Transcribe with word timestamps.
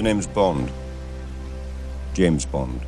The 0.00 0.04
name's 0.04 0.26
Bond. 0.26 0.70
James 2.14 2.46
Bond. 2.50 2.80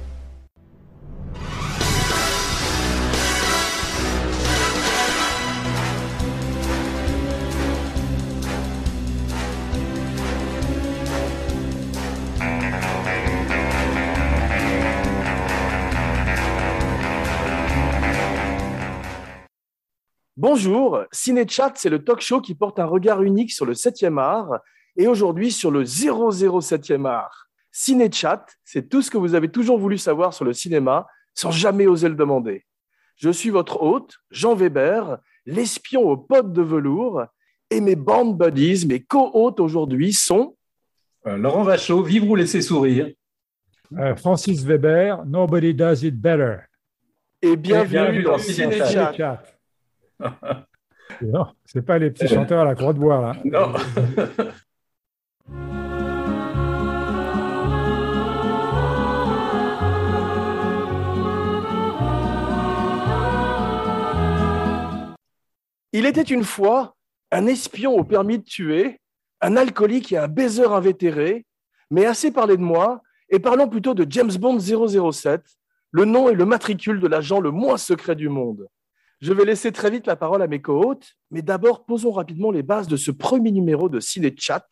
Bonjour, 20.38 21.04
Ciné-Chat, 21.12 21.72
c'est 21.74 21.90
le 21.90 22.02
talk 22.02 22.22
show 22.22 22.40
qui 22.40 22.54
porte 22.54 22.78
un 22.78 22.86
regard 22.86 23.22
unique 23.22 23.52
sur 23.52 23.66
le 23.66 23.74
7e 23.74 24.18
art 24.18 24.62
et 24.96 25.06
aujourd'hui 25.06 25.50
sur 25.50 25.70
le 25.70 25.84
007e 25.84 27.06
art. 27.06 27.48
Ciné-Chat, 27.70 28.46
c'est 28.64 28.88
tout 28.88 29.00
ce 29.02 29.10
que 29.10 29.16
vous 29.18 29.34
avez 29.34 29.48
toujours 29.48 29.78
voulu 29.78 29.96
savoir 29.98 30.34
sur 30.34 30.44
le 30.44 30.52
cinéma 30.52 31.06
sans 31.34 31.50
jamais 31.50 31.86
oser 31.86 32.08
le 32.08 32.14
demander. 32.14 32.66
Je 33.16 33.30
suis 33.30 33.50
votre 33.50 33.82
hôte, 33.82 34.16
Jean 34.30 34.54
Weber, 34.54 35.18
l'espion 35.46 36.02
aux 36.02 36.16
potes 36.16 36.52
de 36.52 36.62
velours, 36.62 37.22
et 37.70 37.80
mes 37.80 37.96
band 37.96 38.26
buddies, 38.26 38.86
mes 38.86 39.00
co-hôtes 39.02 39.60
aujourd'hui 39.60 40.12
sont 40.12 40.56
Euh, 41.26 41.36
Laurent 41.38 41.62
Vachaud, 41.62 42.02
Vivre 42.02 42.28
ou 42.30 42.34
laisser 42.34 42.60
sourire. 42.60 43.08
Euh, 43.96 44.14
Francis 44.16 44.64
Weber, 44.64 45.24
Nobody 45.24 45.72
Does 45.72 46.04
It 46.04 46.14
Better. 46.20 46.56
et 47.40 47.56
bienvenue, 47.56 47.90
bienvenue 47.90 48.22
dans 48.24 48.32
dans 48.32 48.38
Ciné-Chat. 48.38 48.86
Ciné-Chat. 48.86 49.42
Chat. 50.20 50.66
Non, 51.22 51.46
c'est 51.64 51.82
pas 51.84 51.98
les 51.98 52.10
petits 52.10 52.28
chanteurs 52.28 52.60
à 52.60 52.64
la 52.64 52.74
croix 52.74 52.92
de 52.92 52.98
bois 52.98 53.20
là. 53.20 53.36
Non. 53.44 53.72
Il 65.92 66.06
était 66.06 66.22
une 66.22 66.44
fois 66.44 66.96
un 67.30 67.46
espion 67.46 67.94
au 67.94 68.04
permis 68.04 68.38
de 68.38 68.44
tuer, 68.44 69.00
un 69.42 69.56
alcoolique 69.56 70.12
et 70.12 70.18
un 70.18 70.28
baiser 70.28 70.64
invétéré, 70.64 71.44
mais 71.90 72.06
assez 72.06 72.30
parlé 72.30 72.56
de 72.56 72.62
moi, 72.62 73.02
et 73.28 73.38
parlons 73.38 73.68
plutôt 73.68 73.92
de 73.92 74.06
James 74.08 74.32
Bond 74.38 74.58
007, 74.58 75.42
le 75.90 76.04
nom 76.06 76.30
et 76.30 76.34
le 76.34 76.46
matricule 76.46 77.00
de 77.00 77.06
l'agent 77.06 77.40
le 77.40 77.50
moins 77.50 77.76
secret 77.76 78.14
du 78.14 78.30
monde. 78.30 78.68
Je 79.20 79.32
vais 79.32 79.44
laisser 79.44 79.70
très 79.70 79.90
vite 79.90 80.06
la 80.06 80.16
parole 80.16 80.42
à 80.42 80.46
mes 80.46 80.62
co-hôtes, 80.62 81.12
mais 81.30 81.42
d'abord 81.42 81.84
posons 81.84 82.10
rapidement 82.10 82.50
les 82.50 82.62
bases 82.62 82.88
de 82.88 82.96
ce 82.96 83.10
premier 83.10 83.52
numéro 83.52 83.88
de 83.88 84.00
Ciné 84.00 84.34
Chat, 84.36 84.66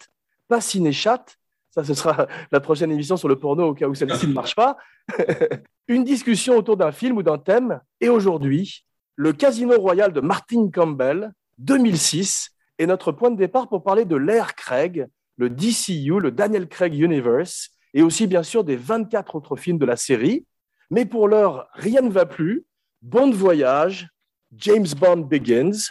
pas 0.48 0.60
Ciné 0.60 0.92
Chat, 0.92 1.36
ça 1.70 1.84
ce 1.84 1.94
sera 1.94 2.26
la 2.52 2.60
prochaine 2.60 2.90
émission 2.90 3.16
sur 3.16 3.28
le 3.28 3.38
porno 3.38 3.68
au 3.68 3.74
cas 3.74 3.88
où 3.88 3.94
celle-ci 3.94 4.26
ne 4.26 4.32
marche 4.32 4.56
pas, 4.56 4.78
une 5.88 6.04
discussion 6.04 6.56
autour 6.56 6.76
d'un 6.78 6.92
film 6.92 7.18
ou 7.18 7.22
d'un 7.22 7.38
thème, 7.38 7.80
et 8.00 8.08
aujourd'hui, 8.08 8.86
le 9.20 9.34
Casino 9.34 9.78
Royal 9.78 10.14
de 10.14 10.22
Martin 10.22 10.70
Campbell, 10.72 11.34
2006, 11.58 12.52
est 12.78 12.86
notre 12.86 13.12
point 13.12 13.30
de 13.30 13.36
départ 13.36 13.68
pour 13.68 13.82
parler 13.82 14.06
de 14.06 14.16
l'ère 14.16 14.54
Craig, 14.54 15.08
le 15.36 15.50
DCU, 15.50 16.18
le 16.18 16.30
Daniel 16.30 16.66
Craig 16.66 16.94
Universe, 16.94 17.68
et 17.92 18.00
aussi 18.00 18.26
bien 18.26 18.42
sûr 18.42 18.64
des 18.64 18.76
24 18.76 19.36
autres 19.36 19.56
films 19.56 19.76
de 19.76 19.84
la 19.84 19.96
série. 19.96 20.46
Mais 20.88 21.04
pour 21.04 21.28
l'heure, 21.28 21.68
rien 21.74 22.00
ne 22.00 22.08
va 22.08 22.24
plus. 22.24 22.64
Bon 23.02 23.30
voyage, 23.30 24.08
James 24.56 24.88
Bond 24.98 25.18
begins. 25.18 25.90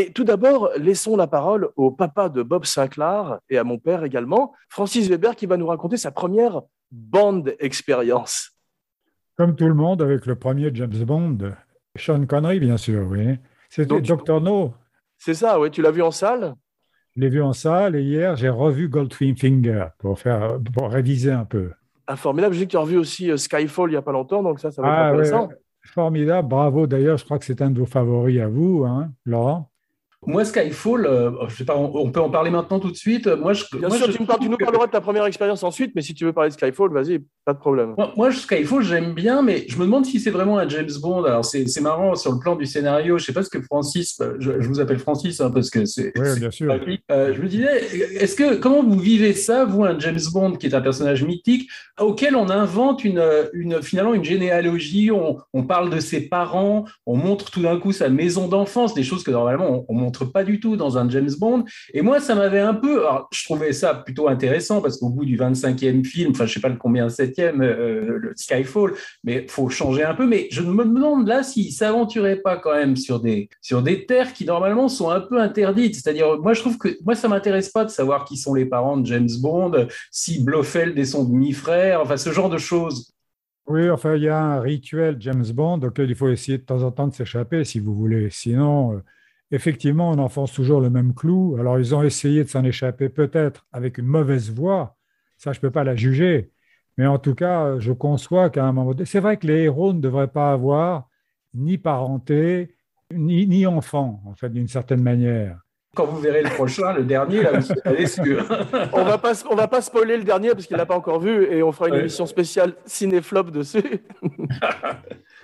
Et 0.00 0.12
tout 0.12 0.24
d'abord, 0.24 0.70
laissons 0.78 1.14
la 1.14 1.26
parole 1.26 1.68
au 1.76 1.90
papa 1.90 2.30
de 2.30 2.42
Bob 2.42 2.64
Sinclair 2.64 3.38
et 3.50 3.58
à 3.58 3.64
mon 3.64 3.76
père 3.78 4.02
également, 4.02 4.54
Francis 4.70 5.08
Weber, 5.10 5.36
qui 5.36 5.44
va 5.44 5.58
nous 5.58 5.66
raconter 5.66 5.98
sa 5.98 6.10
première 6.10 6.62
bande 6.90 7.54
expérience. 7.58 8.52
Comme 9.36 9.54
tout 9.56 9.66
le 9.68 9.74
monde 9.74 10.00
avec 10.00 10.24
le 10.24 10.36
premier 10.36 10.70
James 10.72 11.04
Bond, 11.04 11.38
Sean 11.96 12.24
Connery 12.24 12.60
bien 12.60 12.78
sûr, 12.78 13.06
oui. 13.10 13.36
C'était 13.68 14.00
Dr 14.00 14.40
No. 14.40 14.72
C'est 15.18 15.34
ça, 15.34 15.60
oui, 15.60 15.70
tu 15.70 15.82
l'as 15.82 15.90
vu 15.90 16.00
en 16.02 16.10
salle? 16.10 16.54
Je 17.14 17.20
l'ai 17.20 17.28
vu 17.28 17.42
en 17.42 17.52
salle 17.52 17.94
et 17.94 18.02
hier 18.02 18.36
j'ai 18.36 18.48
revu 18.48 18.88
Goldfinger 18.88 19.88
pour 19.98 20.18
faire 20.18 20.58
pour 20.74 20.90
réviser 20.90 21.30
un 21.32 21.44
peu. 21.44 21.72
Ah, 22.06 22.16
formidable. 22.16 22.54
J'ai 22.54 22.64
que 22.64 22.70
tu 22.70 22.76
as 22.78 22.80
revu 22.80 22.96
aussi 22.96 23.30
euh, 23.30 23.36
Skyfall 23.36 23.90
il 23.90 23.92
n'y 23.92 23.96
a 23.98 24.02
pas 24.02 24.12
longtemps, 24.12 24.42
donc 24.42 24.60
ça, 24.60 24.70
ça 24.70 24.80
va 24.80 24.88
être 24.88 24.94
Ah, 24.94 25.08
intéressant. 25.08 25.48
ouais. 25.48 25.54
formidable, 25.84 26.48
bravo. 26.48 26.86
D'ailleurs, 26.86 27.18
je 27.18 27.24
crois 27.24 27.38
que 27.38 27.44
c'est 27.44 27.60
un 27.60 27.70
de 27.70 27.78
vos 27.78 27.86
favoris 27.86 28.40
à 28.40 28.48
vous, 28.48 28.84
hein, 28.86 29.12
Laurent? 29.26 29.69
Moi, 30.26 30.44
Skyfall, 30.44 31.06
euh, 31.06 31.30
je 31.48 31.56
sais 31.56 31.64
pas, 31.64 31.76
on, 31.76 31.90
on 31.94 32.10
peut 32.12 32.20
en 32.20 32.28
parler 32.28 32.50
maintenant 32.50 32.78
tout 32.78 32.90
de 32.90 32.96
suite. 32.96 33.26
Moi, 33.26 33.54
je, 33.54 33.64
Bien 33.72 33.88
moi, 33.88 33.96
sûr, 33.96 34.06
je 34.08 34.12
tu, 34.12 34.22
me 34.22 34.26
parles- 34.26 34.38
tu 34.40 34.46
trouve 34.48 34.58
nous 34.58 34.64
parleras 34.66 34.86
de 34.86 34.90
ta 34.92 35.00
première 35.00 35.24
expérience 35.24 35.62
ensuite, 35.62 35.92
mais 35.94 36.02
si 36.02 36.12
tu 36.12 36.26
veux 36.26 36.32
parler 36.34 36.50
de 36.50 36.54
Skyfall, 36.54 36.92
vas-y, 36.92 37.20
pas 37.46 37.54
de 37.54 37.58
problème. 37.58 37.94
Moi, 37.96 38.12
moi, 38.18 38.30
Skyfall, 38.30 38.82
j'aime 38.82 39.14
bien, 39.14 39.40
mais 39.40 39.64
je 39.68 39.78
me 39.78 39.84
demande 39.86 40.04
si 40.04 40.20
c'est 40.20 40.30
vraiment 40.30 40.58
un 40.58 40.68
James 40.68 40.90
Bond. 41.00 41.24
Alors, 41.24 41.44
c'est 41.46 41.66
c'est 41.68 41.80
marrant 41.80 42.14
sur 42.16 42.32
le 42.32 42.38
plan 42.38 42.54
du 42.54 42.66
scénario. 42.66 43.16
Je 43.16 43.24
sais 43.24 43.32
pas 43.32 43.42
ce 43.42 43.48
que 43.48 43.62
Francis, 43.62 44.20
euh, 44.20 44.34
je, 44.40 44.60
je 44.60 44.68
vous 44.68 44.78
appelle 44.80 44.98
Francis 44.98 45.40
hein, 45.40 45.50
parce 45.50 45.70
que 45.70 45.86
c'est. 45.86 46.12
Oui, 46.18 46.38
bien 46.38 46.50
sûr. 46.50 46.70
Euh, 47.10 47.32
je 47.34 47.40
me 47.40 47.48
disais, 47.48 47.78
est-ce 48.16 48.36
que 48.36 48.56
comment 48.56 48.82
vous 48.82 48.98
vivez 48.98 49.32
ça, 49.32 49.64
vous, 49.64 49.84
un 49.84 49.98
James 49.98 50.20
Bond 50.34 50.52
qui 50.56 50.66
est 50.66 50.74
un 50.74 50.82
personnage 50.82 51.24
mythique 51.24 51.70
auquel 51.98 52.36
on 52.36 52.50
invente 52.50 53.04
une, 53.04 53.22
une 53.54 53.80
finalement 53.82 54.12
une 54.12 54.24
généalogie, 54.24 55.10
on, 55.10 55.38
on 55.54 55.62
parle 55.62 55.88
de 55.90 55.98
ses 56.00 56.28
parents, 56.28 56.84
on 57.06 57.16
montre 57.16 57.50
tout 57.50 57.62
d'un 57.62 57.78
coup 57.78 57.92
sa 57.92 58.10
maison 58.10 58.48
d'enfance, 58.48 58.92
des 58.92 59.02
choses 59.02 59.22
que 59.22 59.30
normalement 59.30 59.70
on, 59.70 59.84
on 59.88 59.94
montre 59.94 60.09
pas 60.10 60.44
du 60.44 60.60
tout 60.60 60.76
dans 60.76 60.98
un 60.98 61.08
James 61.08 61.30
Bond. 61.38 61.64
Et 61.94 62.02
moi, 62.02 62.20
ça 62.20 62.34
m'avait 62.34 62.60
un 62.60 62.74
peu, 62.74 63.00
alors, 63.00 63.28
je 63.32 63.44
trouvais 63.44 63.72
ça 63.72 63.94
plutôt 63.94 64.28
intéressant 64.28 64.80
parce 64.80 64.98
qu'au 64.98 65.08
bout 65.08 65.24
du 65.24 65.36
25e 65.36 66.04
film, 66.04 66.32
enfin, 66.32 66.46
je 66.46 66.54
sais 66.54 66.60
pas 66.60 66.68
le 66.68 66.76
combien, 66.76 67.08
7e, 67.08 67.62
euh, 67.62 68.18
le 68.18 68.32
Skyfall, 68.36 68.94
mais 69.24 69.46
faut 69.48 69.68
changer 69.68 70.04
un 70.04 70.14
peu. 70.14 70.26
Mais 70.26 70.48
je 70.50 70.62
me 70.62 70.84
demande 70.84 71.26
là 71.26 71.42
s'il 71.42 71.72
s'aventurait 71.72 72.36
pas 72.36 72.56
quand 72.56 72.74
même 72.74 72.96
sur 72.96 73.20
des, 73.20 73.48
sur 73.60 73.82
des 73.82 74.06
terres 74.06 74.32
qui 74.32 74.44
normalement 74.44 74.88
sont 74.88 75.10
un 75.10 75.20
peu 75.20 75.40
interdites. 75.40 75.94
C'est-à-dire, 75.94 76.38
moi, 76.40 76.52
je 76.52 76.60
trouve 76.60 76.78
que, 76.78 76.88
moi, 77.04 77.14
ça 77.14 77.28
m'intéresse 77.28 77.70
pas 77.70 77.84
de 77.84 77.90
savoir 77.90 78.24
qui 78.24 78.36
sont 78.36 78.54
les 78.54 78.66
parents 78.66 78.96
de 78.96 79.06
James 79.06 79.28
Bond, 79.40 79.86
si 80.10 80.42
Blofeld 80.42 80.98
est 80.98 81.04
son 81.04 81.24
demi-frère, 81.24 82.00
enfin, 82.02 82.16
ce 82.16 82.30
genre 82.30 82.50
de 82.50 82.58
choses. 82.58 83.12
Oui, 83.70 83.88
enfin, 83.88 84.16
il 84.16 84.24
y 84.24 84.28
a 84.28 84.36
un 84.36 84.60
rituel 84.60 85.16
James 85.20 85.46
Bond 85.54 85.80
auquel 85.82 86.10
il 86.10 86.16
faut 86.16 86.28
essayer 86.28 86.58
de 86.58 86.64
temps 86.64 86.82
en 86.82 86.90
temps 86.90 87.06
de 87.06 87.14
s'échapper, 87.14 87.64
si 87.64 87.78
vous 87.78 87.94
voulez. 87.94 88.28
Sinon, 88.30 88.94
euh, 88.94 89.04
effectivement, 89.50 90.10
on 90.10 90.18
enfonce 90.18 90.52
toujours 90.52 90.80
le 90.80 90.90
même 90.90 91.14
clou. 91.14 91.56
Alors, 91.58 91.78
ils 91.78 91.94
ont 91.94 92.02
essayé 92.02 92.44
de 92.44 92.48
s'en 92.48 92.64
échapper 92.64 93.08
peut-être 93.08 93.66
avec 93.72 93.98
une 93.98 94.06
mauvaise 94.06 94.50
voix. 94.52 94.96
Ça, 95.38 95.52
je 95.52 95.58
ne 95.58 95.62
peux 95.62 95.70
pas 95.70 95.84
la 95.84 95.96
juger. 95.96 96.50
Mais 96.98 97.06
en 97.06 97.18
tout 97.18 97.34
cas, 97.34 97.64
euh, 97.64 97.80
je 97.80 97.92
conçois 97.92 98.50
qu'à 98.50 98.64
un 98.64 98.72
moment 98.72 98.92
donné, 98.92 99.06
c'est 99.06 99.20
vrai 99.20 99.36
que 99.38 99.46
les 99.46 99.62
héros 99.62 99.92
ne 99.92 100.00
devraient 100.00 100.28
pas 100.28 100.52
avoir 100.52 101.08
ni 101.54 101.78
parenté, 101.78 102.74
ni, 103.12 103.46
ni 103.46 103.66
enfant, 103.66 104.22
en 104.26 104.34
fait, 104.34 104.50
d'une 104.50 104.68
certaine 104.68 105.02
manière. 105.02 105.58
Quand 105.96 106.04
vous 106.06 106.18
verrez 106.20 106.42
le 106.44 106.50
prochain, 106.50 106.92
le 106.92 107.02
dernier, 107.02 107.42
là, 107.42 107.52
vous 107.58 107.62
serez 107.62 108.06
sûr. 108.06 108.44
On 108.92 109.02
va 109.02 109.18
pas, 109.18 109.32
on 109.50 109.56
va 109.56 109.66
pas 109.66 109.80
spoiler 109.82 110.16
le 110.16 110.22
dernier 110.22 110.50
parce 110.50 110.66
qu'il 110.66 110.76
l'a 110.76 110.86
pas 110.86 110.94
encore 110.96 111.18
vu 111.18 111.44
et 111.52 111.64
on 111.64 111.72
fera 111.72 111.88
une 111.88 111.94
Ouais. 111.94 112.00
émission 112.02 112.26
spéciale 112.26 112.74
cinéflop 112.86 113.50
dessus. 113.50 113.82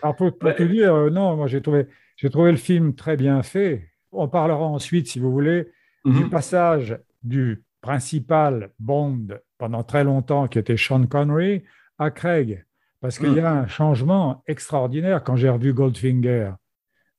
Alors, 0.03 0.15
pour, 0.15 0.37
pour 0.39 0.49
Ouais. 0.49 0.55
te 0.55 0.63
dire, 0.63 0.95
euh, 0.95 1.11
non, 1.11 1.37
moi, 1.37 1.47
j'ai 1.49 1.61
trouvé, 1.61 1.87
j'ai 2.17 2.31
trouvé 2.31 2.51
le 2.53 2.57
film 2.59 2.95
très 2.95 3.17
bien 3.17 3.43
fait. 3.43 3.89
On 4.17 4.29
parlera 4.29 4.65
ensuite, 4.65 5.09
si 5.09 5.19
vous 5.21 5.31
voulez, 5.31 5.69
du 6.05 6.25
Mhm. 6.25 6.31
passage 6.31 6.99
du 7.23 7.63
principal 7.81 8.71
Bond 8.79 9.27
pendant 9.59 9.83
très 9.83 10.05
longtemps, 10.05 10.49
qui 10.49 10.59
était 10.59 10.77
Sean 10.77 11.07
Connery, 11.07 11.65
à 11.99 12.11
Craig. 12.11 12.65
Parce 13.01 13.19
qu'il 13.19 13.35
y 13.35 13.41
a 13.41 13.53
un 13.53 13.67
changement 13.67 14.43
extraordinaire 14.47 15.23
quand 15.23 15.37
j'ai 15.37 15.49
revu 15.49 15.73
Goldfinger. 15.73 16.53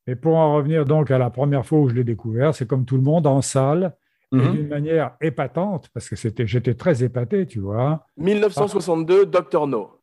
Mais 0.07 0.15
pour 0.15 0.35
en 0.37 0.55
revenir 0.55 0.85
donc 0.85 1.11
à 1.11 1.17
la 1.17 1.29
première 1.29 1.65
fois 1.65 1.79
où 1.79 1.89
je 1.89 1.95
l'ai 1.95 2.03
découvert, 2.03 2.53
c'est 2.55 2.65
comme 2.67 2.85
tout 2.85 2.95
le 2.97 3.03
monde 3.03 3.27
en 3.27 3.41
salle, 3.41 3.95
et 4.33 4.35
Mhm. 4.37 4.51
d'une 4.53 4.67
manière 4.67 5.11
épatante, 5.21 5.89
parce 5.93 6.09
que 6.09 6.15
c'était, 6.17 6.45
j'étais 6.47 6.73
très 6.73 7.03
épaté, 7.03 7.45
tu 7.45 7.59
vois. 7.59 8.05
1962, 8.17 9.25
Dr 9.25 9.67
No. 9.67 9.96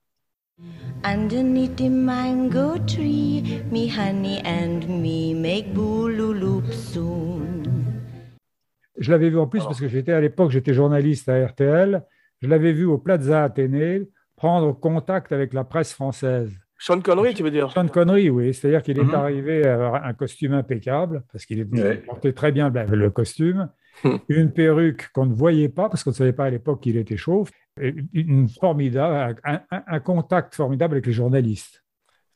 Underneath 1.04 1.76
the 1.76 1.90
mango 1.90 2.78
tree, 2.86 3.42
me 3.70 3.88
honey 3.88 4.40
and 4.44 4.88
me 4.88 5.34
make 5.34 5.66
soon. 6.72 7.62
Je 8.98 9.10
l'avais 9.10 9.28
vu 9.28 9.38
en 9.38 9.46
plus 9.46 9.60
parce 9.64 9.80
que 9.80 9.88
j'étais 9.88 10.12
à 10.12 10.20
l'époque, 10.20 10.50
j'étais 10.50 10.72
journaliste 10.72 11.28
à 11.28 11.44
RTL. 11.46 12.02
Je 12.40 12.48
l'avais 12.48 12.72
vu 12.72 12.84
au 12.84 12.96
Plaza 12.98 13.44
Athénée 13.44 14.08
prendre 14.36 14.72
contact 14.72 15.32
avec 15.32 15.52
la 15.52 15.64
presse 15.64 15.92
française. 15.92 16.52
Sean 16.78 17.00
Connery, 17.00 17.34
tu 17.34 17.42
veux 17.42 17.50
dire? 17.50 17.70
Sean 17.70 17.86
Connery, 17.88 18.30
oui, 18.30 18.54
c'est-à-dire 18.54 18.82
qu'il 18.82 18.98
est 18.98 19.04
Mhm. 19.04 19.14
arrivé 19.14 19.66
avec 19.66 20.02
un 20.04 20.12
costume 20.14 20.52
impeccable 20.54 21.24
parce 21.32 21.44
qu'il 21.44 21.64
Ouais. 21.72 21.96
portait 22.06 22.32
très 22.32 22.52
bien 22.52 22.70
le, 22.70 22.96
le 22.96 23.10
costume, 23.10 23.68
une 24.28 24.52
perruque 24.52 25.10
qu'on 25.12 25.26
ne 25.26 25.34
voyait 25.34 25.68
pas 25.68 25.88
parce 25.88 26.02
qu'on 26.02 26.10
ne 26.10 26.14
savait 26.16 26.32
pas 26.32 26.44
à 26.46 26.50
l'époque 26.50 26.80
qu'il 26.82 26.96
était 26.96 27.16
chauve, 27.16 27.50
une 27.80 28.48
formidable, 28.48 29.40
un, 29.44 30.00
contact 30.00 30.54
formidable 30.54 30.94
avec 30.94 31.06
les 31.06 31.12
journalistes. 31.12 31.84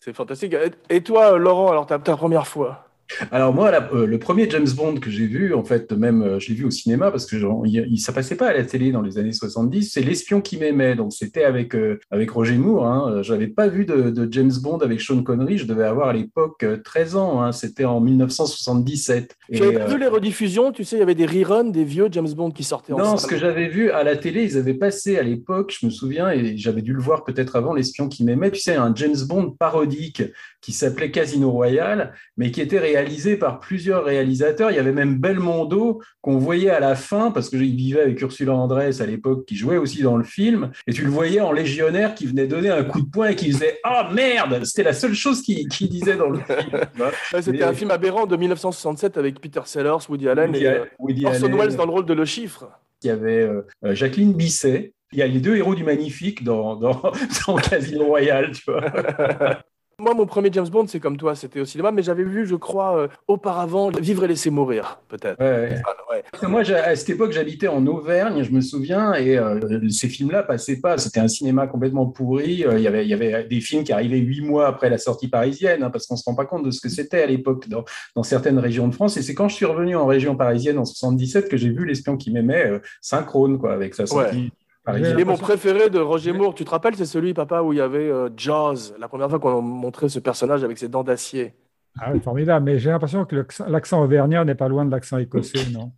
C'est 0.01 0.15
fantastique. 0.15 0.55
Et- 0.55 0.97
Et 0.97 1.03
toi, 1.03 1.39
Laurent, 1.39 1.71
alors 1.71 1.87
ta, 1.87 1.99
ta 1.99 2.17
première 2.17 2.47
fois? 2.47 2.88
Alors 3.31 3.55
moi, 3.55 3.71
la- 3.71 3.89
euh, 3.93 4.07
le 4.07 4.19
premier 4.19 4.49
James 4.51 4.69
Bond 4.77 4.97
que 4.97 5.11
j'ai 5.11 5.27
vu, 5.27 5.55
en 5.55 5.65
fait, 5.65 5.93
même 5.93 6.23
euh, 6.23 6.39
je 6.39 6.49
l'ai 6.51 6.55
vu 6.55 6.65
au 6.65 6.71
cinéma 6.71 7.11
parce 7.11 7.27
que 7.27 7.39
genre, 7.39 7.67
il, 7.67 7.87
il- 7.91 7.99
ça 7.99 8.13
passait 8.13 8.37
pas 8.37 8.49
à 8.49 8.53
la 8.53 8.65
télé 8.65 8.93
dans 8.93 9.03
les 9.03 9.19
années 9.19 9.33
70, 9.33 9.91
c'est 9.93 10.01
L'espion 10.03 10.41
qui 10.41 10.59
m'aimait. 10.59 10.95
Donc 10.95 11.13
c'était 11.13 11.45
avec, 11.45 11.75
euh, 11.75 11.99
avec 12.11 12.31
Roger 12.31 12.57
Moore. 12.59 12.87
Hein. 12.87 13.23
Je 13.23 13.33
n'avais 13.33 13.47
pas 13.49 13.69
vu 13.69 13.85
de, 13.87 14.11
de 14.11 14.29
James 14.33 14.53
Bond 14.63 14.79
avec 14.79 15.01
Sean 15.01 15.23
Connery. 15.23 15.59
Je 15.59 15.67
devais 15.67 15.85
avoir 15.85 16.09
à 16.09 16.13
l'époque 16.13 16.63
euh, 16.65 16.77
13 16.83 17.17
ans. 17.17 17.43
hein. 17.43 17.53
C'était 17.53 17.85
en 17.87 18.01
1977. 18.01 19.37
Tu 19.53 19.63
avais 19.63 19.71
Et, 19.71 19.75
pas 19.79 19.81
euh, 19.85 19.87
vu 19.87 19.99
les 19.99 20.07
rediffusions? 20.07 20.73
Tu 20.73 20.85
sais, 20.85 20.97
il 20.97 21.01
y 21.01 21.03
avait 21.03 21.15
des 21.15 21.27
reruns 21.27 21.65
des 21.65 21.85
vieux 21.85 22.09
James 22.11 22.29
Bond 22.37 22.51
qui 22.51 22.65
sortaient 22.65 22.93
en 22.93 22.99
Non, 22.99 23.17
ce 23.17 23.27
que 23.27 23.37
j'avais 23.39 23.69
vu 23.69 23.91
à 23.91 24.03
la 24.05 24.17
télé, 24.17 24.45
ils 24.45 24.57
avaient 24.59 24.75
passé 24.75 25.17
à 25.19 25.23
l'époque, 25.23 25.75
je 25.81 25.87
me 25.87 25.91
souviens, 25.91 26.31
et 26.31 26.57
j'avais 26.57 26.83
dû 26.83 26.93
le 26.93 27.01
voir 27.01 27.25
peut-être 27.25 27.57
avant, 27.57 27.73
L'espion 27.75 28.09
qui 28.09 28.25
m'aimait, 28.25 28.51
tu 28.51 28.61
sais, 28.61 28.75
un 28.77 28.93
James 28.95 29.17
Bond 29.29 29.51
parodique 29.59 30.23
qui 30.61 30.73
s'appelait 30.73 31.11
Casino 31.11 31.51
Royale, 31.51 32.13
mais 32.37 32.51
qui 32.51 32.61
était 32.61 32.79
réalisé 32.79 32.98
par 33.39 33.61
plusieurs 33.61 34.05
réalisateurs. 34.05 34.71
Il 34.71 34.77
y 34.77 34.79
avait 34.79 34.93
même 34.93 35.17
Belmondo 35.19 36.01
qu'on 36.21 36.39
voyait 36.39 36.71
à 36.71 36.81
la 36.81 36.95
fin, 36.95 37.31
parce 37.31 37.49
qu'il 37.49 37.61
vivait 37.77 38.01
avec 38.03 38.21
Ursula 38.21 38.55
Andress 38.55 39.01
à 39.01 39.07
l'époque, 39.07 39.45
qui 39.47 39.57
jouait 39.57 39.77
aussi 39.77 40.03
dans 40.03 40.17
le 40.17 40.25
film, 40.25 40.71
et 40.87 40.93
tu 40.93 41.05
le 41.05 41.11
voyais 41.11 41.41
en 41.41 41.53
légionnaire 41.53 42.15
qui 42.15 42.27
venait 42.27 42.47
donner 42.47 42.71
un 42.71 42.85
coup 42.85 43.01
de 43.01 43.11
poing 43.11 43.29
et 43.29 43.37
qui 43.37 43.53
faisait 43.53 43.79
«Ah 43.85 44.11
merde!» 44.13 44.61
C'était 44.65 44.83
la 44.83 44.93
seule 44.93 45.15
chose 45.15 45.43
qu'il 45.43 45.69
disait 45.69 46.17
dans 46.17 46.31
le 46.31 46.39
film. 46.39 46.59
Ouais, 46.99 47.43
C'était 47.43 47.59
Mais- 47.59 47.65
un 47.65 47.73
film 47.75 47.91
aberrant 47.91 48.27
de 48.27 48.37
1967 48.37 49.17
avec 49.19 49.41
Peter 49.41 49.61
Sellers, 49.65 49.97
Woody 50.09 50.29
Allen 50.29 50.51
Woody 50.51 50.65
et 50.65 50.69
euh, 50.69 50.85
Woody 50.99 51.27
Orson 51.27 51.45
Allen. 51.47 51.57
Welles 51.59 51.77
dans 51.77 51.85
le 51.87 51.93
rôle 51.93 52.07
de 52.07 52.15
Le 52.15 52.25
Chiffre. 52.25 52.69
Il 53.03 53.09
y 53.09 53.11
avait 53.11 53.43
euh, 53.43 53.63
euh, 53.85 53.95
Jacqueline 53.95 54.33
Bisset. 54.33 54.93
Il 55.13 55.19
y 55.19 55.23
a 55.23 55.27
les 55.27 55.41
deux 55.41 55.57
héros 55.57 55.75
du 55.75 55.85
Magnifique 55.85 56.43
dans, 56.45 56.77
dans, 56.77 57.01
dans 57.47 57.57
Casino 57.57 58.05
Royale, 58.07 58.51
tu 58.53 58.71
vois. 58.71 58.83
Moi, 60.01 60.15
mon 60.15 60.27
premier 60.27 60.49
James 60.53 60.69
Bond, 60.69 60.87
c'est 60.87 61.01
comme 61.01 61.17
toi, 61.17 61.35
c'était 61.35 61.59
au 61.59 61.65
cinéma, 61.65 61.91
mais 61.91 62.05
j'avais 62.05 62.23
vu, 62.23 62.47
je 62.47 62.55
crois, 62.55 62.97
euh, 62.97 63.09
auparavant 63.27 63.91
Vivre 63.91 64.23
et 64.23 64.29
laisser 64.29 64.49
mourir, 64.49 65.01
peut-être. 65.09 65.41
Ouais, 65.41 65.51
ouais. 65.51 65.83
Ouais. 66.09 66.23
Parce 66.31 66.41
que 66.41 66.47
Moi, 66.47 66.61
à 66.71 66.95
cette 66.95 67.11
époque, 67.11 67.33
j'habitais 67.33 67.67
en 67.67 67.85
Auvergne, 67.85 68.45
je 68.45 68.53
me 68.53 68.61
souviens, 68.61 69.15
et 69.15 69.37
euh, 69.37 69.59
ces 69.91 70.09
films-là 70.09 70.45
passaient 70.45 70.81
pas. 70.81 70.99
C'était 70.99 71.19
un 71.19 71.27
cinéma 71.27 71.67
complètement 71.67 72.07
pourri. 72.07 72.65
Euh, 72.65 72.79
Il 72.79 72.83
y 72.85 72.87
avait, 72.87 73.05
il 73.05 73.09
y 73.09 73.13
avait 73.13 73.43
des 73.43 73.61
films 73.61 73.83
qui 73.83 73.93
arrivaient 73.93 74.19
huit 74.19 74.41
mois 74.41 74.69
après 74.69 74.89
la 74.89 74.99
sortie 74.99 75.27
parisienne, 75.27 75.83
hein, 75.83 75.91
parce 75.91 76.07
qu'on 76.07 76.15
se 76.15 76.23
rend 76.25 76.37
pas 76.37 76.47
compte 76.47 76.65
de 76.65 76.71
ce 76.71 76.81
que 76.81 76.89
c'était 76.89 77.23
à 77.23 77.27
l'époque 77.27 77.69
dans, 77.69 77.85
dans 78.15 78.23
certaines 78.23 78.61
régions 78.61 78.87
de 78.87 78.95
France. 78.95 79.17
Et 79.17 79.23
c'est 79.23 79.35
quand 79.35 79.49
je 79.49 79.57
suis 79.57 79.67
revenu 79.67 79.97
en 79.97 80.07
région 80.07 80.37
parisienne 80.37 80.79
en 80.79 80.85
77 80.85 81.49
que 81.49 81.57
j'ai 81.57 81.71
vu 81.71 81.85
L'espion 81.85 82.17
qui 82.17 82.31
m'aimait 82.31 82.71
synchrone, 83.01 83.59
quoi, 83.59 83.73
avec 83.73 83.97
sa 83.97 84.07
sortie 84.07 84.53
Et 84.97 85.25
mon 85.25 85.37
préféré 85.37 85.91
de 85.91 85.99
Roger 85.99 86.33
Moore, 86.33 86.55
tu 86.55 86.65
te 86.65 86.71
rappelles, 86.71 86.97
c'est 86.97 87.05
celui, 87.07 87.35
papa, 87.35 87.61
où 87.63 87.73
il 87.73 87.77
y 87.77 87.81
avait 87.81 88.11
euh, 88.11 88.29
Jaws, 88.37 88.95
la 88.99 89.09
première 89.09 89.29
fois 89.29 89.39
qu'on 89.39 89.61
montrait 89.63 90.09
ce 90.09 90.19
personnage 90.19 90.65
avec 90.65 90.79
ses 90.79 90.89
dents 90.89 91.05
d'acier. 91.05 91.55
Ah 92.01 92.11
oui, 92.13 92.21
formidable. 92.21 92.65
Mais 92.65 92.79
j'ai 92.79 92.91
l'impression 92.91 93.25
que 93.25 93.45
l'accent- 93.67 94.03
auvergnat 94.03 94.45
n'est 94.45 94.55
pas 94.55 94.69
loin 94.69 94.85
de 94.85 94.91
l'accent 94.91 95.19
écossais, 95.19 95.71
non? 95.73 95.93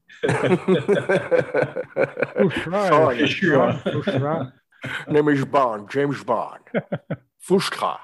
Fouchra. 2.39 3.13
Fouchra. 3.93 4.53
Name 5.09 5.31
is 5.31 5.45
Bond, 5.45 5.87
James 5.91 6.15
Bond. 6.27 6.81
Fouchkra. 7.39 8.01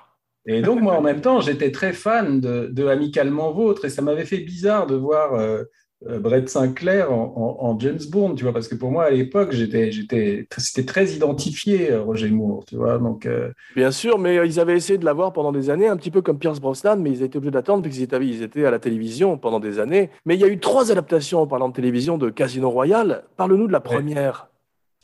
Et 0.46 0.62
donc, 0.62 0.80
moi, 0.80 0.94
en 0.96 1.00
même 1.00 1.20
temps, 1.20 1.40
j'étais 1.40 1.72
très 1.72 1.92
fan 1.92 2.40
de, 2.40 2.68
de 2.70 2.86
Amicalement 2.86 3.52
Vôtre 3.52 3.84
et 3.86 3.88
ça 3.90 4.02
m'avait 4.02 4.24
fait 4.24 4.38
bizarre 4.38 4.86
de 4.86 4.94
voir 4.94 5.34
euh, 5.34 5.64
Brett 6.02 6.48
Sinclair 6.48 7.10
en, 7.12 7.32
en- 7.36 7.66
en 7.70 7.78
James 7.80 7.98
Bond, 8.10 8.34
tu 8.34 8.44
vois, 8.44 8.52
parce 8.52 8.68
que 8.68 8.74
pour 8.74 8.90
moi, 8.90 9.04
à 9.04 9.10
l'époque, 9.10 9.52
j'étais, 9.52 9.90
j'étais, 9.90 10.46
c'était 10.58 10.84
très 10.84 11.06
identifié, 11.12 11.90
euh, 11.92 12.02
Roger 12.02 12.28
Moore, 12.30 12.64
tu 12.66 12.76
vois. 12.76 12.98
Donc, 12.98 13.24
euh, 13.26 13.50
Bien 13.74 13.90
sûr, 13.90 14.18
mais 14.18 14.36
euh, 14.38 14.44
ils 14.46 14.60
avaient 14.60 14.76
essayé 14.76 14.98
de 14.98 15.04
l'avoir 15.06 15.32
pendant 15.32 15.52
des 15.52 15.70
années, 15.70 15.88
un 15.88 15.96
petit 15.96 16.10
peu 16.10 16.20
comme 16.20 16.38
Pierce 16.38 16.60
Brosnan, 16.60 16.96
mais 17.00 17.10
ils 17.10 17.22
étaient 17.22 17.38
obligés 17.38 17.50
d'attendre 17.52 17.82
parce 17.82 17.94
qu'ils 17.94 18.04
étaient, 18.04 18.18
ils 18.26 18.42
étaient 18.42 18.66
à 18.66 18.70
la 18.70 18.78
télévision 18.78 19.38
pendant 19.38 19.58
des 19.58 19.78
années. 19.78 20.10
Mais 20.26 20.34
il 20.34 20.40
y 20.40 20.44
a 20.44 20.48
eu 20.48 20.58
trois 20.60 20.92
adaptations 20.92 21.40
en 21.40 21.46
parlant 21.46 21.70
de 21.70 21.74
télévision 21.74 22.18
de 22.18 22.28
Casino 22.30 22.68
Royale. 22.70 23.24
Parle-nous 23.36 23.66
de 23.66 23.72
la 23.72 23.80
première. 23.80 24.50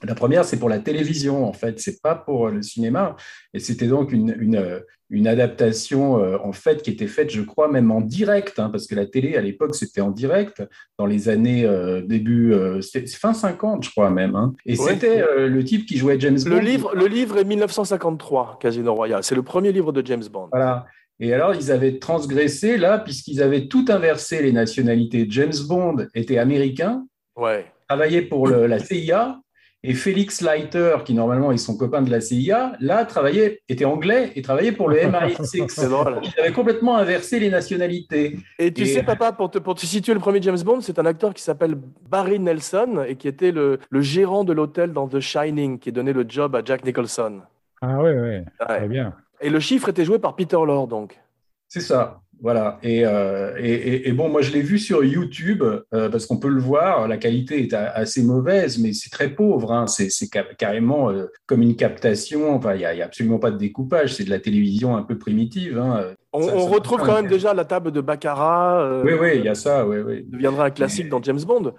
la 0.04 0.14
première, 0.14 0.44
c'est 0.44 0.58
pour 0.58 0.68
la 0.68 0.78
télévision, 0.80 1.46
en 1.46 1.52
fait, 1.52 1.80
c'est 1.80 2.02
pas 2.02 2.14
pour 2.16 2.48
le 2.48 2.60
cinéma. 2.60 3.16
Et 3.54 3.60
c'était 3.60 3.86
donc 3.86 4.12
une, 4.12 4.36
une, 4.38 4.56
euh, 4.56 4.80
une 5.12 5.28
adaptation, 5.28 6.18
euh, 6.18 6.38
en 6.42 6.52
fait, 6.52 6.82
qui 6.82 6.90
était 6.90 7.06
faite, 7.06 7.30
je 7.30 7.42
crois, 7.42 7.70
même 7.70 7.90
en 7.90 8.00
direct, 8.00 8.58
hein, 8.58 8.70
parce 8.70 8.86
que 8.86 8.94
la 8.94 9.06
télé, 9.06 9.36
à 9.36 9.42
l'époque, 9.42 9.74
c'était 9.74 10.00
en 10.00 10.10
direct, 10.10 10.62
dans 10.98 11.06
les 11.06 11.28
années 11.28 11.64
euh, 11.66 12.00
début, 12.00 12.52
euh, 12.54 12.80
fin 13.14 13.34
50, 13.34 13.84
je 13.84 13.90
crois 13.90 14.10
même. 14.10 14.34
hein. 14.34 14.54
Et 14.66 14.78
Ouais. 14.78 14.92
c'était 14.94 15.22
le 15.36 15.62
type 15.64 15.86
qui 15.86 15.98
jouait 15.98 16.18
James 16.18 16.38
Bond. 16.42 16.50
Le 16.50 16.58
livre, 16.60 16.92
le 16.94 17.06
livre 17.06 17.36
est 17.38 17.44
1953, 17.44 18.58
Casino 18.60 18.94
Royale. 18.94 19.22
C'est 19.22 19.34
le 19.34 19.42
premier 19.42 19.70
livre 19.70 19.92
de 19.92 20.04
James 20.04 20.24
Bond. 20.32 20.48
Voilà. 20.50 20.86
Et 21.20 21.32
alors, 21.34 21.54
ils 21.54 21.70
avaient 21.70 21.98
transgressé 21.98 22.78
là, 22.78 22.98
puisqu'ils 22.98 23.42
avaient 23.42 23.66
tout 23.68 23.84
inversé 23.88 24.42
les 24.42 24.50
nationalités. 24.52 25.26
James 25.28 25.52
Bond 25.68 26.06
était 26.14 26.38
américain, 26.38 27.04
Ouais. 27.36 27.66
travaillait 27.88 28.22
pour 28.22 28.48
le- 28.48 28.66
la 28.66 28.78
CIA, 28.78 29.38
et 29.84 29.94
Félix 29.94 30.40
Leiter, 30.40 30.99
qui 31.05 31.12
normalement 31.14 31.50
est 31.50 31.56
son 31.56 31.76
copain 31.76 32.02
de 32.02 32.11
la 32.11 32.20
CIA, 32.20 32.73
là, 32.81 33.05
travaillait, 33.05 33.61
était 33.69 33.84
anglais 33.84 34.31
et 34.37 34.43
travaillait 34.43 34.73
pour 34.73 34.88
le 34.88 34.96
MI6. 34.96 35.67
C'est 35.69 35.88
drôle. 35.88 36.14
Donc, 36.14 36.29
ils 36.37 36.40
avaient 36.40 36.52
complètement 36.52 36.96
inversé 36.96 37.40
les 37.40 37.50
nationalités. 37.50 38.38
Et 38.58 38.73
tu 38.73 38.82
Et- 38.82 38.87
sais, 38.87 39.02
papa, 39.02 39.32
pour 39.32 39.50
te, 39.50 39.58
pour 39.58 39.75
te 39.75 39.84
situer 39.84 40.14
le 40.14 40.20
premier 40.20 40.40
James 40.40 40.62
Bond, 40.64 40.81
c'est 40.82 40.99
un 41.00 41.06
acteur 41.06 41.34
qui 41.34 41.43
s'appelle 41.43 41.75
Barry 42.08 42.38
Nelson 42.38 43.05
et 43.06 43.17
qui 43.17 43.26
était 43.29 43.50
le, 43.50 43.79
le 43.90 44.00
gérant 44.00 44.44
de 44.44 44.52
l'hôtel 44.52 44.93
dans 44.93 45.08
The 45.08 45.20
Shining, 45.20 45.79
qui 45.81 45.90
donnait 45.93 46.12
le 46.12 46.25
job 46.29 46.55
à 46.56 46.62
Jack 46.64 46.84
Nicholson. 46.84 47.40
Ah 47.81 48.00
oui, 48.00 48.11
oui, 48.12 48.19
Ouais. 48.20 48.44
très 48.61 48.88
bien. 48.88 49.14
Et 49.40 49.50
le 49.50 49.58
chiffre 49.58 49.88
était 49.88 50.05
joué 50.05 50.20
par 50.20 50.37
Peter 50.37 50.56
Lorre, 50.64 50.87
donc. 50.87 51.20
C'est 51.67 51.81
ça. 51.81 52.21
Voilà. 52.42 52.78
Et, 52.82 53.06
euh, 53.06 53.54
et, 53.56 53.72
et- 53.72 54.08
et 54.08 54.12
bon, 54.12 54.28
moi, 54.28 54.42
je 54.42 54.50
l'ai 54.50 54.62
vu 54.62 54.76
sur 54.78 55.04
YouTube 55.04 55.62
euh, 55.62 56.08
parce 56.10 56.26
qu'on 56.26 56.38
peut 56.38 56.48
le 56.48 56.60
voir. 56.60 57.06
La 57.06 57.16
qualité 57.16 57.62
est 57.62 57.72
a- 57.72 57.88
assez 57.92 58.22
mauvaise, 58.24 58.78
mais 58.80 58.92
c'est 58.92 59.10
très 59.10 59.28
pauvre. 59.30 59.72
hein. 59.72 59.86
C'est 59.86 60.10
c'est 60.10 60.26
ca- 60.26 60.44
carrément 60.58 61.10
euh, 61.10 61.26
comme 61.46 61.62
une 61.62 61.76
captation. 61.76 62.52
Enfin, 62.54 62.74
il 62.74 62.78
n'y 62.78 62.84
a, 62.84 63.04
absolument 63.04 63.38
pas 63.38 63.52
de 63.52 63.58
découpage. 63.58 64.14
C'est 64.14 64.24
de 64.24 64.30
la 64.30 64.40
télévision 64.40 64.96
un 64.96 65.04
peu 65.04 65.16
primitive. 65.16 65.78
hein. 65.78 66.14
On, 66.32 66.42
Ça- 66.42 66.56
on 66.56 66.64
ça 66.66 66.70
retrouve 66.74 66.98
quand 67.02 67.14
même 67.14 67.28
déjà 67.28 67.54
la 67.54 67.64
table 67.64 67.92
de 67.92 68.00
Baccarat. 68.00 69.02
Oui, 69.04 69.12
oui, 69.20 69.28
il 69.36 69.44
y 69.44 69.48
a 69.48 69.54
ça. 69.54 69.86
Oui, 69.86 69.98
oui. 70.04 70.24
deviendra 70.26 70.66
un 70.66 70.70
classique 70.70 71.08
dans 71.08 71.22
James 71.22 71.40
Bond. 71.46 71.72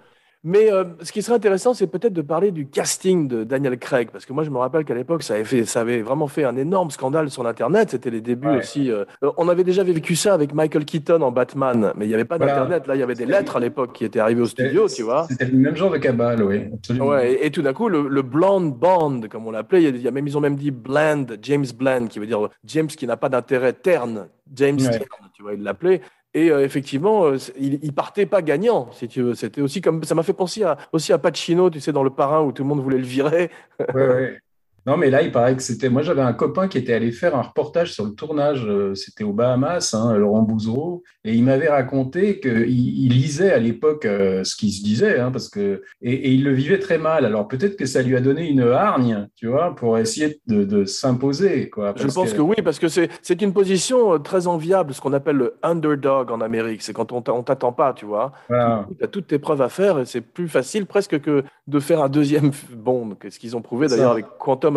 Mais 0.46 0.70
euh, 0.70 0.84
ce 1.02 1.10
qui 1.10 1.22
serait 1.22 1.36
intéressant, 1.36 1.72
c'est 1.72 1.86
peut-être 1.86 2.12
de 2.12 2.20
parler 2.20 2.50
du 2.50 2.66
casting 2.68 3.28
de 3.28 3.44
Daniel 3.44 3.78
Craig, 3.78 4.10
parce 4.12 4.26
que 4.26 4.32
moi, 4.34 4.44
je 4.44 4.50
me 4.50 4.58
rappelle 4.58 4.84
qu'à 4.84 4.92
l'époque, 4.94 5.22
ça 5.22 5.34
avait, 5.34 5.44
fait, 5.44 5.64
ça 5.64 5.80
avait 5.80 6.02
vraiment 6.02 6.28
fait 6.28 6.44
un 6.44 6.54
énorme 6.56 6.90
scandale 6.90 7.30
sur 7.30 7.42
l'Internet. 7.42 7.90
C'était 7.90 8.10
les 8.10 8.20
débuts 8.20 8.48
Ouais. 8.48 8.58
aussi. 8.58 8.90
euh, 8.90 9.06
euh, 9.22 9.30
on 9.38 9.48
avait 9.48 9.64
déjà 9.64 9.82
vécu 9.82 10.14
ça 10.16 10.34
avec 10.34 10.52
Michael 10.52 10.84
Keaton 10.84 11.22
en 11.22 11.32
Batman, 11.32 11.92
mais 11.96 12.04
il 12.04 12.08
n'y 12.08 12.14
avait 12.14 12.26
pas 12.26 12.36
Voilà. 12.36 12.52
d'Internet. 12.56 12.86
Là, 12.86 12.94
il 12.94 12.98
y 12.98 13.02
avait 13.02 13.14
des 13.14 13.24
lettres 13.24 13.56
à 13.56 13.60
l'époque 13.60 13.94
qui 13.94 14.04
étaient 14.04 14.20
arrivées 14.20 14.42
au 14.42 14.46
studio, 14.46 14.86
tu 14.86 15.02
vois. 15.02 15.26
C'était 15.30 15.46
le 15.46 15.56
même 15.56 15.76
genre 15.76 15.90
de 15.90 15.96
cabale, 15.98 16.42
oui, 16.42 16.68
absolument. 16.74 17.06
Ouais, 17.06 17.32
et, 17.32 17.46
et 17.46 17.50
tout 17.50 17.62
d'un 17.62 17.72
coup, 17.72 17.88
le, 17.88 18.06
le 18.06 18.20
blonde 18.22 18.74
Bond, 18.78 19.22
comme 19.30 19.46
on 19.46 19.50
l'appelait, 19.50 19.80
il 19.82 19.84
y 19.84 19.86
a- 19.86 19.90
il 19.96 20.02
y 20.02 20.08
a 20.08 20.10
même, 20.10 20.26
ils 20.26 20.36
ont 20.36 20.42
même 20.42 20.56
dit 20.56 20.70
Bland, 20.70 21.24
James 21.40 21.64
Bland, 21.74 22.06
qui 22.08 22.18
veut 22.18 22.26
dire 22.26 22.50
James 22.64 22.86
qui 22.88 23.06
n'a 23.06 23.16
pas 23.16 23.30
d'intérêt 23.30 23.72
terne, 23.72 24.28
James 24.54 24.76
Ouais. 24.78 24.90
Terne, 24.90 25.30
tu 25.32 25.42
vois, 25.42 25.54
il 25.54 25.62
l'appelait. 25.62 26.02
Et 26.34 26.50
euh, 26.50 26.64
effectivement, 26.64 27.26
euh, 27.26 27.36
il, 27.58 27.78
il 27.82 27.92
partait 27.94 28.26
pas 28.26 28.42
gagnant, 28.42 28.90
si 28.92 29.06
tu 29.08 29.22
veux. 29.22 29.34
C'était 29.34 29.60
aussi 29.60 29.80
comme 29.80 30.02
ça 30.04 30.14
m'a 30.16 30.22
fait 30.24 30.32
penser 30.32 30.64
à, 30.64 30.76
aussi 30.92 31.12
à 31.12 31.18
Pacino, 31.18 31.70
tu 31.70 31.80
sais, 31.80 31.92
dans 31.92 32.02
Le 32.02 32.10
Parrain 32.10 32.42
où 32.42 32.52
tout 32.52 32.62
le 32.64 32.68
monde 32.68 32.80
voulait 32.82 32.98
le 32.98 33.04
virer. 33.06 33.50
Ouais, 33.92 34.08
ouais. 34.08 34.43
Non, 34.86 34.96
mais 34.96 35.08
là, 35.10 35.22
il 35.22 35.32
paraît 35.32 35.56
que 35.56 35.62
c'était. 35.62 35.88
Moi, 35.88 36.02
j'avais 36.02 36.20
un 36.22 36.32
copain 36.34 36.68
qui 36.68 36.78
était 36.78 36.92
allé 36.92 37.10
faire 37.12 37.34
un 37.36 37.42
reportage 37.42 37.92
sur 37.92 38.04
le 38.04 38.12
tournage. 38.12 38.64
euh, 38.66 38.94
C'était 38.94 39.24
aux 39.24 39.32
Bahamas, 39.32 39.94
hein, 39.94 40.14
Laurent 40.16 40.42
Bouzereau, 40.42 41.02
et 41.24 41.32
il 41.34 41.42
m'avait 41.44 41.68
raconté 41.68 42.38
qu'il 42.40 42.68
il 42.68 43.12
lisait 43.12 43.52
à 43.52 43.58
l'époque 43.58 44.04
euh, 44.04 44.44
ce 44.44 44.56
qui 44.56 44.70
se 44.72 44.82
disait, 44.84 45.18
hein, 45.18 45.30
parce 45.30 45.48
que 45.48 45.82
et, 46.02 46.12
et 46.12 46.30
il 46.32 46.44
le 46.44 46.52
vivait 46.52 46.78
très 46.78 46.98
mal. 46.98 47.24
Alors 47.24 47.48
peut-être 47.48 47.76
que 47.76 47.86
ça 47.86 48.02
lui 48.02 48.14
a 48.16 48.20
donné 48.20 48.48
une 48.48 48.60
hargne, 48.62 49.28
tu 49.36 49.46
vois, 49.46 49.74
pour 49.74 49.96
essayer 49.98 50.40
de, 50.46 50.64
de 50.64 50.84
s'imposer, 50.84 51.70
quoi. 51.70 51.94
Je 51.96 52.06
pense 52.08 52.32
que, 52.32 52.40
oui, 52.42 52.56
parce 52.62 52.78
que 52.78 52.88
c'est 52.88 53.08
c'est 53.22 53.40
une 53.42 53.52
position 53.54 54.14
euh, 54.14 54.18
très 54.18 54.46
enviable, 54.46 54.92
ce 54.92 55.00
qu'on 55.00 55.12
appelle 55.14 55.36
le 55.36 55.54
underdog 55.62 56.30
en 56.30 56.40
Amérique. 56.40 56.82
C'est 56.82 56.92
quand 56.92 57.10
on 57.12 57.22
on 57.28 57.42
t'attend 57.42 57.72
pas, 57.72 57.94
tu 57.94 58.04
vois. 58.04 58.32
Voilà. 58.48 58.86
Tu 58.98 59.04
as 59.04 59.08
toutes 59.08 59.28
tes 59.28 59.38
preuves 59.38 59.62
à 59.62 59.68
faire 59.68 59.98
et 59.98 60.04
c'est 60.04 60.20
plus 60.20 60.48
facile 60.48 60.84
presque 60.86 61.20
que 61.20 61.42
de 61.66 61.80
faire 61.80 62.02
un 62.02 62.08
deuxième 62.10 62.50
Bond, 62.76 63.16
ce 63.28 63.38
qu'ils 63.38 63.56
ont 63.56 63.62
prouvé 63.62 63.86
d'ailleurs 63.88 64.12
avec 64.12 64.26
Quantum 64.38 64.73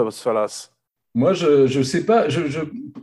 Moi, 1.16 1.34
je 1.34 1.66
je 1.68 1.82
sais 1.82 2.06
pas, 2.06 2.30
je 2.30 2.42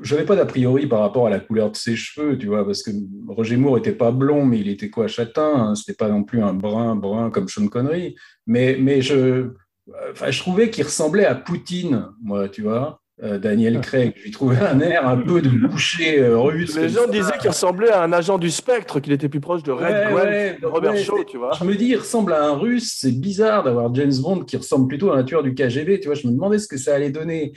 j'avais 0.00 0.24
pas 0.24 0.36
d'a 0.36 0.46
priori 0.46 0.86
par 0.86 1.00
rapport 1.00 1.26
à 1.26 1.30
la 1.30 1.40
couleur 1.40 1.70
de 1.70 1.76
ses 1.76 1.96
cheveux, 1.96 2.38
tu 2.38 2.46
vois, 2.46 2.64
parce 2.64 2.82
que 2.82 2.90
Roger 3.26 3.56
Moore 3.56 3.78
était 3.78 3.92
pas 3.92 4.12
blond, 4.12 4.44
mais 4.44 4.60
il 4.60 4.68
était 4.68 4.90
quoi, 4.90 5.08
châtain, 5.08 5.52
hein, 5.54 5.74
c'était 5.74 5.94
pas 5.94 6.08
non 6.08 6.22
plus 6.22 6.42
un 6.42 6.54
brun 6.54 6.94
brun 6.94 7.30
comme 7.30 7.48
Sean 7.48 7.66
Connery, 7.66 8.14
mais 8.46 8.76
mais 8.78 9.02
je 9.02 9.50
je 9.86 10.38
trouvais 10.38 10.70
qu'il 10.70 10.84
ressemblait 10.84 11.26
à 11.26 11.34
Poutine, 11.34 12.08
moi, 12.22 12.48
tu 12.48 12.62
vois. 12.62 13.00
Euh, 13.22 13.38
Daniel 13.38 13.80
Craig. 13.80 14.12
Je 14.16 14.24
lui 14.24 14.30
trouvais 14.32 14.58
un 14.58 14.80
air 14.80 15.06
un 15.06 15.16
peu 15.16 15.40
de 15.40 15.48
boucher 15.48 16.20
euh, 16.20 16.36
russe. 16.38 16.76
Les 16.76 16.88
gens 16.88 17.06
ça. 17.06 17.10
disaient 17.12 17.38
qu'il 17.40 17.50
ressemblait 17.50 17.90
à 17.90 18.02
un 18.02 18.12
agent 18.12 18.38
du 18.38 18.50
spectre, 18.50 18.98
qu'il 18.98 19.12
était 19.12 19.28
plus 19.28 19.40
proche 19.40 19.62
de 19.62 19.70
Red 19.70 19.82
Ouais, 19.84 20.12
ouais, 20.12 20.58
de 20.60 20.66
Robert 20.66 20.92
ouais, 20.92 21.02
Shaw, 21.04 21.18
c'est- 21.18 21.24
tu 21.26 21.38
vois. 21.38 21.52
Je 21.58 21.64
me 21.64 21.74
dis, 21.76 21.86
il 21.86 21.96
ressemble 21.96 22.32
à 22.32 22.44
un 22.44 22.54
russe. 22.56 22.96
C'est 22.98 23.12
bizarre 23.12 23.62
d'avoir 23.62 23.94
James 23.94 24.14
Bond 24.20 24.40
qui 24.40 24.56
ressemble 24.56 24.88
plutôt 24.88 25.12
à 25.12 25.18
un 25.18 25.22
tueur 25.22 25.44
du 25.44 25.54
KGB. 25.54 26.00
Tu 26.00 26.06
vois, 26.06 26.16
je 26.16 26.26
me 26.26 26.32
demandais 26.32 26.58
ce 26.58 26.66
que 26.66 26.76
ça 26.76 26.94
allait 26.94 27.10
donner. 27.10 27.52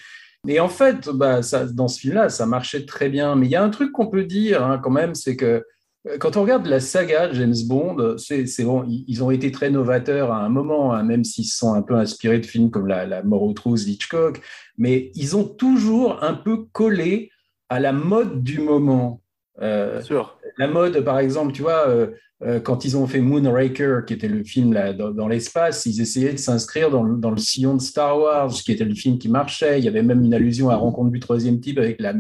Et 0.48 0.60
en 0.60 0.70
fait, 0.70 1.10
bah, 1.10 1.42
ça, 1.42 1.66
dans 1.66 1.88
ce 1.88 2.00
film-là, 2.00 2.30
ça 2.30 2.46
marchait 2.46 2.86
très 2.86 3.10
bien. 3.10 3.36
Mais 3.36 3.48
il 3.48 3.52
y 3.52 3.56
a 3.56 3.64
un 3.64 3.70
truc 3.70 3.92
qu'on 3.92 4.08
peut 4.08 4.24
dire 4.26 4.64
hein, 4.64 4.80
quand 4.82 4.92
même, 4.92 5.16
c'est 5.16 5.36
que 5.36 5.64
euh, 6.08 6.18
quand 6.20 6.38
on 6.38 6.44
regarde 6.44 6.68
la 6.68 6.80
saga 6.80 7.34
James 7.34 7.56
Bond, 7.68 8.16
c'est 8.18 8.46
bon, 8.64 8.86
ils, 8.88 9.24
ont 9.24 9.32
été 9.32 9.52
très 9.52 9.72
novateurs 9.72 10.32
à 10.32 10.38
un 10.46 10.50
moment, 10.50 10.94
hein, 10.94 11.04
même 11.04 11.24
s'ils 11.24 11.46
se 11.46 11.58
sont 11.58 11.74
un 11.74 11.82
peu 11.82 11.96
inspirés 11.96 12.40
de 12.40 12.46
films 12.46 12.70
comme 12.70 12.88
La, 12.88 13.08
la 13.08 13.24
mort 13.24 13.42
aux 13.42 13.54
trousses 13.54 13.86
d'Hitchcock, 13.86 14.40
mais 14.78 15.12
ils 15.16 15.36
ont 15.36 15.44
toujours 15.44 16.24
un 16.24 16.34
peu 16.34 16.66
collé 16.72 17.32
à 17.70 17.80
la 17.80 17.92
mode 17.92 18.44
du 18.44 18.60
moment. 18.60 19.22
Euh, 19.62 19.94
Bien 19.94 20.02
sûr. 20.02 20.40
la 20.58 20.68
mode, 20.68 21.04
par 21.04 21.20
exemple, 21.20 21.54
tu 21.54 21.64
vois, 21.64 21.88
euh, 21.88 22.12
euh, 22.37 22.37
quand 22.64 22.86
ils 22.86 22.96
ont 22.96 23.08
fait 23.08 23.20
Moonraker, 23.20 24.02
qui 24.06 24.14
était 24.14 24.28
le 24.28 24.44
film 24.44 24.72
là, 24.74 24.94
dans, 24.94 25.10
dans 25.10 25.28
l'espace, 25.28 25.86
ils 25.88 26.00
essayaient 26.02 26.34
de 26.34 26.38
s'inscrire 26.38 26.92
dans, 26.92 27.04
le- 27.04 27.18
dans 27.18 27.32
le 27.32 27.38
sillon 27.38 27.76
de 27.76 27.82
Star 27.82 28.20
Wars, 28.20 28.52
qui 28.52 28.72
était 28.72 28.86
le 28.86 28.94
film 28.94 29.18
qui 29.18 29.28
marchait. 29.28 29.80
Il 29.80 29.86
y 29.86 29.88
avait 29.88 30.04
même 30.04 30.24
une 30.24 30.34
allusion 30.36 30.70
à 30.70 30.76
Rencontre 30.76 31.10
du 31.12 31.20
troisième 31.20 31.60
type 31.60 31.80
avec 31.80 32.00
la, 32.00 32.14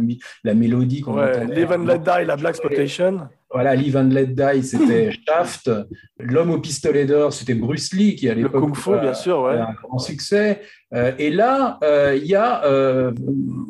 la 0.43 0.53
mélodie 0.55 1.01
qu'on 1.01 1.15
Ouais, 1.17 1.35
entendait. 1.37 1.55
Live 1.55 1.71
and 1.71 1.83
Let 1.85 1.99
Die, 1.99 2.25
la 2.25 2.35
Black 2.35 2.55
Exploitation. 2.55 3.19
Voilà, 3.53 3.75
Live 3.75 3.95
and 3.95 4.09
Let 4.09 4.27
Die, 4.27 4.63
c'était 4.63 5.09
Shaft. 5.27 5.71
L'homme 6.19 6.49
au 6.51 6.59
pistolet 6.59 7.05
d'or, 7.05 7.31
c'était 7.31 7.53
Bruce 7.53 7.93
Lee, 7.93 8.15
qui 8.15 8.27
à 8.27 8.33
Le 8.35 8.41
l'époque 8.41 8.61
Kung 8.61 8.75
Fu, 8.75 8.89
euh, 8.91 8.99
bien 8.99 9.13
sûr, 9.13 9.41
ouais. 9.43 9.55
un 9.57 9.73
grand 9.83 9.99
succès. 9.99 10.61
Euh, 10.93 11.11
et 11.17 11.29
là, 11.29 11.77
euh, 11.83 12.17
il 12.21 12.27
y 12.27 12.35
a, 12.35 12.65
euh, 12.65 13.11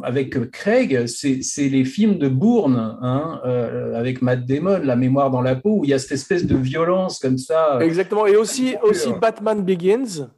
avec 0.04 0.50
Craig, 0.52 1.06
c'est 1.08 1.70
les 1.70 1.86
films 1.86 2.18
de 2.18 2.28
Bourne, 2.28 2.98
hein, 3.02 3.40
euh, 3.46 3.96
avec 3.96 4.22
Matt 4.24 4.46
Damon, 4.48 4.80
La 4.84 4.96
mémoire 4.96 5.30
dans 5.30 5.42
la 5.42 5.56
peau, 5.56 5.80
où 5.80 5.84
il 5.84 5.92
y 5.92 5.94
a 5.94 6.00
cette 6.00 6.14
espèce 6.14 6.37
de 6.46 6.56
violence 6.56 7.20
comme 7.20 7.38
ça. 7.38 7.80
Exactement. 7.82 8.26
Et 8.26 8.36
aussi, 8.36 8.76
aussi 8.84 9.14
Batman 9.14 9.64
Begins. 9.64 10.30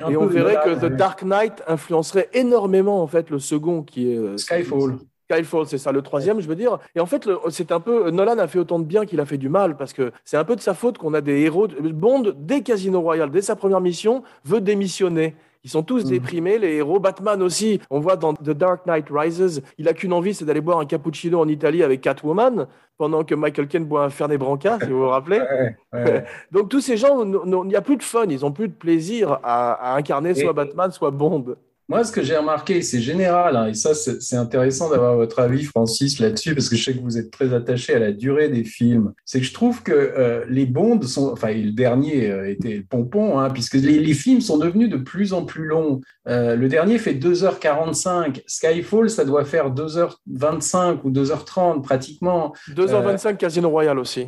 un 0.00 0.10
et 0.10 0.16
on 0.16 0.26
verrait 0.26 0.58
que 0.64 0.74
The 0.86 0.92
Dark 0.96 1.22
Knight 1.22 1.62
influencerait 1.66 2.28
énormément, 2.32 3.02
en 3.02 3.06
fait, 3.06 3.30
le 3.30 3.38
second 3.38 3.82
qui 3.82 4.12
est. 4.12 4.16
euh, 4.18 4.36
Skyfall. 4.36 4.98
Skyfall, 5.30 5.66
c'est 5.66 5.78
ça, 5.78 5.90
le 5.90 6.02
troisième, 6.02 6.40
je 6.40 6.46
veux 6.46 6.54
dire. 6.54 6.78
Et 6.94 7.00
en 7.00 7.06
fait, 7.06 7.28
c'est 7.50 7.72
un 7.72 7.80
peu. 7.80 8.10
Nolan 8.10 8.38
a 8.38 8.46
fait 8.46 8.58
autant 8.60 8.78
de 8.78 8.84
bien 8.84 9.04
qu'il 9.06 9.18
a 9.20 9.26
fait 9.26 9.38
du 9.38 9.48
mal, 9.48 9.76
parce 9.76 9.92
que 9.92 10.12
c'est 10.24 10.36
un 10.36 10.44
peu 10.44 10.54
de 10.54 10.60
sa 10.60 10.72
faute 10.74 10.98
qu'on 10.98 11.14
a 11.14 11.20
des 11.20 11.40
héros. 11.40 11.66
Bond, 11.68 12.32
dès 12.36 12.60
Casino 12.62 13.00
Royale, 13.00 13.30
dès 13.30 13.42
sa 13.42 13.56
première 13.56 13.80
mission, 13.80 14.22
veut 14.44 14.60
démissionner. 14.60 15.34
Ils 15.66 15.70
sont 15.70 15.82
tous 15.82 16.04
Mhm. 16.04 16.10
déprimés, 16.10 16.58
les 16.58 16.74
héros. 16.76 17.00
Batman 17.00 17.42
aussi, 17.42 17.80
on 17.90 17.98
voit 17.98 18.14
dans 18.14 18.34
The 18.34 18.50
Dark 18.50 18.86
Knight 18.86 19.06
Rises, 19.10 19.62
il 19.78 19.88
a 19.88 19.94
qu'une 19.94 20.12
envie, 20.12 20.32
c'est 20.32 20.44
d'aller 20.44 20.60
boire 20.60 20.78
un 20.78 20.86
cappuccino 20.86 21.40
en 21.40 21.48
Italie 21.48 21.82
avec 21.82 22.02
Catwoman, 22.02 22.68
pendant 22.98 23.24
que 23.24 23.34
Michael 23.34 23.66
Caine 23.66 23.84
boit 23.84 24.04
un 24.04 24.10
Fernet 24.10 24.38
Branca, 24.38 24.78
si 24.80 24.88
vous 24.90 25.00
vous 25.00 25.08
rappelez. 25.08 25.40
Ouais, 25.40 25.76
ouais. 25.92 26.24
Donc 26.52 26.68
tous 26.68 26.80
ces 26.80 26.96
gens, 26.96 27.24
il 27.24 27.66
n'y 27.68 27.74
a 27.74 27.82
plus 27.82 27.96
de 27.96 28.04
fun, 28.04 28.26
ils 28.30 28.42
n'ont 28.42 28.52
plus 28.52 28.68
de 28.68 28.74
plaisir 28.74 29.40
à, 29.42 29.72
à 29.72 29.96
incarner 29.96 30.34
soit 30.36 30.52
Batman, 30.52 30.92
soit 30.92 31.10
Bond. 31.10 31.56
Moi, 31.88 32.02
ce 32.02 32.10
que 32.10 32.22
j'ai 32.22 32.36
remarqué, 32.36 32.82
c'est 32.82 33.00
général, 33.00 33.54
hein, 33.54 33.68
et 33.68 33.74
ça, 33.74 33.94
c'est 33.94 34.36
intéressant 34.36 34.90
d'avoir 34.90 35.14
votre 35.14 35.38
avis, 35.38 35.62
Francis, 35.62 36.18
là-dessus, 36.18 36.54
parce 36.54 36.68
que 36.68 36.74
je 36.74 36.82
sais 36.82 36.94
que 36.94 37.00
vous 37.00 37.16
êtes 37.16 37.30
très 37.30 37.54
attaché 37.54 37.94
à 37.94 38.00
la 38.00 38.10
durée 38.10 38.48
des 38.48 38.64
films. 38.64 39.12
C'est 39.24 39.38
que 39.38 39.46
je 39.46 39.52
trouve 39.52 39.84
que 39.84 39.92
euh, 39.92 40.44
les 40.48 40.66
Bonds 40.66 41.00
sont, 41.02 41.30
enfin, 41.30 41.52
le 41.52 41.70
dernier 41.70 42.28
euh, 42.28 42.50
était 42.50 42.78
le 42.78 42.82
pompon, 42.82 43.38
hein, 43.38 43.50
puisque 43.50 43.74
les, 43.74 44.00
les 44.00 44.14
films 44.14 44.40
sont 44.40 44.58
devenus 44.58 44.90
de 44.90 44.96
plus 44.96 45.32
en 45.32 45.44
plus 45.44 45.64
longs. 45.64 46.00
Euh, 46.26 46.56
le 46.56 46.68
dernier 46.68 46.98
fait 46.98 47.14
2h45. 47.14 48.42
Skyfall, 48.46 49.08
ça 49.08 49.24
doit 49.24 49.44
faire 49.44 49.72
2h25 49.72 50.98
ou 51.04 51.12
2h30 51.12 51.82
pratiquement. 51.82 52.52
2h25 52.74 53.36
Casino 53.36 53.70
Royale 53.70 54.00
aussi. 54.00 54.26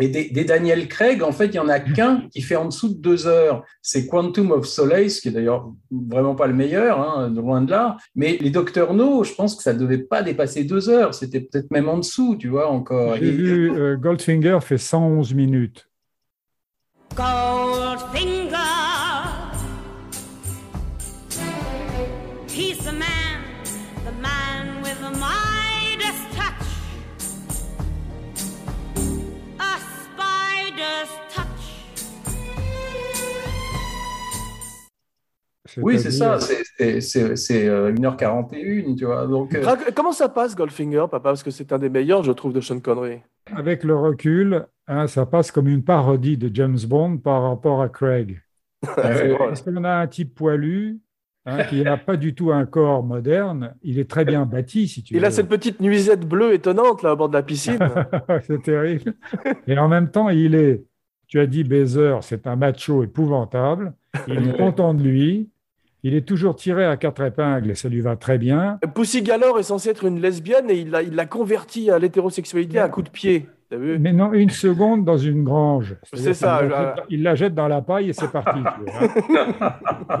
Et 0.00 0.08
des, 0.08 0.30
des 0.30 0.44
Daniel 0.44 0.86
Craig, 0.86 1.22
en 1.22 1.32
fait, 1.32 1.46
il 1.46 1.54
y 1.54 1.58
en 1.58 1.68
a 1.68 1.80
qu'un 1.80 2.28
qui 2.32 2.40
fait 2.40 2.54
en 2.54 2.66
dessous 2.66 2.88
de 2.88 3.00
deux 3.00 3.26
heures. 3.26 3.64
C'est 3.82 4.06
Quantum 4.06 4.52
of 4.52 4.66
Solace, 4.66 5.20
qui 5.20 5.28
est 5.28 5.32
d'ailleurs 5.32 5.72
vraiment 5.90 6.36
pas 6.36 6.46
le 6.46 6.54
meilleur, 6.54 7.00
hein, 7.00 7.30
de 7.30 7.40
loin 7.40 7.62
de 7.62 7.70
là. 7.70 7.96
Mais 8.14 8.38
les 8.40 8.50
Docteurs 8.50 8.94
No, 8.94 9.24
je 9.24 9.34
pense 9.34 9.56
que 9.56 9.62
ça 9.62 9.74
devait 9.74 9.98
pas 9.98 10.22
dépasser 10.22 10.62
deux 10.62 10.88
heures. 10.88 11.14
C'était 11.14 11.40
peut-être 11.40 11.70
même 11.72 11.88
en 11.88 11.98
dessous, 11.98 12.36
tu 12.38 12.48
vois, 12.48 12.68
encore. 12.68 13.16
J'ai 13.16 13.30
vu 13.30 13.72
euh, 13.72 13.96
Goldfinger 13.96 14.58
fait 14.60 14.78
111 14.78 15.34
minutes. 15.34 15.88
Goldfinger. 17.16 18.47
Oui, 35.76 35.98
c'est 35.98 36.10
ça. 36.10 36.38
C'est-à-dire- 36.40 36.64
C'est- 36.76 37.00
c'est- 37.00 37.00
C'est 37.00 37.36
c'est, 37.36 37.68
euh, 37.68 37.92
1h41, 37.92 38.94
tu 38.96 39.04
vois. 39.04 39.26
Donc, 39.26 39.54
euh, 39.54 39.64
Comment 39.94 40.12
ça 40.12 40.28
passe 40.28 40.54
Goldfinger, 40.56 41.04
papa? 41.10 41.20
Parce 41.20 41.42
que 41.42 41.50
c'est 41.50 41.72
un 41.72 41.78
des 41.78 41.88
meilleurs, 41.88 42.22
je 42.22 42.32
trouve, 42.32 42.52
de 42.52 42.60
Sean 42.60 42.80
Connery. 42.80 43.18
Avec 43.54 43.84
le 43.84 43.96
recul, 43.96 44.66
hein, 44.86 45.06
ça 45.06 45.26
passe 45.26 45.50
comme 45.50 45.68
une 45.68 45.82
parodie 45.84 46.36
de 46.36 46.50
James 46.54 46.78
Bond 46.86 47.18
par 47.18 47.42
rapport 47.42 47.82
à 47.82 47.88
Craig. 47.88 48.40
euh, 48.98 49.36
Parce 49.38 49.62
qu'on 49.62 49.82
a 49.84 49.96
un 49.96 50.06
type 50.06 50.34
poilu 50.34 50.98
hein, 51.46 51.64
qui 51.64 51.82
n'a 51.82 51.96
pas 51.96 52.16
du 52.16 52.34
tout 52.34 52.52
un 52.52 52.64
corps 52.66 53.02
moderne? 53.02 53.74
Il 53.82 53.98
est 53.98 54.08
très 54.08 54.24
bien 54.24 54.44
bâti, 54.46 54.86
si 54.86 55.02
tu 55.02 55.14
Il 55.14 55.20
veux. 55.20 55.26
a 55.26 55.30
cette 55.30 55.48
petite 55.48 55.80
nuisette 55.80 56.26
bleue 56.28 56.52
étonnante 56.54 57.02
là 57.02 57.14
au 57.14 57.16
bord 57.16 57.28
de 57.28 57.34
la 57.34 57.42
piscine. 57.42 57.78
c'est 58.46 58.62
terrible. 58.62 59.14
Et 59.66 59.76
en 59.78 59.88
même 59.88 60.10
temps, 60.10 60.28
il 60.28 60.54
est, 60.54 60.84
tu 61.26 61.40
as 61.40 61.46
dit 61.46 61.64
baiser, 61.64 62.16
c'est 62.20 62.46
un 62.46 62.54
macho 62.56 63.02
épouvantable. 63.02 63.94
Il 64.28 64.48
est 64.48 64.56
content 64.58 64.94
de 64.94 65.02
lui. 65.02 65.48
Il 66.04 66.14
est 66.14 66.26
toujours 66.26 66.54
tiré 66.54 66.84
à 66.84 66.96
quatre 66.96 67.22
épingles 67.22 67.70
et 67.70 67.74
ça 67.74 67.88
lui 67.88 68.00
va 68.00 68.16
très 68.16 68.38
bien. 68.38 68.78
Pussy 68.94 69.22
Galore 69.22 69.58
est 69.58 69.64
censé 69.64 69.90
être 69.90 70.04
une 70.04 70.20
lesbienne 70.20 70.70
et 70.70 70.76
il 70.76 70.90
l'a 70.90 71.02
il 71.02 71.14
l'a 71.14 71.26
converti 71.26 71.90
à 71.90 71.98
l'hétérosexualité 71.98 72.78
à 72.78 72.84
un 72.84 72.88
coup 72.88 73.02
de 73.02 73.08
pied. 73.08 73.48
T'as 73.70 73.76
vu? 73.76 73.98
Mais 73.98 74.12
non, 74.12 74.32
une 74.32 74.48
seconde 74.48 75.04
dans 75.04 75.18
une 75.18 75.44
grange. 75.44 75.96
C'est 76.14 76.34
ça, 76.34 76.62
Il 77.10 77.22
la 77.22 77.34
jette 77.34 77.54
dans 77.54 77.68
la 77.68 77.82
paille 77.82 78.10
et 78.10 78.12
c'est 78.12 78.30
parti. 78.30 78.60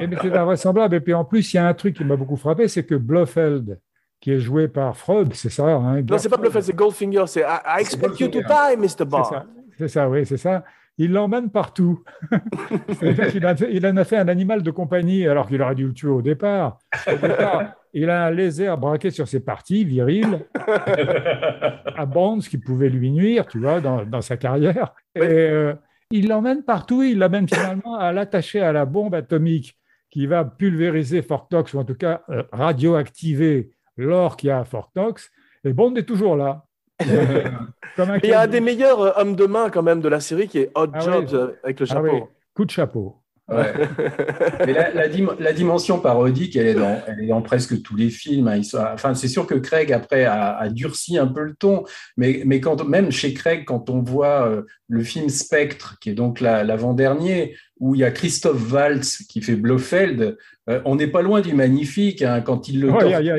Et 0.00 0.06
mais 0.06 0.16
c'est 0.20 0.36
invraisemblable. 0.36 0.96
Et 0.96 1.00
puis 1.00 1.14
en 1.14 1.24
plus, 1.24 1.54
il 1.54 1.56
y 1.56 1.60
a 1.60 1.66
un 1.66 1.74
truc 1.74 1.96
qui 1.96 2.04
m'a 2.04 2.16
beaucoup 2.16 2.36
frappé, 2.36 2.68
c'est 2.68 2.84
que 2.84 2.94
Blofeld, 2.94 3.78
qui 4.20 4.32
est 4.32 4.38
joué 4.38 4.68
par 4.68 4.96
Freud, 4.96 5.32
c'est 5.32 5.48
ça 5.48 5.64
hein, 5.66 6.02
Non, 6.02 6.18
c'est 6.18 6.28
pas 6.28 6.36
Bluffel, 6.36 6.62
c'est 6.62 6.74
Goldfinger. 6.74 7.24
C'est 7.26 7.40
I, 7.40 7.78
I 7.78 7.80
expect 7.80 8.20
you 8.20 8.28
to 8.28 8.40
die, 8.40 8.76
Mr. 8.76 8.88
C'est 8.88 9.04
Bond. 9.06 9.24
ça, 9.24 9.46
c'est 9.78 9.88
ça, 9.88 10.08
oui, 10.10 10.26
c'est 10.26 10.36
ça. 10.36 10.64
Il 10.98 11.12
l'emmène 11.12 11.50
partout. 11.50 12.02
Il 13.02 13.86
en 13.86 13.96
a 13.96 14.04
fait 14.04 14.16
un 14.16 14.28
animal 14.28 14.62
de 14.62 14.70
compagnie 14.72 15.26
alors 15.26 15.46
qu'il 15.48 15.62
aurait 15.62 15.76
dû 15.76 15.86
le 15.86 15.94
tuer 15.94 16.08
au 16.08 16.22
départ. 16.22 16.78
Au 17.06 17.16
départ, 17.16 17.74
il 17.94 18.10
a 18.10 18.26
un 18.26 18.30
laser 18.32 18.76
braqué 18.76 19.10
sur 19.10 19.28
ses 19.28 19.40
parties 19.40 19.84
viriles 19.84 20.44
à 21.96 22.04
Bond, 22.04 22.40
ce 22.40 22.50
qui 22.50 22.58
pouvait 22.58 22.88
lui 22.88 23.12
nuire, 23.12 23.46
tu 23.46 23.60
vois, 23.60 23.80
dans, 23.80 24.04
dans 24.04 24.20
sa 24.20 24.36
carrière. 24.36 24.92
Et 25.14 25.22
euh, 25.22 25.74
il 26.10 26.28
l'emmène 26.28 26.64
partout. 26.64 27.02
Il 27.02 27.18
l'amène 27.18 27.48
finalement 27.48 27.96
à 27.96 28.12
l'attacher 28.12 28.60
à 28.60 28.72
la 28.72 28.84
bombe 28.84 29.14
atomique 29.14 29.78
qui 30.10 30.26
va 30.26 30.44
pulvériser 30.44 31.22
Fort 31.22 31.48
Knox, 31.50 31.74
ou 31.74 31.78
en 31.78 31.84
tout 31.84 31.94
cas 31.94 32.22
euh, 32.30 32.42
radioactiver 32.50 33.70
l'or 33.96 34.36
qu'il 34.36 34.48
y 34.48 34.50
a 34.50 34.60
à 34.60 34.64
Fort 34.64 34.90
Knox. 34.96 35.30
Et 35.64 35.72
Bond 35.72 35.94
est 35.96 36.04
toujours 36.04 36.36
là. 36.36 36.64
Comme 37.96 38.10
un 38.10 38.14
Mais 38.14 38.20
il 38.24 38.30
y 38.30 38.32
a 38.32 38.40
un 38.42 38.46
des 38.46 38.60
meilleurs 38.60 39.00
euh, 39.00 39.12
hommes 39.16 39.34
de 39.36 39.46
main 39.46 39.70
quand 39.70 39.82
même 39.82 40.00
de 40.00 40.08
la 40.08 40.20
série 40.20 40.48
qui 40.48 40.58
est 40.58 40.70
Hot 40.74 40.88
Ah 40.92 41.00
Jobs 41.00 41.28
oui. 41.30 41.36
euh, 41.36 41.48
avec 41.64 41.80
le 41.80 41.86
Ah 41.88 41.94
chapeau. 41.94 42.08
oui, 42.12 42.20
coup 42.54 42.64
de 42.64 42.70
chapeau. 42.70 43.16
Ouais. 43.50 43.72
Mais 44.66 44.72
la, 44.74 44.92
la 44.92 45.08
dim- 45.08 45.34
la 45.38 45.52
dimension 45.54 46.00
parodique, 46.00 46.54
elle 46.54 46.66
est 46.66 46.74
dans, 46.74 47.00
elle 47.06 47.24
est 47.24 47.28
dans 47.28 47.40
presque 47.40 47.80
tous 47.82 47.96
les 47.96 48.10
films. 48.10 48.46
hein. 48.46 48.56
Ils 48.56 48.64
sont- 48.64 48.78
enfin, 48.92 49.14
c'est 49.14 49.26
sûr 49.28 49.46
que 49.46 49.54
Craig 49.54 49.90
après 49.90 50.24
a, 50.26 50.54
a 50.58 50.68
durci 50.68 51.16
un 51.16 51.26
peu 51.28 51.40
le 51.44 51.54
ton, 51.54 51.84
mais, 52.18 52.42
mais 52.44 52.60
quand 52.60 52.84
même 52.84 53.10
chez 53.10 53.32
Craig, 53.32 53.64
quand 53.64 53.88
on 53.88 54.02
voit 54.02 54.46
euh, 54.46 54.62
le 54.88 55.02
film 55.02 55.30
Spectre, 55.30 55.96
qui 55.98 56.10
est 56.10 56.14
donc 56.14 56.40
la- 56.40 56.62
l'avant-dernier, 56.62 57.56
où 57.80 57.94
il 57.94 58.00
y 58.00 58.04
a 58.04 58.10
Christophe 58.10 58.72
Waltz 58.72 59.18
qui 59.28 59.40
fait 59.42 59.56
Blofeld, 59.56 60.36
euh, 60.68 60.80
on 60.84 60.96
n'est 60.96 61.06
pas 61.06 61.22
loin 61.22 61.40
du 61.40 61.54
magnifique 61.54 62.22
hein, 62.22 62.40
quand 62.40 62.68
il 62.68 62.80
le 62.82 62.88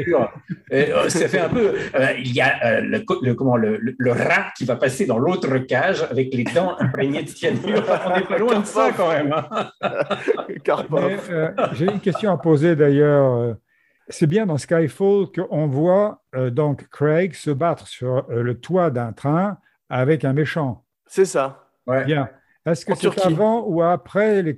torture. 0.05 0.33
Et, 0.71 0.91
euh, 0.91 1.09
ça 1.09 1.27
fait 1.27 1.39
un 1.39 1.49
peu. 1.49 1.73
euh, 1.95 2.07
il 2.17 2.33
y 2.33 2.41
a 2.41 2.53
euh, 2.65 2.81
le, 2.81 2.99
co- 3.01 3.19
le- 3.21 3.35
comment, 3.35 3.57
le, 3.57 3.77
le- 3.77 3.95
le 3.97 4.11
rat 4.11 4.47
qui 4.57 4.65
va 4.65 4.75
passer 4.75 5.05
dans 5.05 5.19
l'autre 5.19 5.57
cage 5.59 6.03
avec 6.09 6.33
les 6.33 6.43
dents 6.45 6.75
imprégnées 6.79 7.23
de 7.23 7.29
cyanure. 7.29 7.83
on 8.07 8.15
n'est 8.17 8.25
pas 8.25 8.37
loin 8.37 8.59
de 8.59 8.65
ça 8.65 8.91
quand 8.95 9.09
même. 9.09 9.33
hein. 9.33 9.69
Euh, 11.29 11.51
J'ai 11.73 11.85
une 11.85 11.99
question 11.99 12.31
à 12.31 12.37
poser 12.37 12.75
d'ailleurs. 12.75 13.55
C'est 14.07 14.27
bien 14.27 14.45
dans 14.45 14.57
Skyfall 14.57 15.27
qu'on 15.35 15.67
voit 15.67 16.23
euh, 16.35 16.49
donc 16.49 16.87
Craig 16.89 17.33
se 17.35 17.51
battre 17.51 17.87
sur 17.87 18.25
euh, 18.29 18.41
le 18.41 18.59
toit 18.59 18.89
d'un 18.89 19.13
train 19.13 19.57
avec 19.89 20.25
un 20.25 20.33
méchant. 20.33 20.83
C'est 21.05 21.25
ça. 21.25 21.67
Ouais. 21.85 22.05
Bien. 22.05 22.29
Est-ce 22.65 22.85
que 22.85 22.93
c'est 22.95 23.21
avant 23.25 23.63
ou 23.65 23.81
après 23.81 24.43
les, 24.43 24.53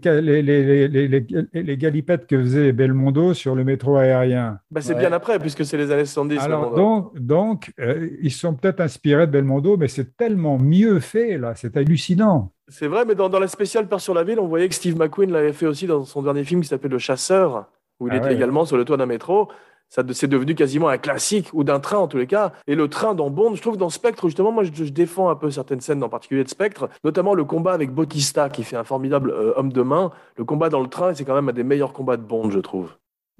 galipettes 1.77 2.25
que 2.27 2.41
faisait 2.41 2.71
Belmondo 2.71 3.33
sur 3.33 3.55
le 3.55 3.63
métro 3.63 3.95
aérien? 3.97 4.59
Bah, 4.71 4.81
c'est 4.81 4.93
Ouais. 4.93 4.99
bien 4.99 5.11
après, 5.13 5.39
puisque 5.39 5.63
c'est 5.65 5.77
les 5.77 5.91
années 5.91 6.05
70. 6.05 6.39
Alors, 6.39 6.73
donc, 6.73 7.17
donc 7.19 7.71
euh, 7.79 8.09
ils 8.21 8.31
sont 8.31 8.53
peut-être 8.55 8.81
inspirés 8.81 9.27
de 9.27 9.31
Belmondo, 9.31 9.77
mais 9.77 9.87
c'est 9.87 10.17
tellement 10.17 10.57
mieux 10.57 10.99
fait, 10.99 11.37
là, 11.37 11.53
c'est 11.55 11.77
hallucinant. 11.77 12.51
C'est 12.67 12.87
vrai, 12.87 13.05
mais 13.05 13.15
dans, 13.15 13.29
dans 13.29 13.39
la 13.39 13.47
spéciale 13.47 13.87
Peur 13.87 14.01
sur 14.01 14.13
la 14.13 14.23
ville, 14.23 14.39
on 14.39 14.47
voyait 14.47 14.67
que 14.69 14.75
Steve 14.75 14.97
McQueen 14.97 15.31
l'avait 15.31 15.53
fait 15.53 15.67
aussi 15.67 15.87
dans 15.87 16.03
son 16.03 16.21
dernier 16.23 16.43
film 16.43 16.61
qui 16.61 16.67
s'appelle 16.67 16.91
Le 16.91 16.99
Chasseur, 16.99 17.65
où 17.99 18.07
il 18.07 18.13
Ah 18.13 18.17
était 18.17 18.27
ouais. 18.27 18.33
également 18.35 18.65
sur 18.65 18.77
le 18.77 18.85
toit 18.85 18.97
d'un 18.97 19.05
métro. 19.05 19.47
Ça, 19.93 20.03
c'est 20.13 20.27
devenu 20.29 20.55
quasiment 20.55 20.87
un 20.87 20.97
classique, 20.97 21.49
ou 21.51 21.65
d'un 21.65 21.81
train 21.81 21.97
en 21.97 22.07
tous 22.07 22.15
les 22.17 22.25
cas. 22.25 22.53
Et 22.65 22.75
le 22.75 22.87
train 22.87 23.13
dans 23.13 23.29
Bond, 23.29 23.55
je 23.55 23.61
trouve 23.61 23.75
dans 23.75 23.89
Spectre, 23.89 24.25
justement, 24.27 24.53
moi 24.53 24.63
je, 24.63 24.71
je 24.73 24.85
défends 24.85 25.27
un 25.29 25.35
peu 25.35 25.51
certaines 25.51 25.81
scènes, 25.81 26.01
en 26.01 26.07
particulier 26.07 26.45
de 26.45 26.49
Spectre, 26.49 26.87
notamment 27.03 27.33
le 27.33 27.43
combat 27.43 27.73
avec 27.73 27.91
Bautista, 27.91 28.49
qui 28.49 28.63
fait 28.63 28.77
un 28.77 28.85
formidable 28.85 29.31
euh, 29.31 29.51
homme 29.57 29.73
de 29.73 29.81
main. 29.81 30.11
Le 30.37 30.45
combat 30.45 30.69
dans 30.69 30.79
le 30.79 30.87
train, 30.87 31.13
c'est 31.13 31.25
quand 31.25 31.35
même 31.35 31.49
un 31.49 31.53
des 31.53 31.65
meilleurs 31.65 31.91
combats 31.91 32.15
de 32.15 32.23
Bond, 32.23 32.49
je 32.51 32.59
trouve. 32.59 32.93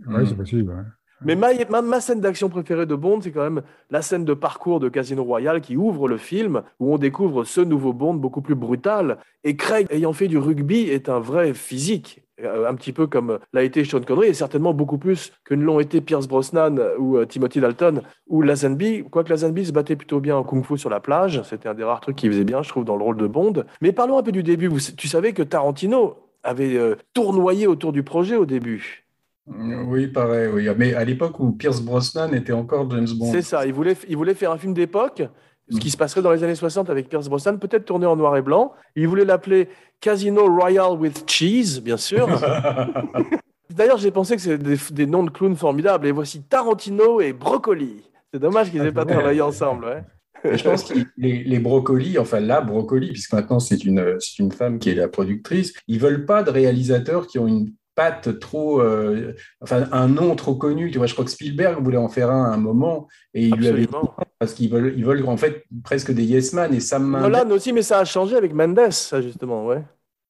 Oui, 0.05 0.23
Mm. 0.23 0.25
c'est 0.25 0.35
possible. 0.35 0.71
ouais. 0.73 0.83
Mais 1.23 1.35
ma, 1.35 1.49
ma, 1.69 1.81
ma 1.83 2.01
scène 2.01 2.19
d'action 2.19 2.49
préférée 2.49 2.87
de 2.87 2.95
Bond, 2.95 3.21
c'est 3.21 3.31
quand 3.31 3.43
même 3.43 3.61
la 3.91 4.01
scène 4.01 4.25
de 4.25 4.33
parcours 4.33 4.79
de 4.79 4.89
Casino 4.89 5.23
Royale 5.23 5.61
qui 5.61 5.77
ouvre 5.77 6.07
le 6.09 6.17
film, 6.17 6.63
où 6.79 6.93
on 6.93 6.97
découvre 6.97 7.43
ce 7.43 7.61
nouveau 7.61 7.93
Bond 7.93 8.15
beaucoup 8.15 8.41
plus 8.41 8.55
brutal. 8.55 9.19
Et 9.43 9.55
Craig, 9.55 9.85
ayant 9.91 10.13
fait 10.13 10.27
du 10.27 10.39
rugby, 10.39 10.89
est 10.89 11.09
un 11.09 11.19
vrai 11.19 11.53
physique, 11.53 12.23
un 12.43 12.73
petit 12.75 12.91
peu 12.93 13.07
comme 13.07 13.39
l'a 13.53 13.63
été 13.63 13.83
Sean 13.85 14.01
Connery, 14.01 14.27
et 14.29 14.33
certainement 14.33 14.73
beaucoup 14.73 14.97
plus 14.97 15.31
que 15.43 15.53
ne 15.53 15.63
l'ont 15.63 15.79
été 15.79 16.01
Pierce 16.01 16.27
Brosnan 16.27 16.77
ou 16.97 17.17
euh, 17.17 17.25
Timothy 17.25 17.59
Dalton 17.59 18.01
ou 18.27 18.41
Lazenby. 18.41 19.03
Quoique 19.09 19.29
Lazenby 19.29 19.65
se 19.65 19.71
battait 19.71 19.95
plutôt 19.95 20.19
bien 20.19 20.35
en 20.37 20.43
kung-fu 20.43 20.77
sur 20.77 20.89
la 20.89 20.99
plage, 20.99 21.41
c'était 21.43 21.69
un 21.69 21.73
des 21.73 21.83
rares 21.83 22.01
trucs 22.01 22.15
qu'il 22.15 22.31
faisait 22.31 22.43
bien, 22.43 22.63
je 22.63 22.69
trouve, 22.69 22.85
dans 22.85 22.95
le 22.95 23.03
rôle 23.03 23.17
de 23.17 23.27
Bond. 23.27 23.63
Mais 23.81 23.91
parlons 23.91 24.17
un 24.17 24.23
peu 24.23 24.31
du 24.31 24.43
début. 24.43 24.67
Vous- 24.67 24.79
tu 24.97 25.07
savais 25.07 25.33
que 25.33 25.43
Tarantino 25.43 26.15
avait 26.43 26.75
euh, 26.77 26.95
tournoyé 27.13 27.67
autour 27.67 27.91
du 27.91 28.01
projet 28.01 28.35
au 28.35 28.45
début. 28.45 29.05
Oui, 29.87 30.07
pareil, 30.07 30.47
oui. 30.53 30.67
Mais 30.77 30.93
à 30.93 31.03
l'époque 31.03 31.39
où 31.39 31.51
Pierce 31.51 31.81
Brosnan 31.81 32.33
était 32.33 32.53
encore 32.53 32.89
James 32.89 33.07
Bond. 33.17 33.31
C'est 33.31 33.41
ça, 33.41 33.65
il 33.65 33.73
voulait, 33.73 33.97
il 34.07 34.15
voulait 34.15 34.33
faire 34.35 34.51
un 34.51 34.57
film 34.57 34.73
d'époque, 34.73 35.23
ce 35.69 35.77
qui 35.79 35.89
se 35.91 35.97
passerait 35.97 36.21
dans 36.21 36.31
les 36.31 36.43
années 36.43 36.55
60 36.55 36.89
avec 36.89 37.07
Pierce 37.09 37.29
Brosnan, 37.29 37.57
peut-être 37.57 37.85
tourné 37.85 38.05
en 38.05 38.15
noir 38.15 38.35
et 38.37 38.41
blanc. 38.41 38.73
Il 38.95 39.07
voulait 39.07 39.25
l'appeler 39.25 39.69
Casino 40.01 40.45
Royale 40.45 40.93
with 40.99 41.29
Cheese, 41.29 41.79
bien 41.81 41.97
sûr. 41.97 42.27
D'ailleurs, 43.69 43.97
j'ai 43.97 44.11
pensé 44.11 44.35
que 44.35 44.41
c'était 44.41 44.57
des, 44.57 44.77
des 44.91 45.05
noms 45.05 45.23
de 45.23 45.29
clowns 45.29 45.55
formidables. 45.55 46.07
Et 46.07 46.11
voici 46.11 46.41
Tarantino 46.43 47.21
et 47.21 47.31
Brocoli. 47.33 48.03
C'est 48.33 48.39
dommage 48.39 48.69
qu'ils 48.71 48.81
n'aient 48.81 48.91
pas 48.91 49.05
Ouais. 49.05 49.13
travaillé 49.13 49.41
ensemble. 49.41 49.85
ouais. 49.85 50.03
Je 50.57 50.63
pense 50.63 50.85
que 50.85 50.97
les, 51.17 51.43
les 51.43 51.59
brocolis, 51.59 52.17
enfin 52.17 52.39
la 52.39 52.61
brocoli, 52.61 53.11
puisque 53.11 53.31
maintenant 53.33 53.59
c'est 53.59 53.83
une, 53.85 54.15
c'est 54.19 54.39
une 54.39 54.51
femme 54.51 54.79
qui 54.79 54.89
est 54.89 54.95
la 54.95 55.07
productrice, 55.07 55.71
ils 55.87 55.99
veulent 55.99 56.25
pas 56.25 56.41
de 56.41 56.49
réalisateurs 56.49 57.27
qui 57.27 57.37
ont 57.37 57.45
une 57.47 57.73
patte 57.95 58.39
trop, 58.39 58.81
euh, 58.81 59.33
enfin 59.61 59.87
un 59.91 60.07
nom 60.07 60.35
trop 60.35 60.55
connu. 60.55 60.91
Tu 60.91 60.97
vois, 60.97 61.07
je 61.07 61.13
crois 61.13 61.25
que 61.25 61.31
Spielberg 61.31 61.83
voulait 61.83 61.97
en 61.97 62.09
faire 62.09 62.29
un 62.29 62.45
à 62.45 62.53
un 62.53 62.57
moment 62.57 63.07
et 63.33 63.47
il 63.47 63.55
lui 63.55 63.67
avait 63.67 63.81
dit 63.81 63.87
parce 64.39 64.53
qu'ils 64.53 64.69
veulent, 64.69 64.93
ils 64.97 65.05
veulent 65.05 65.25
en 65.25 65.37
fait 65.37 65.65
presque 65.83 66.11
des 66.11 66.23
yes 66.23 66.53
man 66.53 66.73
et 66.73 66.79
Sam 66.79 67.03
Mendes. 67.03 67.21
Nolan 67.21 67.49
aussi, 67.51 67.73
mais 67.73 67.81
ça 67.81 67.99
a 67.99 68.05
changé 68.05 68.35
avec 68.35 68.53
Mendes, 68.53 68.91
ça 68.91 69.21
justement. 69.21 69.65
Ouais. 69.65 69.83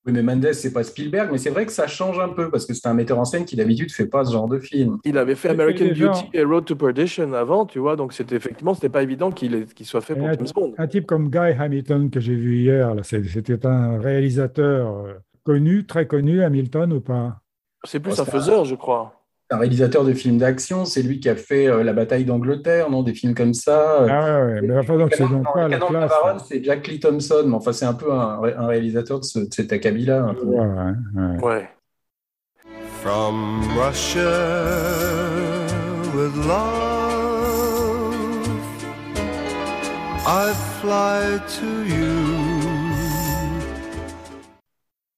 Oui, 0.05 0.13
mais 0.13 0.23
Mendes 0.23 0.51
c'est 0.53 0.73
pas 0.73 0.83
Spielberg, 0.83 1.29
mais 1.31 1.37
c'est 1.37 1.51
vrai 1.51 1.65
que 1.67 1.71
ça 1.71 1.85
change 1.85 2.19
un 2.19 2.29
peu 2.29 2.49
parce 2.49 2.65
que 2.65 2.73
c'est 2.73 2.87
un 2.87 2.95
metteur 2.95 3.19
en 3.19 3.25
scène 3.25 3.45
qui 3.45 3.55
d'habitude 3.55 3.91
fait 3.91 4.07
pas 4.07 4.25
ce 4.25 4.31
genre 4.31 4.47
de 4.47 4.57
film. 4.57 4.97
Il 5.05 5.17
avait 5.19 5.35
fait 5.35 5.49
American 5.49 5.85
Beauty 5.85 6.25
et 6.33 6.43
Road 6.43 6.65
to 6.65 6.75
Perdition 6.75 7.33
avant, 7.33 7.67
tu 7.67 7.77
vois. 7.77 7.95
Donc 7.95 8.13
c'était 8.13 8.35
effectivement, 8.35 8.73
c'était 8.73 8.89
pas 8.89 9.03
évident 9.03 9.31
qu'il 9.31 9.67
qu'il 9.67 9.85
soit 9.85 10.01
fait 10.01 10.15
pour 10.15 10.27
James 10.27 10.47
Bond. 10.55 10.73
Un 10.79 10.87
type 10.87 11.05
comme 11.05 11.29
Guy 11.29 11.53
Hamilton 11.57 12.09
que 12.09 12.19
j'ai 12.19 12.35
vu 12.35 12.57
hier, 12.61 12.95
c'était 13.03 13.65
un 13.67 13.99
réalisateur 13.99 15.05
euh, 15.05 15.13
connu, 15.43 15.85
très 15.85 16.07
connu, 16.07 16.43
Hamilton 16.43 16.93
ou 16.93 17.01
pas? 17.01 17.40
C'est 17.83 17.99
plus 17.99 18.13
Oh, 18.17 18.21
un 18.21 18.25
faiseur, 18.25 18.65
je 18.65 18.75
crois. 18.75 19.13
Un 19.53 19.57
réalisateur 19.57 20.05
de 20.05 20.13
films 20.13 20.37
d'action, 20.37 20.85
c'est 20.85 21.01
lui 21.01 21.19
qui 21.19 21.27
a 21.27 21.35
fait 21.35 21.67
euh, 21.67 21.83
La 21.83 21.91
bataille 21.91 22.23
d'Angleterre, 22.23 22.89
non, 22.89 23.03
des 23.03 23.13
films 23.13 23.35
comme 23.35 23.53
ça. 23.53 24.05
Ah 24.09 24.45
ouais, 24.45 24.53
ouais, 24.53 24.61
mais 24.61 24.77
enfin, 24.77 24.97
donc 24.97 25.13
c'est 25.13 25.27
donc 25.27 25.43
pas 25.53 25.63
le 25.65 25.71
la 25.71 25.77
classe. 25.77 25.91
Navarone, 25.91 26.39
c'est 26.47 26.63
Jack 26.63 26.87
Lee 26.87 26.99
Thompson, 27.01 27.43
mais 27.47 27.55
enfin, 27.55 27.73
c'est 27.73 27.85
un 27.85 27.93
peu 27.93 28.13
un, 28.13 28.39
un 28.43 28.67
réalisateur 28.67 29.19
de, 29.19 29.25
ce, 29.25 29.39
de 29.39 29.53
cet 29.53 29.73
acabit-là. 29.73 30.23
un 30.23 30.33
peu. 30.33 30.43
Ouais, 30.45 30.59
ouais, 30.59 30.93
ouais. 31.15 31.43
Ouais. 31.43 31.69
From 33.01 33.61
Russia 33.77 34.31
with 36.15 36.35
love, 36.47 38.15
I 40.25 40.53
fly 40.79 41.39
to 41.59 41.83
you. 41.83 42.20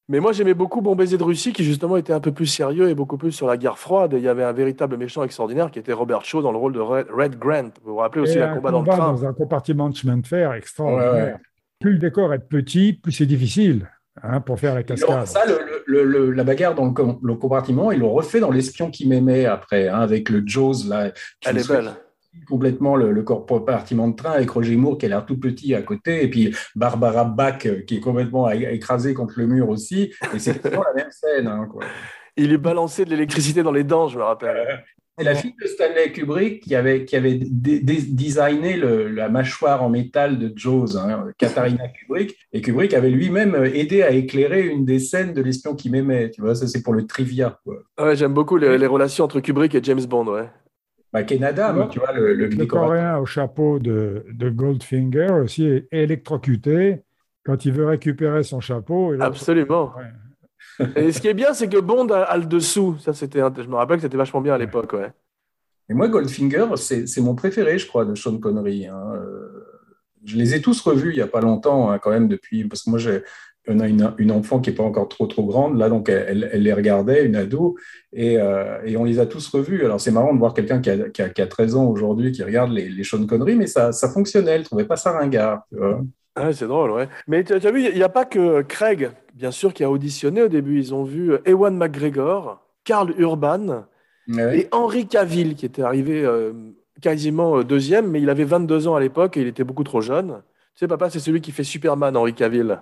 Mais 0.09 0.19
moi, 0.19 0.33
j'aimais 0.33 0.53
beaucoup 0.53 0.81
Bon 0.81 0.95
Baiser 0.95 1.17
de 1.17 1.23
Russie, 1.23 1.53
qui 1.53 1.63
justement 1.63 1.95
était 1.95 2.11
un 2.11 2.19
peu 2.19 2.33
plus 2.33 2.45
sérieux 2.45 2.89
et 2.89 2.93
beaucoup 2.95 3.17
plus 3.17 3.31
sur 3.31 3.47
la 3.47 3.55
guerre 3.55 3.77
froide. 3.77 4.13
Et 4.13 4.17
il 4.17 4.23
y 4.23 4.27
avait 4.27 4.43
un 4.43 4.51
véritable 4.51 4.97
méchant 4.97 5.23
extraordinaire 5.23 5.71
qui 5.71 5.79
était 5.79 5.93
Robert 5.93 6.25
Shaw 6.25 6.41
dans 6.41 6.51
le 6.51 6.57
rôle 6.57 6.73
de 6.73 6.79
Red, 6.81 7.37
Grant. 7.39 7.69
Vous 7.83 7.91
vous 7.93 7.95
rappelez 7.97 8.21
aussi 8.23 8.35
Et 8.37 8.39
la 8.41 8.51
un 8.51 8.55
combat 8.55 8.71
dans 8.71 8.81
le 8.81 8.87
train 8.87 8.97
dans 9.13 9.25
un 9.25 9.33
compartiment 9.33 9.89
de 9.89 9.95
chemin 9.95 10.17
de 10.17 10.27
fer 10.27 10.51
extraordinaire. 10.53 11.13
Ouais, 11.13 11.21
ouais. 11.21 11.35
Plus 11.79 11.93
le 11.93 11.99
décor 11.99 12.33
est 12.33 12.39
petit, 12.39 12.93
plus 12.93 13.11
c'est 13.13 13.25
difficile 13.25 13.89
hein, 14.21 14.41
pour 14.41 14.59
faire 14.59 14.75
la 14.75 14.83
cascade. 14.83 15.25
ça, 15.25 15.45
le, 15.45 15.57
le- 15.85 16.03
le- 16.03 16.31
la 16.31 16.43
bagarre 16.43 16.75
dans 16.75 16.85
le, 16.85 16.91
com- 16.91 17.19
le 17.23 17.35
compartiment, 17.35 17.91
ils 17.93 17.99
l'ont 17.99 18.11
refait 18.13 18.39
dans 18.41 18.51
L'espion 18.51 18.91
qui 18.91 19.07
m'aimait 19.07 19.45
après, 19.45 19.87
hein, 19.87 19.99
avec 19.99 20.29
le 20.29 20.43
Jaws, 20.45 20.85
là. 20.87 21.11
Elle 21.45 21.57
est 21.57 21.61
souviens 21.61 21.81
belle. 21.81 21.91
Complètement 22.47 22.95
le, 22.95 23.11
le 23.11 23.23
compartiment 23.23 24.07
de 24.09 24.15
train 24.15 24.31
avec 24.31 24.49
Roger 24.49 24.75
Moore 24.75 24.97
qui 24.97 25.05
a 25.05 25.09
l'air 25.09 25.25
tout 25.25 25.39
petit 25.39 25.73
à 25.75 25.81
côté, 25.81 26.23
et 26.23 26.29
puis 26.29 26.53
Barbara 26.75 27.23
Bach 27.23 27.65
euh, 27.65 27.81
qui 27.81 27.97
est 27.97 27.99
complètement 28.01 28.49
écrasée 28.51 29.13
contre 29.13 29.35
le 29.37 29.47
mur 29.47 29.69
aussi. 29.69 30.11
Et 30.33 30.39
c'est 30.39 30.55
exactement 30.57 30.83
la 30.83 31.03
même 31.03 31.11
scène. 31.11 31.47
hein, 31.47 31.67
quoi. 31.71 31.83
Il 32.35 32.49
lui 32.49 32.57
balançait 32.57 33.05
de 33.05 33.11
l'électricité 33.11 33.63
dans 33.63 33.71
les 33.71 33.83
dents, 33.83 34.07
je 34.07 34.17
me 34.17 34.23
rappelle. 34.23 34.83
C'est 35.17 35.23
la 35.25 35.35
fille 35.35 35.53
de 35.61 35.67
Stanley 35.67 36.11
Kubrick 36.11 36.63
qui 36.63 36.73
avait, 36.73 37.05
qui 37.05 37.15
avait 37.15 37.35
designé 37.37 38.75
le- 38.77 39.09
la 39.09 39.29
mâchoire 39.29 39.83
en 39.83 39.89
métal 39.89 40.39
de 40.39 40.51
Jaws, 40.55 40.97
hein, 40.97 41.27
Katharina 41.37 41.87
Kubrick. 41.89 42.35
Et 42.51 42.61
Kubrick 42.61 42.93
avait 42.95 43.09
lui-même 43.11 43.55
aidé 43.73 44.01
à 44.01 44.09
éclairer 44.11 44.65
une 44.67 44.85
des 44.85 44.97
scènes 44.99 45.33
de 45.33 45.41
l'espion 45.41 45.75
qui 45.75 45.89
m'aimait. 45.91 46.31
Tu 46.31 46.41
vois, 46.41 46.55
ça 46.55 46.67
c'est 46.67 46.81
pour 46.81 46.93
le 46.93 47.05
trivia. 47.05 47.59
Quoi. 47.63 47.75
Ouais, 47.99 48.15
J'aime 48.15 48.33
beaucoup 48.33 48.57
les, 48.57 48.77
les 48.77 48.87
relations 48.87 49.25
entre 49.25 49.39
Kubrick 49.39 49.75
et 49.75 49.83
James 49.83 50.03
Bond. 50.05 50.25
Ouais. 50.27 50.49
Bah, 51.13 51.23
Ken 51.23 51.43
Adam, 51.43 51.87
tu 51.87 51.99
vois, 51.99 52.11
le, 52.11 52.33
le 52.33 52.47
Le 52.47 52.65
coréen 52.65 53.17
au 53.19 53.25
chapeau 53.25 53.77
de, 53.79 54.25
de 54.33 54.49
Goldfinger 54.49 55.31
aussi 55.43 55.65
est 55.67 55.87
électrocuté 55.91 57.03
quand 57.45 57.65
il 57.65 57.73
veut 57.73 57.85
récupérer 57.85 58.41
son 58.43 58.59
chapeau. 58.59 59.13
et 59.13 59.21
Absolument. 59.21 59.93
Ouais. 59.95 60.85
Et 60.95 61.11
ce 61.11 61.21
qui 61.21 61.27
est 61.27 61.33
bien, 61.35 61.53
c'est 61.53 61.67
que 61.69 61.77
Bond 61.77 62.07
a, 62.07 62.21
a 62.23 62.37
le 62.37 62.45
dessous. 62.45 62.97
Ça, 62.99 63.13
c'était, 63.13 63.39
je 63.39 63.67
me 63.69 63.75
rappelle 63.75 63.97
que 63.97 64.01
c'était 64.01 64.17
vachement 64.17 64.41
bien 64.41 64.55
à 64.55 64.57
l'époque. 64.57 64.93
Ouais. 64.93 65.11
Et 65.89 65.93
moi, 65.93 66.07
Goldfinger, 66.07 66.65
c'est 66.77 67.05
c'est 67.05 67.21
mon 67.21 67.35
préféré, 67.35 67.77
je 67.77 67.87
crois, 67.87 68.05
de 68.05 68.15
Sean 68.15 68.39
Connery. 68.39 68.87
hein. 68.87 69.11
Euh, 69.15 69.65
Je 70.25 70.35
les 70.37 70.55
ai 70.55 70.61
tous 70.61 70.81
revus 70.81 71.11
il 71.11 71.15
n'y 71.17 71.21
a 71.21 71.27
pas 71.27 71.41
longtemps, 71.41 71.91
hein, 71.91 71.99
quand 71.99 72.09
même, 72.09 72.27
depuis. 72.27 72.63
Parce 72.67 72.83
que 72.83 72.89
moi, 72.89 72.97
j'ai 72.97 73.21
on 73.67 73.79
a 73.79 73.87
une, 73.87 74.13
une 74.17 74.31
enfant 74.31 74.59
qui 74.59 74.69
n'est 74.69 74.75
pas 74.75 74.83
encore 74.83 75.07
trop, 75.09 75.25
trop 75.27 75.45
grande. 75.45 75.77
Là, 75.77 75.89
donc, 75.89 76.09
elle, 76.09 76.49
elle 76.51 76.63
les 76.63 76.73
regardait, 76.73 77.25
une 77.25 77.35
ado, 77.35 77.75
et, 78.11 78.37
euh, 78.37 78.79
et 78.85 78.97
on 78.97 79.03
les 79.03 79.19
a 79.19 79.25
tous 79.25 79.47
revus. 79.49 79.85
Alors, 79.85 80.01
c'est 80.01 80.11
marrant 80.11 80.33
de 80.33 80.39
voir 80.39 80.53
quelqu'un 80.53 80.81
qui 80.81 80.89
a, 80.89 81.09
qui, 81.09 81.21
a, 81.21 81.29
qui 81.29 81.41
a 81.41 81.47
13 81.47 81.75
ans 81.75 81.85
aujourd'hui 81.85 82.31
qui 82.31 82.43
regarde 82.43 82.71
les, 82.71 82.89
les 82.89 83.03
Sean 83.03 83.25
Connery, 83.25 83.55
mais 83.55 83.67
ça, 83.67 83.91
ça 83.91 84.09
fonctionnait. 84.09 84.51
Elle 84.51 84.59
ne 84.61 84.65
trouvait 84.65 84.85
pas 84.85 84.97
ça 84.97 85.11
ringard. 85.11 85.63
Tu 85.69 85.77
vois. 85.77 86.01
Ah, 86.35 86.51
c'est 86.51 86.67
drôle, 86.67 86.91
ouais. 86.91 87.07
Mais 87.27 87.43
tu 87.43 87.53
as 87.53 87.71
vu, 87.71 87.83
il 87.87 87.95
n'y 87.95 88.03
a 88.03 88.09
pas 88.09 88.25
que 88.25 88.61
Craig, 88.63 89.11
bien 89.35 89.51
sûr, 89.51 89.73
qui 89.73 89.83
a 89.83 89.89
auditionné 89.89 90.41
au 90.41 90.47
début. 90.47 90.79
Ils 90.79 90.93
ont 90.93 91.03
vu 91.03 91.33
Ewan 91.45 91.77
McGregor, 91.77 92.59
Karl 92.83 93.13
Urban 93.17 93.85
Ouais. 94.29 94.59
et 94.59 94.67
Henry 94.71 95.05
Cavill, 95.05 95.53
qui 95.53 95.65
était 95.65 95.81
arrivé 95.81 96.23
euh, 96.23 96.53
quasiment 97.01 97.57
euh, 97.57 97.63
deuxième, 97.65 98.09
mais 98.09 98.21
il 98.21 98.29
avait 98.29 98.45
22 98.45 98.87
ans 98.87 98.95
à 98.95 99.01
l'époque 99.01 99.35
et 99.35 99.41
il 99.41 99.47
était 99.47 99.65
beaucoup 99.65 99.83
trop 99.83 99.99
jeune. 99.99 100.41
Tu 100.75 100.79
sais, 100.79 100.87
papa, 100.87 101.09
c'est 101.09 101.19
celui 101.19 101.41
qui 101.41 101.51
fait 101.51 101.65
Superman, 101.65 102.15
Henry 102.15 102.33
Cavill. 102.33 102.79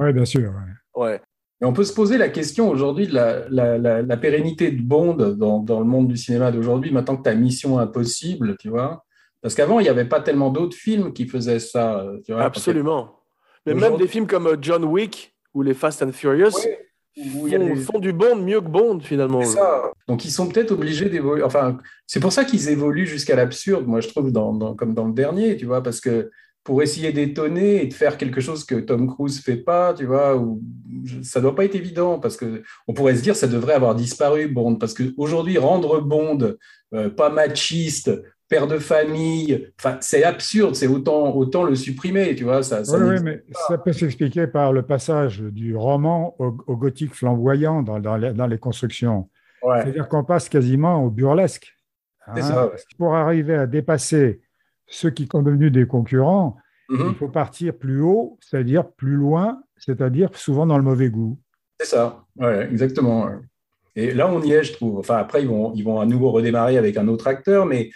Oui, 0.00 0.12
bien 0.12 0.24
sûr. 0.24 0.50
ouais. 0.50 1.02
Ouais. 1.02 1.20
Et 1.62 1.66
on 1.66 1.72
peut 1.74 1.84
se 1.84 1.92
poser 1.92 2.16
la 2.16 2.30
question 2.30 2.70
aujourd'hui 2.70 3.06
de 3.06 3.14
la, 3.14 3.48
la, 3.50 3.76
la, 3.76 4.02
la 4.02 4.16
pérennité 4.16 4.70
de 4.70 4.80
Bond 4.82 5.14
dans, 5.14 5.58
dans, 5.58 5.78
le 5.78 5.84
monde 5.86 6.08
du 6.08 6.16
cinéma 6.16 6.50
d'aujourd'hui, 6.50 6.90
maintenant 6.90 7.16
que 7.18 7.22
tu 7.22 7.28
as 7.28 7.34
Mission 7.34 7.78
Impossible, 7.78 8.56
tu 8.58 8.70
vois. 8.70 9.04
Parce 9.42 9.54
qu'avant, 9.54 9.78
il 9.78 9.82
n'y 9.82 9.88
avait 9.90 10.06
pas 10.06 10.20
tellement 10.20 10.50
d'autres 10.50 10.76
films 10.76 11.12
qui 11.12 11.26
faisaient 11.26 11.58
ça. 11.58 12.06
Tu 12.24 12.32
vois, 12.32 12.42
Absolument. 12.42 13.14
Mais 13.66 13.74
même 13.74 13.98
des 13.98 14.08
films 14.08 14.26
comme 14.26 14.46
euh, 14.46 14.56
John 14.60 14.84
Wick 14.84 15.34
ou 15.52 15.62
les 15.62 15.74
Fast 15.74 16.02
and 16.02 16.12
Furious 16.12 16.50
Ouais, 16.56 17.50
y 17.50 17.54
a 17.54 17.58
font, 17.58 17.66
des- 17.66 17.76
font 17.76 17.98
du 17.98 18.12
Bond 18.14 18.36
mieux 18.36 18.60
que 18.60 18.68
Bond, 18.68 19.00
finalement. 19.00 19.42
C'est 19.42 19.56
ça. 19.58 19.92
Donc 20.08 20.24
ils 20.24 20.30
sont 20.30 20.48
peut-être 20.48 20.70
obligés 20.70 21.10
d'évoluer. 21.10 21.42
Enfin, 21.42 21.76
c'est 22.06 22.20
pour 22.20 22.32
ça 22.32 22.44
qu'ils 22.44 22.70
évoluent 22.70 23.06
jusqu'à 23.06 23.36
l'absurde, 23.36 23.86
moi 23.86 24.00
je 24.00 24.08
trouve, 24.08 24.32
dans, 24.32 24.54
dans- 24.54 24.74
comme 24.74 24.94
dans 24.94 25.06
le 25.06 25.12
dernier, 25.12 25.56
tu 25.58 25.66
vois, 25.66 25.82
parce 25.82 26.00
que 26.00 26.30
pour 26.64 26.82
essayer 26.82 27.12
d'étonner 27.12 27.82
et 27.82 27.86
de 27.86 27.94
faire 27.94 28.18
quelque 28.18 28.40
chose 28.40 28.64
que 28.64 28.74
Tom 28.74 29.06
Cruise 29.06 29.40
fait 29.40 29.56
pas, 29.56 29.94
tu 29.94 30.04
vois, 30.04 30.36
ou, 30.36 30.62
ça 31.22 31.40
doit 31.40 31.54
pas 31.54 31.64
être 31.64 31.74
évident, 31.74 32.18
parce 32.18 32.36
que 32.36 32.62
on 32.86 32.92
pourrait 32.92 33.16
se 33.16 33.22
dire 33.22 33.34
ça 33.34 33.48
devrait 33.48 33.74
avoir 33.74 33.94
disparu 33.94 34.48
Bond, 34.48 34.76
parce 34.76 34.94
qu'aujourd'hui 34.94 35.58
rendre 35.58 36.00
Bond 36.00 36.56
euh, 36.92 37.08
pas 37.08 37.30
machiste, 37.30 38.10
père 38.50 38.66
de 38.66 38.78
famille. 38.78 39.72
Enfin, 39.78 39.96
c'est 40.00 40.24
absurde, 40.24 40.74
c'est 40.74 40.88
autant, 40.88 41.34
autant 41.34 41.62
le 41.62 41.74
supprimer, 41.74 42.34
tu 42.34 42.44
vois. 42.44 42.62
Ça, 42.62 42.84
ça 42.84 42.98
Oui, 42.98 43.16
mais 43.22 43.42
ça 43.68 43.78
peut 43.78 43.92
s'expliquer 43.92 44.46
par 44.46 44.72
le 44.72 44.82
passage 44.82 45.40
du 45.40 45.74
roman 45.74 46.34
au, 46.38 46.56
au 46.66 46.76
gothique 46.76 47.14
flamboyant 47.14 47.82
dans, 47.82 48.00
dans 48.00 48.16
les, 48.16 48.32
dans 48.32 48.48
les 48.48 48.58
constructions. 48.58 49.30
Ouais. 49.62 49.82
C'est-à-dire 49.82 50.08
qu'on 50.08 50.24
passe 50.24 50.48
quasiment 50.48 51.04
au 51.04 51.10
burlesque. 51.10 51.74
Hein. 52.26 52.42
ça, 52.42 52.66
ouais. 52.66 52.72
Pour 52.98 53.14
arriver 53.14 53.54
à 53.54 53.66
dépasser 53.66 54.40
ceux 54.90 55.10
qui 55.10 55.26
sont 55.30 55.42
devenus 55.42 55.72
des 55.72 55.86
concurrents, 55.86 56.56
Mhm. 56.90 57.06
il 57.10 57.14
faut 57.14 57.28
partir 57.28 57.72
plus 57.74 58.02
haut, 58.02 58.36
c'est-à-dire 58.40 58.84
plus 58.90 59.14
loin, 59.14 59.62
c'est-à-dire 59.76 60.28
souvent 60.34 60.66
dans 60.66 60.76
le 60.76 60.82
mauvais 60.82 61.08
goût. 61.08 61.38
C'est 61.78 61.86
ça, 61.86 62.24
ouais, 62.36 62.68
exactement. 62.70 63.28
Et 63.96 64.12
là, 64.12 64.28
on 64.28 64.42
y 64.42 64.52
est, 64.52 64.64
je 64.64 64.72
trouve. 64.72 64.98
Enfin, 64.98 65.16
après, 65.16 65.42
ils 65.42 65.48
vont, 65.48 65.72
ils 65.74 65.84
vont 65.84 66.00
à 66.00 66.06
nouveau 66.06 66.30
redémarrer 66.30 66.76
avec 66.78 66.96
un 66.96 67.06
autre 67.08 67.26
acteur, 67.28 67.64
mais 67.64 67.90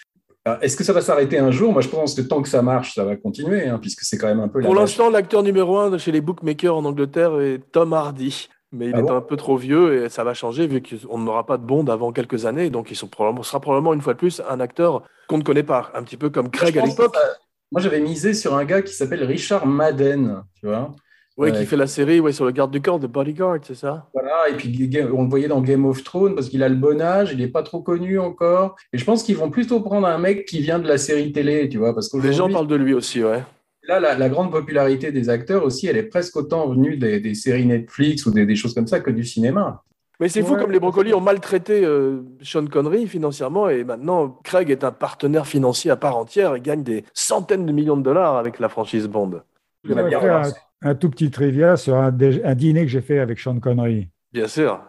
euh, 0.46 0.58
est-ce 0.60 0.76
que 0.76 0.84
ça 0.84 0.92
va 0.92 1.00
s'arrêter 1.00 1.38
un 1.38 1.50
jour? 1.50 1.72
Moi, 1.72 1.82
je 1.82 1.88
pense 1.88 2.14
que 2.14 2.22
tant 2.22 2.40
que 2.40 2.48
ça 2.48 2.62
marche, 2.62 2.94
ça 2.94 3.04
va 3.04 3.16
continuer, 3.16 3.66
hein, 3.66 3.78
puisque 3.80 4.02
c'est 4.02 4.16
quand 4.16 4.28
même 4.28 4.40
un 4.40 4.48
peu 4.48 4.60
la 4.60 4.66
Pour 4.66 4.74
l'instant, 4.74 5.10
l'acteur 5.10 5.42
numéro 5.42 5.76
un 5.78 5.90
de 5.90 5.98
chez 5.98 6.12
les 6.12 6.20
bookmakers 6.20 6.76
en 6.76 6.84
Angleterre 6.84 7.40
est 7.40 7.60
Tom 7.72 7.92
Hardy. 7.92 8.48
Mais 8.74 8.86
il 8.86 8.92
Ah 8.94 8.98
est 8.98 9.02
bon 9.02 9.14
un 9.16 9.20
peu 9.20 9.36
trop 9.36 9.56
vieux 9.56 10.04
et 10.04 10.08
ça 10.08 10.24
va 10.24 10.34
changer 10.34 10.66
vu 10.66 10.82
qu'on 10.82 11.18
n'aura 11.18 11.46
pas 11.46 11.56
de 11.56 11.62
Bond 11.64 11.86
avant 11.86 12.12
quelques 12.12 12.44
années. 12.46 12.70
Donc, 12.70 12.90
il 12.90 12.96
sont 12.96 13.06
probablement- 13.08 13.42
sera 13.42 13.60
probablement 13.60 13.94
une 13.94 14.00
fois 14.00 14.14
de 14.14 14.18
plus 14.18 14.42
un 14.48 14.58
acteur 14.60 15.02
qu'on 15.28 15.38
ne 15.38 15.42
connaît 15.44 15.62
pas. 15.62 15.90
Un 15.94 16.02
petit 16.02 16.16
peu 16.16 16.28
comme 16.30 16.50
Craig 16.50 16.76
à 16.78 16.84
l'époque. 16.84 17.12
que 17.12 17.18
ça- 17.18 17.36
Moi, 17.72 17.80
j'avais 17.80 18.00
misé 18.00 18.34
sur 18.34 18.54
un 18.54 18.64
gars 18.64 18.82
qui 18.82 18.92
s'appelle 18.92 19.24
Richard 19.24 19.66
Madden, 19.66 20.42
tu 20.60 20.66
vois. 20.66 20.92
Oui, 21.36 21.50
Ouais. 21.50 21.58
qui 21.58 21.66
fait 21.66 21.76
la 21.76 21.88
série 21.88 22.20
ouais, 22.20 22.30
sur 22.30 22.44
le 22.44 22.52
garde 22.52 22.70
du 22.70 22.80
corps 22.80 23.00
de 23.00 23.08
Bodyguard, 23.08 23.58
c'est 23.62 23.74
ça? 23.74 24.08
Voilà, 24.14 24.48
et 24.48 24.54
puis 24.54 24.88
on 25.12 25.22
le 25.24 25.28
voyait 25.28 25.48
dans 25.48 25.60
Game 25.60 25.84
of 25.84 26.04
Thrones 26.04 26.36
parce 26.36 26.48
qu'il 26.48 26.62
a 26.62 26.68
le 26.68 26.76
bon 26.76 27.00
âge, 27.00 27.30
il 27.32 27.38
n'est 27.38 27.48
pas 27.48 27.64
trop 27.64 27.80
connu 27.82 28.20
encore. 28.20 28.76
Et 28.92 28.98
je 28.98 29.04
pense 29.04 29.24
qu'ils 29.24 29.36
vont 29.36 29.50
plutôt 29.50 29.80
prendre 29.80 30.06
un 30.06 30.18
mec 30.18 30.44
qui 30.44 30.60
vient 30.60 30.78
de 30.78 30.86
la 30.86 30.96
série 30.96 31.32
télé, 31.32 31.68
tu 31.68 31.78
vois, 31.78 31.92
parce 31.92 32.12
Les 32.14 32.32
gens 32.32 32.48
parlent 32.48 32.68
de 32.68 32.76
lui 32.76 32.94
aussi, 32.94 33.24
ouais. 33.24 33.42
Là, 33.88 34.00
la, 34.00 34.16
la 34.16 34.28
grande 34.28 34.50
popularité 34.50 35.12
des 35.12 35.28
acteurs 35.28 35.64
aussi, 35.64 35.86
elle 35.86 35.96
est 35.96 36.04
presque 36.04 36.36
autant 36.36 36.68
venue 36.68 36.96
des, 36.96 37.20
des 37.20 37.34
séries 37.34 37.66
Netflix 37.66 38.26
ou 38.26 38.30
des, 38.32 38.46
des 38.46 38.56
choses 38.56 38.74
comme 38.74 38.86
ça 38.86 39.00
que 39.00 39.10
du 39.10 39.24
cinéma. 39.24 39.82
Mais 40.20 40.28
c'est 40.28 40.42
fou 40.42 40.54
Ouais. 40.54 40.60
comme 40.60 40.70
les 40.70 40.78
brocolis 40.78 41.12
ont 41.12 41.20
maltraité 41.20 41.84
euh, 41.84 42.22
Sean 42.40 42.66
Connery 42.66 43.08
financièrement 43.08 43.68
et 43.68 43.82
maintenant 43.82 44.28
Craig 44.44 44.70
est 44.70 44.84
un 44.84 44.92
partenaire 44.92 45.46
financier 45.46 45.90
à 45.90 45.96
part 45.96 46.16
entière 46.16 46.54
et 46.54 46.60
gagne 46.60 46.84
des 46.84 47.04
centaines 47.14 47.66
de 47.66 47.72
millions 47.72 47.96
de 47.96 48.02
dollars 48.02 48.36
avec 48.36 48.60
la 48.60 48.68
franchise 48.68 49.08
Bond. 49.08 49.40
Je 49.82 49.92
vais 49.92 50.08
bien 50.08 50.20
faire 50.20 50.36
un, 50.82 50.90
un 50.90 50.94
tout 50.94 51.10
petit 51.10 51.30
trivia 51.30 51.76
sur 51.76 51.96
un, 51.96 52.16
un 52.16 52.54
dîner 52.54 52.82
que 52.82 52.88
j'ai 52.90 53.00
fait 53.00 53.18
avec 53.18 53.40
Sean 53.40 53.58
Connery. 53.58 54.08
Bien 54.32 54.46
sûr. 54.46 54.80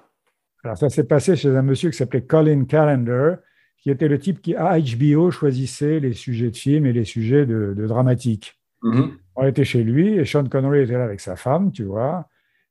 Alors, 0.63 0.77
ça 0.77 0.89
s'est 0.89 1.03
passé 1.03 1.35
chez 1.35 1.49
un 1.55 1.61
monsieur 1.63 1.89
qui 1.89 1.97
s'appelait 1.97 2.23
Colin 2.23 2.65
Callender, 2.65 3.33
qui 3.81 3.89
était 3.91 4.07
le 4.07 4.17
type 4.19 4.41
qui, 4.41 4.55
à 4.55 4.77
HBO, 4.79 5.31
choisissait 5.31 5.99
les 5.99 6.13
sujets 6.13 6.49
de 6.51 6.55
films 6.55 6.85
et 6.85 6.93
les 6.93 7.03
sujets 7.05 7.45
de, 7.45 7.73
de 7.75 7.87
dramatique. 7.87 8.59
Mhm. 8.85 9.17
On 9.35 9.45
était 9.45 9.65
chez 9.65 9.83
lui 9.83 10.13
et 10.17 10.25
Sean 10.25 10.45
Connery 10.45 10.81
était 10.83 10.93
là 10.93 11.03
avec 11.03 11.19
sa 11.19 11.35
femme, 11.35 11.71
tu 11.71 11.83
vois. 11.83 12.27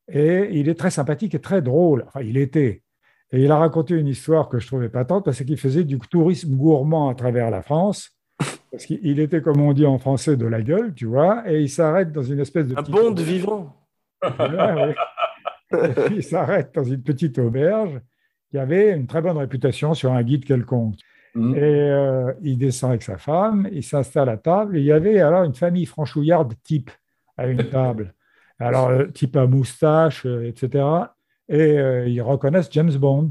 Et 0.09 0.49
il 0.53 0.69
est 0.69 0.75
très 0.79 0.91
sympathique 0.91 1.35
et 1.35 1.41
très 1.41 1.61
drôle. 1.61 2.05
Enfin, 2.07 2.21
il 2.23 2.37
était. 2.37 2.83
Et 3.33 3.43
il 3.43 3.51
a 3.51 3.57
raconté 3.59 3.95
une 3.95 4.07
histoire 4.07 4.49
que 4.49 4.59
je 4.59 4.67
trouvais 4.67 4.89
patente 4.89 5.25
parce 5.25 5.43
qu'il 5.43 5.59
faisait 5.59 5.85
du 5.85 5.99
tourisme 5.99 6.55
gourmand 6.57 7.09
à 7.09 7.15
travers 7.15 7.51
la 7.51 7.63
France. 7.63 8.11
Parce 8.71 8.87
qu'il 8.87 9.21
était, 9.21 9.41
comme 9.41 9.61
on 9.61 9.73
dit 9.73 9.87
en 9.87 9.99
français, 9.99 10.37
de 10.37 10.47
la 10.47 10.61
gueule, 10.61 10.95
tu 10.95 11.07
vois. 11.07 11.49
Et 11.49 11.63
il 11.63 11.69
s'arrête 11.71 12.11
dans 12.11 12.25
une 12.25 12.41
espèce 12.41 12.67
de. 12.67 12.73
Un 12.77 12.83
petite- 12.83 12.93
Bond 12.95 13.15
vivant. 13.15 13.77
Ouais, 14.23 14.73
ouais. 14.73 14.95
il 16.11 16.23
s'arrête 16.23 16.75
dans 16.75 16.85
une 16.85 17.03
petite 17.03 17.39
auberge 17.39 18.01
qui 18.51 18.59
avait 18.59 18.93
une 18.93 19.07
très 19.07 19.23
bonne 19.23 19.37
réputation 19.39 19.95
sur 19.95 20.13
un 20.13 20.23
guide 20.23 20.45
quelconque. 20.45 20.97
Mhm. 21.35 21.57
Et 21.57 21.61
euh, 21.63 22.33
il 22.43 22.59
descend 22.59 22.91
avec 22.91 23.03
sa 23.03 23.19
femme, 23.19 23.69
il 23.73 23.83
s'installe 23.83 24.29
à 24.29 24.37
table. 24.37 24.77
Et 24.77 24.81
il 24.81 24.87
y 24.87 24.93
avait 24.93 25.21
alors 25.21 25.45
une 25.45 25.55
famille 25.55 25.87
franchouillarde 25.87 26.55
type 26.63 26.91
à 27.37 27.47
une 27.47 27.69
table. 27.71 28.15
Alors, 28.59 28.89
euh, 28.89 29.07
type 29.07 29.37
à 29.37 29.47
moustache, 29.47 30.27
euh, 30.27 30.47
etc. 30.47 30.85
Et 31.49 31.79
euh, 31.79 32.09
ils 32.09 32.23
reconnaissent 32.23 32.69
James 32.71 32.93
Bond. 32.93 33.31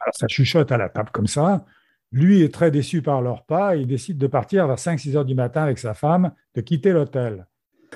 Alors, 0.00 0.14
ça 0.14 0.26
chuchote 0.28 0.72
à 0.72 0.76
la 0.76 0.88
table 0.88 1.10
comme 1.12 1.26
ça. 1.26 1.64
Lui 2.12 2.42
est 2.42 2.52
très 2.52 2.70
déçu 2.70 3.02
par 3.02 3.22
leur 3.22 3.44
pas. 3.44 3.76
Il 3.76 3.86
décide 3.86 4.18
de 4.18 4.26
partir 4.26 4.66
vers 4.66 4.78
5-6 4.78 5.16
heures 5.16 5.24
du 5.24 5.34
matin 5.34 5.62
avec 5.62 5.78
sa 5.78 5.94
femme, 5.94 6.32
de 6.54 6.60
quitter 6.60 6.92
l'hôtel. 6.92 7.46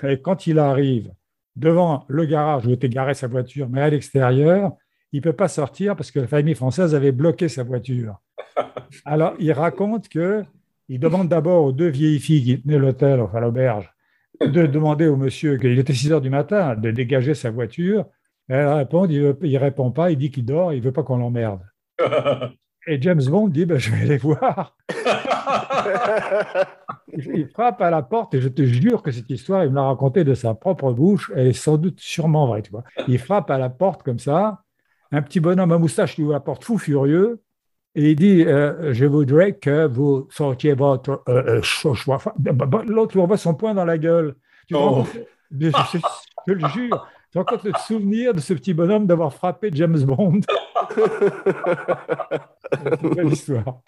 Et 0.02 0.20
quand 0.20 0.46
il 0.46 0.58
arrive 0.58 1.12
devant 1.56 2.04
le 2.08 2.24
garage 2.24 2.66
où 2.66 2.70
était 2.70 2.88
garée 2.88 3.14
sa 3.14 3.26
voiture, 3.26 3.68
mais 3.68 3.80
à 3.80 3.90
l'extérieur, 3.90 4.76
il 5.12 5.18
ne 5.18 5.22
peut 5.22 5.32
pas 5.32 5.48
sortir 5.48 5.96
parce 5.96 6.10
que 6.10 6.20
la 6.20 6.26
famille 6.26 6.54
française 6.54 6.94
avait 6.94 7.12
bloqué 7.12 7.48
sa 7.48 7.62
voiture. 7.62 8.20
Alors, 9.04 9.34
il 9.38 9.52
raconte 9.52 10.08
que 10.08 10.44
il 10.88 11.00
demande 11.00 11.28
d'abord 11.28 11.64
aux 11.64 11.72
deux 11.72 11.88
vieilles 11.88 12.20
filles 12.20 12.44
qui 12.44 12.62
tenaient 12.62 12.78
l'hôtel, 12.78 13.20
enfin 13.20 13.40
l'auberge, 13.40 13.90
de 14.40 14.66
demander 14.66 15.06
au 15.06 15.16
monsieur, 15.16 15.56
qu'il 15.56 15.78
était 15.78 15.94
6 15.94 16.12
heures 16.12 16.20
du 16.20 16.30
matin, 16.30 16.74
de 16.74 16.90
dégager 16.90 17.34
sa 17.34 17.50
voiture. 17.50 18.06
Elle 18.48 18.68
répond, 18.68 19.06
il 19.06 19.22
ne 19.40 19.58
répond 19.58 19.90
pas, 19.90 20.10
il 20.10 20.18
dit 20.18 20.30
qu'il 20.30 20.44
dort, 20.44 20.72
il 20.72 20.80
ne 20.80 20.84
veut 20.84 20.92
pas 20.92 21.02
qu'on 21.02 21.16
l'emmerde. 21.16 21.62
Et 22.86 23.00
James 23.00 23.22
Bond 23.24 23.48
dit, 23.48 23.64
ben, 23.64 23.78
je 23.78 23.90
vais 23.90 24.04
les 24.04 24.18
voir. 24.18 24.76
Il 27.16 27.48
frappe 27.48 27.80
à 27.80 27.88
la 27.88 28.02
porte 28.02 28.34
et 28.34 28.42
je 28.42 28.48
te 28.48 28.62
jure 28.62 29.02
que 29.02 29.10
cette 29.10 29.30
histoire, 29.30 29.64
il 29.64 29.70
me 29.70 29.76
l'a 29.76 29.84
racontée 29.84 30.22
de 30.22 30.34
sa 30.34 30.52
propre 30.52 30.92
bouche. 30.92 31.32
Elle 31.34 31.46
est 31.46 31.52
sans 31.54 31.78
doute 31.78 31.98
sûrement 32.00 32.46
vraie, 32.46 32.60
tu 32.60 32.70
vois. 32.70 32.84
Il 33.08 33.18
frappe 33.18 33.50
à 33.50 33.56
la 33.56 33.70
porte 33.70 34.02
comme 34.02 34.18
ça. 34.18 34.64
Un 35.12 35.22
petit 35.22 35.40
bonhomme 35.40 35.72
à 35.72 35.78
moustache 35.78 36.14
qui 36.14 36.22
ouvre 36.22 36.32
la 36.32 36.40
porte 36.40 36.64
fou 36.64 36.76
furieux 36.76 37.43
et 37.94 38.10
il 38.10 38.16
dit 38.16 38.44
euh, 38.44 38.92
Je 38.92 39.04
voudrais 39.06 39.52
que 39.54 39.86
vous 39.86 40.26
sortiez 40.30 40.74
votre 40.74 41.22
euh, 41.28 41.58
euh, 41.58 41.62
cho- 41.62 41.94
choix. 41.94 42.16
Enfin, 42.16 42.32
L'autre 42.86 43.14
lui 43.14 43.20
envoie 43.22 43.36
son 43.36 43.54
poing 43.54 43.74
dans 43.74 43.84
la 43.84 43.98
gueule. 43.98 44.34
Tu 44.68 44.74
Oh. 44.76 45.04
je, 45.50 45.68
je- 45.70 46.52
le 46.52 46.68
jure. 46.68 47.06
Tu 47.32 47.42
compte 47.44 47.64
le 47.64 47.72
souvenir 47.86 48.32
de 48.32 48.38
ce 48.40 48.54
petit 48.54 48.74
bonhomme 48.74 49.06
d'avoir 49.06 49.32
frappé 49.34 49.70
James 49.72 49.98
Bond 50.04 50.40
C'est 52.72 53.02
une 53.02 53.14
belle 53.14 53.32
histoire. 53.32 53.80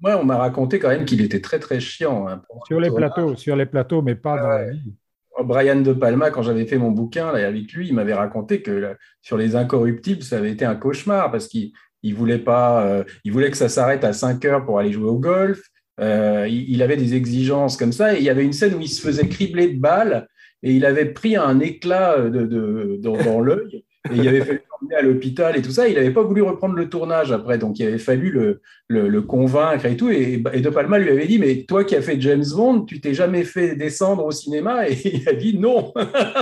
Moi, 0.00 0.16
on 0.20 0.24
m'a 0.24 0.36
raconté 0.36 0.78
quand 0.78 0.88
même 0.88 1.04
qu'il 1.04 1.20
était 1.22 1.40
très 1.40 1.58
très 1.58 1.80
chiant. 1.80 2.26
hein. 2.28 2.42
Sur 2.66 2.80
les 2.80 2.90
plateaux, 2.90 3.36
sur 3.36 3.56
les 3.56 3.66
plateaux, 3.66 4.02
mais 4.02 4.14
pas 4.14 4.36
dans 4.40 4.48
la 4.48 4.70
vie. 4.70 4.94
Brian 5.42 5.80
De 5.80 5.92
Palma, 5.92 6.30
quand 6.30 6.42
j'avais 6.42 6.64
fait 6.66 6.78
mon 6.78 6.90
bouquin 6.92 7.32
là, 7.32 7.46
avec 7.46 7.72
lui, 7.72 7.88
il 7.88 7.94
m'avait 7.94 8.14
raconté 8.14 8.62
que 8.62 8.70
là, 8.70 8.94
sur 9.20 9.36
les 9.36 9.56
incorruptibles, 9.56 10.22
ça 10.22 10.36
avait 10.38 10.52
été 10.52 10.64
un 10.64 10.76
cauchemar 10.76 11.30
parce 11.32 11.48
qu'il 11.48 11.72
il 12.04 12.14
voulait 12.14 12.38
pas, 12.38 12.86
euh, 12.86 13.04
il 13.24 13.32
voulait 13.32 13.50
que 13.50 13.56
ça 13.56 13.68
s'arrête 13.68 14.04
à 14.04 14.12
5 14.12 14.44
heures 14.44 14.64
pour 14.64 14.78
aller 14.78 14.92
jouer 14.92 15.08
au 15.08 15.18
golf. 15.18 15.60
Euh, 16.00 16.46
il, 16.48 16.82
avait 16.82 16.96
des 16.96 17.14
exigences 17.14 17.76
comme 17.76 17.92
ça 17.92 18.14
il 18.14 18.24
y 18.24 18.28
avait 18.28 18.42
une 18.44 18.52
scène 18.52 18.74
où 18.74 18.80
il 18.80 18.88
se 18.88 19.00
faisait 19.00 19.28
cribler 19.28 19.68
de 19.68 19.78
balles 19.78 20.26
et 20.64 20.72
il 20.72 20.84
avait 20.86 21.04
pris 21.12 21.36
un 21.36 21.60
éclat 21.60 22.18
de, 22.18 22.46
de- 22.46 22.98
dans 23.00 23.38
l'œil 23.40 23.83
et 24.12 24.16
il 24.16 24.28
avait 24.28 24.40
fallu 24.42 24.60
l'emmener 24.70 24.96
à 24.96 25.02
l'hôpital 25.02 25.56
et 25.56 25.62
tout 25.62 25.70
ça. 25.70 25.88
Il 25.88 25.94
n'avait 25.94 26.10
pas 26.10 26.22
voulu 26.22 26.42
reprendre 26.42 26.74
le 26.74 26.88
tournage 26.90 27.32
après, 27.32 27.56
donc 27.56 27.78
il 27.78 27.86
avait 27.86 27.96
fallu 27.98 28.30
le, 28.30 28.60
le, 28.88 29.08
le 29.08 29.22
convaincre 29.22 29.86
et 29.86 29.96
tout. 29.96 30.10
Et, 30.10 30.42
et 30.52 30.60
De 30.60 30.68
Palma 30.68 30.98
lui 30.98 31.08
avait 31.10 31.26
dit, 31.26 31.38
mais 31.38 31.64
toi 31.66 31.84
qui 31.84 31.96
as 31.96 32.02
fait 32.02 32.20
James 32.20 32.44
Bond, 32.54 32.82
tu 32.84 33.00
t'es 33.00 33.14
jamais 33.14 33.44
fait 33.44 33.76
descendre 33.76 34.26
au 34.26 34.30
cinéma? 34.30 34.88
Et 34.88 34.94
il 35.16 35.28
a 35.28 35.32
dit 35.32 35.58
non. 35.58 35.92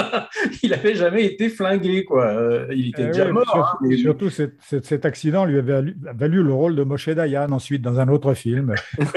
il 0.64 0.70
n'avait 0.70 0.94
jamais 0.96 1.24
été 1.24 1.48
flingué, 1.48 2.04
quoi. 2.04 2.26
Euh, 2.26 2.66
Il 2.72 2.88
était 2.88 3.02
Eh 3.04 3.06
déjà 3.06 3.26
oui, 3.26 3.32
mort. 3.32 3.48
sur- 3.50 3.56
hein, 3.64 3.78
mais- 3.82 3.96
Surtout, 3.96 4.28
cet, 4.30 4.54
cet- 4.60 4.84
cet 4.86 5.04
accident 5.04 5.44
lui 5.44 5.58
avait 5.58 5.72
valu, 5.72 5.96
valu 6.16 6.42
le 6.42 6.52
rôle 6.52 6.74
de 6.74 6.82
Moshe 6.82 7.08
Dayan 7.10 7.52
ensuite 7.52 7.82
dans 7.82 8.00
un 8.00 8.08
autre 8.08 8.34
film. 8.34 8.74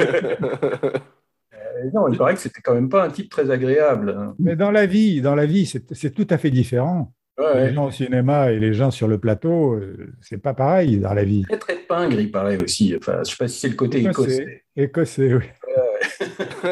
Euh, 1.53 1.89
non, 1.93 2.07
il 2.07 2.17
paraît 2.17 2.35
que 2.35 2.39
c'était 2.39 2.61
quand 2.61 2.73
même 2.73 2.87
pas 2.89 3.03
un 3.03 3.09
type 3.09 3.29
très 3.29 3.51
agréable. 3.51 4.15
hein. 4.17 4.33
Mais 4.39 4.55
dans 4.55 4.71
la 4.71 4.85
vie, 4.85 5.21
dans 5.21 5.35
la 5.35 5.45
vie, 5.45 5.65
c'est 5.65 6.11
tout 6.13 6.27
à 6.29 6.37
fait 6.37 6.49
différent. 6.49 7.13
Ouais, 7.37 7.45
ouais. 7.45 7.67
Les 7.67 7.73
gens 7.73 7.87
au 7.87 7.91
cinéma 7.91 8.51
et 8.51 8.59
les 8.59 8.73
gens 8.73 8.91
sur 8.91 9.07
le 9.07 9.17
plateau, 9.17 9.73
euh, 9.73 10.13
c'est 10.21 10.41
pas 10.41 10.53
pareil 10.53 10.97
dans 10.99 11.13
la 11.13 11.23
vie. 11.23 11.43
Très 11.43 11.57
très 11.57 11.75
pingre, 11.75 12.19
il 12.19 12.31
paraît 12.31 12.61
aussi. 12.63 12.95
Enfin, 12.97 13.19
je 13.25 13.31
sais 13.31 13.37
pas 13.37 13.47
si 13.47 13.59
c'est 13.59 13.69
le 13.69 13.75
côté 13.75 14.03
écossais. 14.03 14.63
Écossais, 14.75 15.33
oui. 15.33 15.43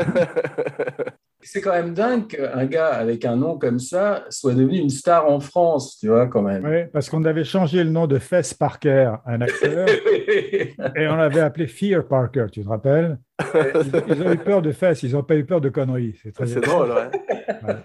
C'est 1.45 1.60
quand 1.60 1.73
même 1.73 1.93
dingue 1.93 2.28
qu'un 2.28 2.65
gars 2.65 2.88
avec 2.93 3.26
un 3.26 3.36
nom 3.36 3.58
comme 3.58 3.78
ça 3.78 4.23
soit 4.30 4.54
devenu 4.54 4.78
une 4.78 4.89
star 4.89 5.30
en 5.30 5.41
France, 5.41 5.97
tu 5.99 6.08
vois, 6.08 6.28
quand 6.28 6.41
même. 6.41 6.63
Ouais, 6.63 6.89
parce 6.91 7.10
qu'on 7.10 7.26
avait 7.26 7.43
changé 7.43 7.84
le 7.84 7.89
nom 7.89 8.08
de 8.08 8.17
Fess 8.17 8.54
Parker, 8.54 9.15
un 9.26 9.41
acteur, 9.41 9.88
et 10.30 11.08
on 11.08 11.17
l'avait 11.17 11.41
appelé 11.41 11.67
Fear 11.67 12.08
Parker, 12.08 12.45
tu 12.49 12.63
te 12.63 12.69
rappelles? 12.69 13.17
Ils, 13.54 13.91
ils 14.08 14.23
ont 14.23 14.32
eu 14.32 14.38
peur 14.38 14.62
de 14.62 14.71
Fess, 14.71 15.04
ils 15.04 15.12
n'ont 15.12 15.23
pas 15.23 15.36
eu 15.36 15.43
peur 15.43 15.60
de 15.60 15.67
conneries. 15.67 16.17
C'est 16.45 16.62
drôle, 16.62 16.91
ouais. 16.91 17.10
Fait, 17.45 17.78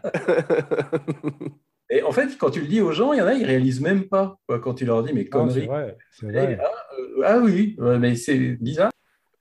quand 2.39 2.51
tu 2.51 2.61
le 2.61 2.67
dis 2.67 2.81
aux 2.81 2.93
gens, 2.93 3.13
il 3.13 3.19
y 3.19 3.23
en 3.23 3.27
a, 3.27 3.35
ils 3.35 3.45
réalisent 3.45 3.81
même 3.81 4.05
pas 4.05 4.39
quoi, 4.47 4.59
quand 4.59 4.75
tu 4.75 4.85
leur 4.85 5.03
dis, 5.03 5.13
mais 5.13 5.23
C'est 5.25 5.29
conneries. 5.29 5.67
vrai, 5.67 5.97
vrai. 6.23 6.59
ah, 6.61 6.71
euh, 6.99 7.23
ah 7.25 7.39
oui, 7.39 7.77
mais 7.79 8.15
c'est 8.17 8.39
bizarre. 8.39 8.91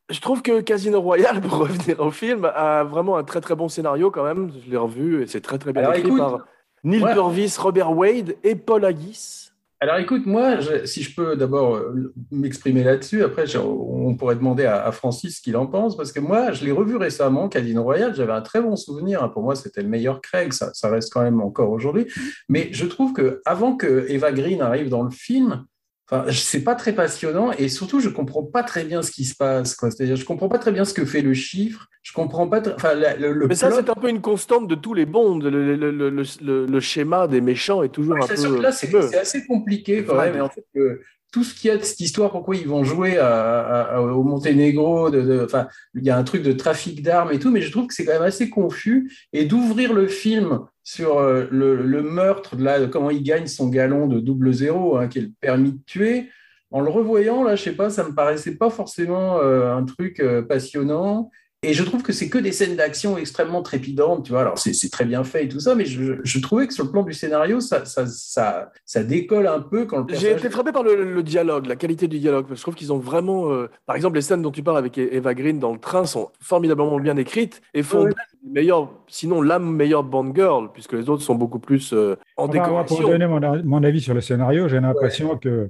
Je 0.10 0.22
trouve 0.22 0.42
que 0.42 0.62
Casino 0.62 1.02
Royale, 1.02 1.42
pour 1.48 1.58
revenir 1.58 2.00
au 2.00 2.12
film, 2.12 2.46
a 2.46 2.84
vraiment 2.84 3.18
un 3.18 3.24
très 3.24 3.42
très 3.42 3.56
bon 3.56 3.68
scénario 3.68 4.10
quand 4.12 4.24
même. 4.24 4.52
Je 4.66 4.72
l'ai 4.72 4.78
revu 4.78 5.24
et 5.24 5.28
c'est 5.28 5.42
très 5.42 5.58
très 5.58 5.74
bien 5.74 5.82
Alors, 5.84 5.94
écrit 5.96 6.08
écoute, 6.08 6.20
par 6.20 6.46
Neil 6.84 7.04
ouais. 7.04 7.14
Purvis, 7.14 7.56
Robert 7.60 7.92
Wade 7.96 8.36
et 8.44 8.56
Paul 8.56 8.86
Haggis. 8.86 9.47
Alors 9.80 9.98
écoute, 9.98 10.26
moi, 10.26 10.58
si 10.86 11.04
je 11.04 11.14
peux 11.14 11.36
d'abord 11.36 11.76
euh, 11.76 12.12
m'exprimer 12.32 12.84
là-dessus, 12.84 13.24
après 13.24 13.46
on 13.58 14.16
pourrait 14.16 14.36
demander 14.36 14.66
à, 14.66 14.84
à 14.84 14.92
Francis 14.92 15.38
ce 15.38 15.42
qu'il 15.42 15.56
en 15.56 15.68
pense, 15.68 15.96
parce 15.96 16.12
que 16.12 16.20
moi, 16.20 16.52
je 16.52 16.66
l'ai 16.66 16.72
revu 16.72 16.96
récemment, 16.96 17.48
Casino 17.48 17.84
Royale, 17.84 18.16
j'avais 18.16 18.32
un 18.34 18.42
très 18.42 18.60
bon 18.60 18.76
souvenir. 18.76 19.24
hein. 19.24 19.30
Pour 19.30 19.44
moi, 19.44 19.56
c'était 19.56 19.84
le 19.84 19.88
meilleur 19.88 20.20
Craig, 20.22 20.52
ça, 20.52 20.72
ça 20.74 20.90
reste 20.90 21.14
quand 21.14 21.22
même 21.22 21.42
encore 21.42 21.70
aujourd'hui. 21.70 22.08
Mais 22.50 22.70
je 22.72 22.88
trouve 22.88 23.14
que 23.14 23.40
avant 23.46 23.76
que 23.76 24.08
Eva 24.10 24.32
Green 24.32 24.62
arrive 24.64 24.90
dans 24.90 25.04
le 25.04 25.12
film, 25.12 25.66
enfin, 26.10 26.26
c'est 26.32 26.64
pas 26.64 26.76
très 26.76 26.94
passionnant 26.94 27.52
et 27.52 27.70
surtout, 27.70 28.00
je 28.00 28.10
comprends 28.10 28.44
pas 28.44 28.64
très 28.64 28.84
bien 28.84 29.02
ce 29.02 29.12
qui 29.12 29.26
se 29.26 29.36
passe. 29.36 29.76
quoi. 29.76 29.92
C'est-à-dire, 29.92 30.16
je 30.16 30.26
comprends 30.26 30.50
pas 30.50 30.60
très 30.60 30.72
bien 30.72 30.86
ce 30.86 30.94
que 30.94 31.06
fait 31.06 31.22
le 31.22 31.34
chiffre. 31.34 31.88
Je 32.04 32.14
comprends 32.14 32.48
pas. 32.48 32.62
Enfin, 32.76 32.94
la- 32.94 33.16
le, 33.18 33.34
le 33.34 33.48
Mais 33.48 33.56
ça, 33.56 33.68
plot- 33.68 33.78
c'est 33.78 33.90
un 33.90 33.96
peu 33.96 34.10
une 34.10 34.22
constante 34.22 34.68
de 34.68 34.76
tous 34.76 34.94
les 34.94 35.06
bonds. 35.06 35.38
Le, 35.40 35.50
le- 35.50 35.76
le- 35.76 35.92
le- 35.92 36.24
le- 36.42 36.66
le 36.66 36.80
schéma 36.80 37.28
des 37.28 37.42
méchants 37.42 37.84
est 37.84 37.90
toujours 37.90 38.16
Ouais, 38.16 38.24
un 38.24 38.28
peu. 38.28 38.62
là, 38.62 38.72
c'est 38.72 39.18
assez 39.18 39.46
compliqué 39.46 40.06
quand 40.06 40.18
Ouais. 40.18 40.28
même. 40.28 40.38
Et 40.38 40.42
en 40.42 40.50
fait, 40.50 40.66
euh, 40.78 41.02
tout 41.32 41.44
ce 41.44 41.54
qu'il 41.54 41.70
y 41.70 41.72
a 41.72 41.78
de 41.78 41.84
cette 41.84 42.00
histoire, 42.00 42.32
pourquoi 42.32 42.56
ils 42.56 42.68
vont 42.68 42.84
jouer 42.84 43.20
au 43.20 44.24
Monténégro, 44.24 45.10
de, 45.10 45.44
enfin, 45.46 45.68
il 45.94 46.04
y 46.04 46.10
a 46.10 46.18
un 46.18 46.24
truc 46.24 46.42
de 46.44 46.54
trafic 46.54 47.02
d'armes 47.02 47.32
et 47.32 47.40
tout, 47.40 47.52
mais 47.52 47.62
je 47.62 47.72
trouve 47.72 47.88
que 47.88 47.94
c'est 47.94 48.06
quand 48.06 48.14
même 48.14 48.22
assez 48.22 48.50
confus. 48.50 49.12
Et 49.34 49.46
d'ouvrir 49.46 49.94
le 49.94 50.08
film 50.08 50.62
sur 50.84 51.18
euh, 51.18 51.48
le, 51.52 51.76
le 51.76 52.02
meurtre, 52.02 52.56
de 52.56 52.64
là, 52.64 52.88
comment 52.88 53.10
il 53.10 53.22
gagne 53.22 53.48
son 53.48 53.68
galon 53.68 54.08
de 54.08 54.22
double 54.22 54.54
zéro, 54.54 54.98
hein, 54.98 55.10
qui 55.10 55.20
est 55.20 55.24
le 55.24 55.32
permis 55.42 55.74
de 55.74 55.80
tuer, 55.86 56.30
en 56.72 56.82
le 56.82 56.90
revoyant, 56.90 57.44
là, 57.44 57.56
je 57.56 57.64
sais 57.64 57.74
pas, 57.74 57.90
ça 57.90 58.04
me 58.04 58.14
paraissait 58.14 58.56
pas 58.56 58.70
forcément 58.70 59.40
euh, 59.40 59.74
un 59.74 59.84
truc 59.84 60.20
euh, 60.20 60.42
passionnant. 60.42 61.30
Et 61.70 61.74
je 61.74 61.84
trouve 61.84 62.02
que 62.02 62.14
c'est 62.14 62.30
que 62.30 62.38
des 62.38 62.54
scènes 62.54 62.78
d'action 62.78 63.18
extrêmement 63.18 63.62
trépidantes, 63.62 64.24
tu 64.24 64.32
vois. 64.32 64.40
Alors, 64.42 64.58
c'est 64.58 64.90
très 64.90 65.04
bien 65.04 65.24
fait 65.26 65.44
et 65.44 65.48
tout 65.50 65.60
ça, 65.60 65.76
mais 65.76 65.84
je, 65.86 66.14
je 66.24 66.40
trouvais 66.40 66.66
que 66.66 66.74
sur 66.74 66.86
le 66.86 66.92
plan 66.92 67.04
du 67.04 67.12
scénario, 67.12 67.60
ça, 67.60 67.84
ça, 67.84 68.06
ça, 68.08 68.72
ça 68.86 69.04
décolle 69.04 69.48
un 69.48 69.60
peu 69.60 69.86
quand 69.86 69.98
le 69.98 70.04
J'ai 70.08 70.14
personnage... 70.14 70.40
été 70.40 70.50
frappé 70.50 70.72
par 70.72 70.84
le, 70.84 71.14
le 71.14 71.24
dialogue, 71.24 71.66
la 71.66 71.76
qualité 71.76 72.08
du 72.08 72.20
dialogue. 72.20 72.46
parce 72.48 72.54
que 72.54 72.58
Je 72.58 72.62
trouve 72.62 72.76
qu'ils 72.76 72.94
ont 72.94 73.00
vraiment. 73.00 73.52
euh, 73.52 73.70
par 73.86 73.98
exemple, 73.98 74.16
les 74.16 74.22
scènes 74.22 74.42
dont 74.42 74.52
tu 74.52 74.64
parles 74.64 74.78
avec 74.78 74.98
Eva 74.98 75.34
Green 75.34 75.60
dans 75.60 75.74
le 75.74 75.80
train 75.80 76.06
sont 76.06 76.30
formidablement 76.40 77.00
bien 77.02 77.18
écrites 77.18 77.62
et 77.74 77.84
font 77.84 78.06
Ouais. 78.06 78.12
meilleure, 78.50 78.90
sinon 79.08 79.42
la 79.42 79.60
meilleure 79.60 80.04
Bond 80.06 80.32
girl, 80.34 80.70
puisque 80.72 80.94
les 80.94 81.10
autres 81.10 81.24
sont 81.24 81.36
beaucoup 81.36 81.60
plus 81.60 81.92
euh, 81.94 82.16
en 82.38 82.48
décoration. 82.48 82.96
pour 82.96 83.10
donner 83.10 83.28
mon, 83.28 83.84
avis 83.84 84.00
sur 84.00 84.14
le 84.14 84.22
scénario, 84.22 84.70
j'ai 84.70 84.80
l'impression 84.80 85.38
que 85.38 85.70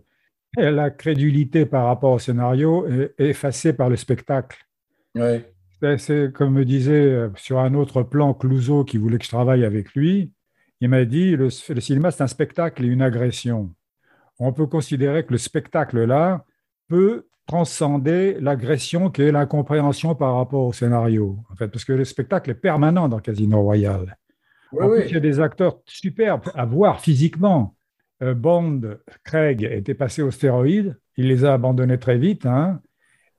la 0.58 0.92
crédulité 0.92 1.66
par 1.66 1.86
rapport 1.86 2.12
au 2.12 2.20
scénario 2.20 2.86
est 2.88 3.16
est 3.18 3.30
effacée 3.30 3.74
par 3.74 3.90
le 3.90 3.96
spectacle. 3.96 4.58
Ouais. 5.16 5.57
C'est- 5.82 5.98
C'est 5.98 6.32
comme 6.34 6.54
me 6.54 6.66
disait 6.66 6.92
euh, 6.94 7.30
sur 7.36 7.60
un 7.60 7.74
autre 7.74 8.04
plan 8.04 8.34
Clouseau 8.34 8.84
qui 8.84 8.98
voulait 8.98 9.18
que 9.20 9.26
je 9.26 9.30
travaille 9.30 9.64
avec 9.66 9.94
lui. 9.94 10.32
Il 10.82 10.90
m'a 10.90 11.06
dit 11.06 11.32
le, 11.36 11.46
le 11.70 11.82
cinéma, 11.82 12.12
c'est 12.12 12.24
un 12.24 12.28
spectacle 12.28 12.84
et 12.86 12.88
une 12.88 13.02
agression. 13.02 13.74
On 14.40 14.54
peut 14.54 14.68
considérer 14.68 15.26
que 15.26 15.34
le 15.34 15.38
spectacle 15.40 16.04
là 16.06 16.46
peut 16.90 17.28
transcender 17.48 18.38
l'agression 18.42 19.10
qui 19.12 19.24
est 19.24 19.32
l'incompréhension 19.32 20.16
par 20.16 20.36
rapport 20.38 20.66
au 20.66 20.74
scénario. 20.74 21.40
En 21.52 21.56
fait, 21.56 21.68
parce 21.70 21.86
que 21.86 21.94
le 21.94 22.06
spectacle 22.06 22.52
est 22.52 22.56
permanent 22.56 23.10
dans 23.10 23.20
Casino 23.20 23.62
Royale. 23.62 24.18
En 24.80 24.90
plus, 24.90 25.06
il 25.10 25.14
y 25.14 25.18
a 25.18 25.20
des 25.22 25.40
acteurs 25.40 25.80
superbes 25.86 26.50
à 26.56 26.66
voir 26.66 27.02
physiquement. 27.02 27.76
Euh, 28.24 28.34
Bond, 28.36 28.82
Craig, 29.24 29.64
était 29.64 29.94
passé 29.96 30.22
aux 30.24 30.32
stéroïdes. 30.32 30.98
Il 31.18 31.28
les 31.28 31.46
a 31.46 31.54
abandonnés 31.54 32.00
très 32.00 32.18
vite. 32.18 32.46
hein. 32.46 32.82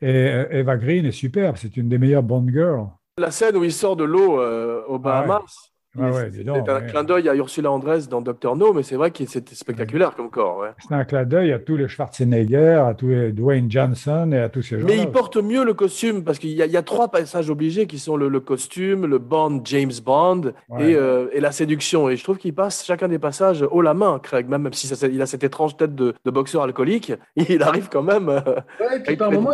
Et 0.01 0.29
euh, 0.29 0.47
Eva 0.51 0.77
Green 0.77 1.05
est 1.07 1.11
superbe. 1.13 1.57
C'est 1.59 1.77
une 1.77 1.89
des 1.89 1.99
meilleures 1.99 2.23
Bond 2.23 2.47
girls. 2.49 2.87
La 3.19 3.31
scène 3.31 3.57
où 3.57 3.65
il 3.65 3.73
sort 3.73 3.97
de 3.97 4.05
l'eau 4.05 4.41
euh, 4.41 4.83
aux 4.87 4.99
Bahamas, 5.01 5.73
Ah 5.99 6.11
ouais, 6.13 6.31
c'est 6.33 6.45
donc, 6.45 6.69
un 6.69 6.77
ouais. 6.83 6.87
clin 6.87 7.03
d'œil 7.03 7.29
à 7.29 7.35
Ursula 7.35 7.69
Andress 7.73 8.09
dans 8.09 8.21
Doctor 8.21 8.55
No, 8.55 8.73
mais 8.73 8.85
c'est 8.85 8.95
vrai 8.95 9.11
que 9.11 9.27
c'était 9.27 9.57
spectaculaire 9.57 10.15
comme 10.15 10.31
corps. 10.31 10.59
ouais. 10.59 10.69
C'est 10.87 10.95
un 10.95 11.05
clin 11.05 11.25
d'œil 11.25 11.53
à 11.53 11.59
tous 11.59 11.77
les 11.77 11.89
Schwarzenegger, 11.89 12.85
à 12.87 12.95
tous 12.95 13.09
les 13.09 13.33
Dwayne 13.33 13.69
Johnson 13.69 14.31
et 14.33 14.39
à 14.39 14.49
tous 14.49 14.63
ces 14.63 14.79
gens. 14.79 14.87
Mais 14.87 14.99
il 14.99 15.11
porte 15.11 15.37
mieux 15.37 15.65
le 15.65 15.75
costume 15.75 16.23
parce 16.23 16.39
qu'il 16.39 16.51
y, 16.51 16.63
a- 16.63 16.67
il 16.67 16.71
y 16.73 16.77
a 16.77 16.83
trois 16.83 17.09
passages 17.09 17.51
obligés 17.51 17.89
qui 17.89 17.99
sont 17.99 18.17
le, 18.17 18.29
le 18.29 18.39
costume, 18.39 19.05
le 19.07 19.19
Bond, 19.19 19.63
James 19.65 19.91
Bond 20.05 20.53
Ouais. 20.69 20.93
et, 20.93 20.95
euh, 20.95 21.27
et 21.33 21.41
la 21.41 21.51
séduction. 21.51 22.09
Et 22.09 22.15
je 22.17 22.23
trouve 22.23 22.39
qu'il 22.39 22.55
passe 22.55 22.85
chacun 22.85 23.09
des 23.09 23.19
passages 23.19 23.67
haut 23.69 23.83
la 23.83 23.95
main, 23.95 24.21
Craig, 24.23 24.47
même, 24.49 24.63
même 24.63 24.73
si 24.75 24.87
ça, 24.87 25.09
il 25.09 25.21
a 25.21 25.27
cette 25.27 25.43
étrange 25.43 25.77
tête 25.77 25.97
de, 25.97 26.15
de 26.25 26.31
boxeur 26.31 26.63
alcoolique, 26.63 27.13
il 27.37 27.63
arrive 27.65 27.89
quand 27.91 28.05
même. 28.05 28.29
euh, 28.29 28.41
Ouais, 28.79 28.99
et 28.99 29.01
puis 29.03 29.17
par 29.17 29.33
moment, 29.33 29.51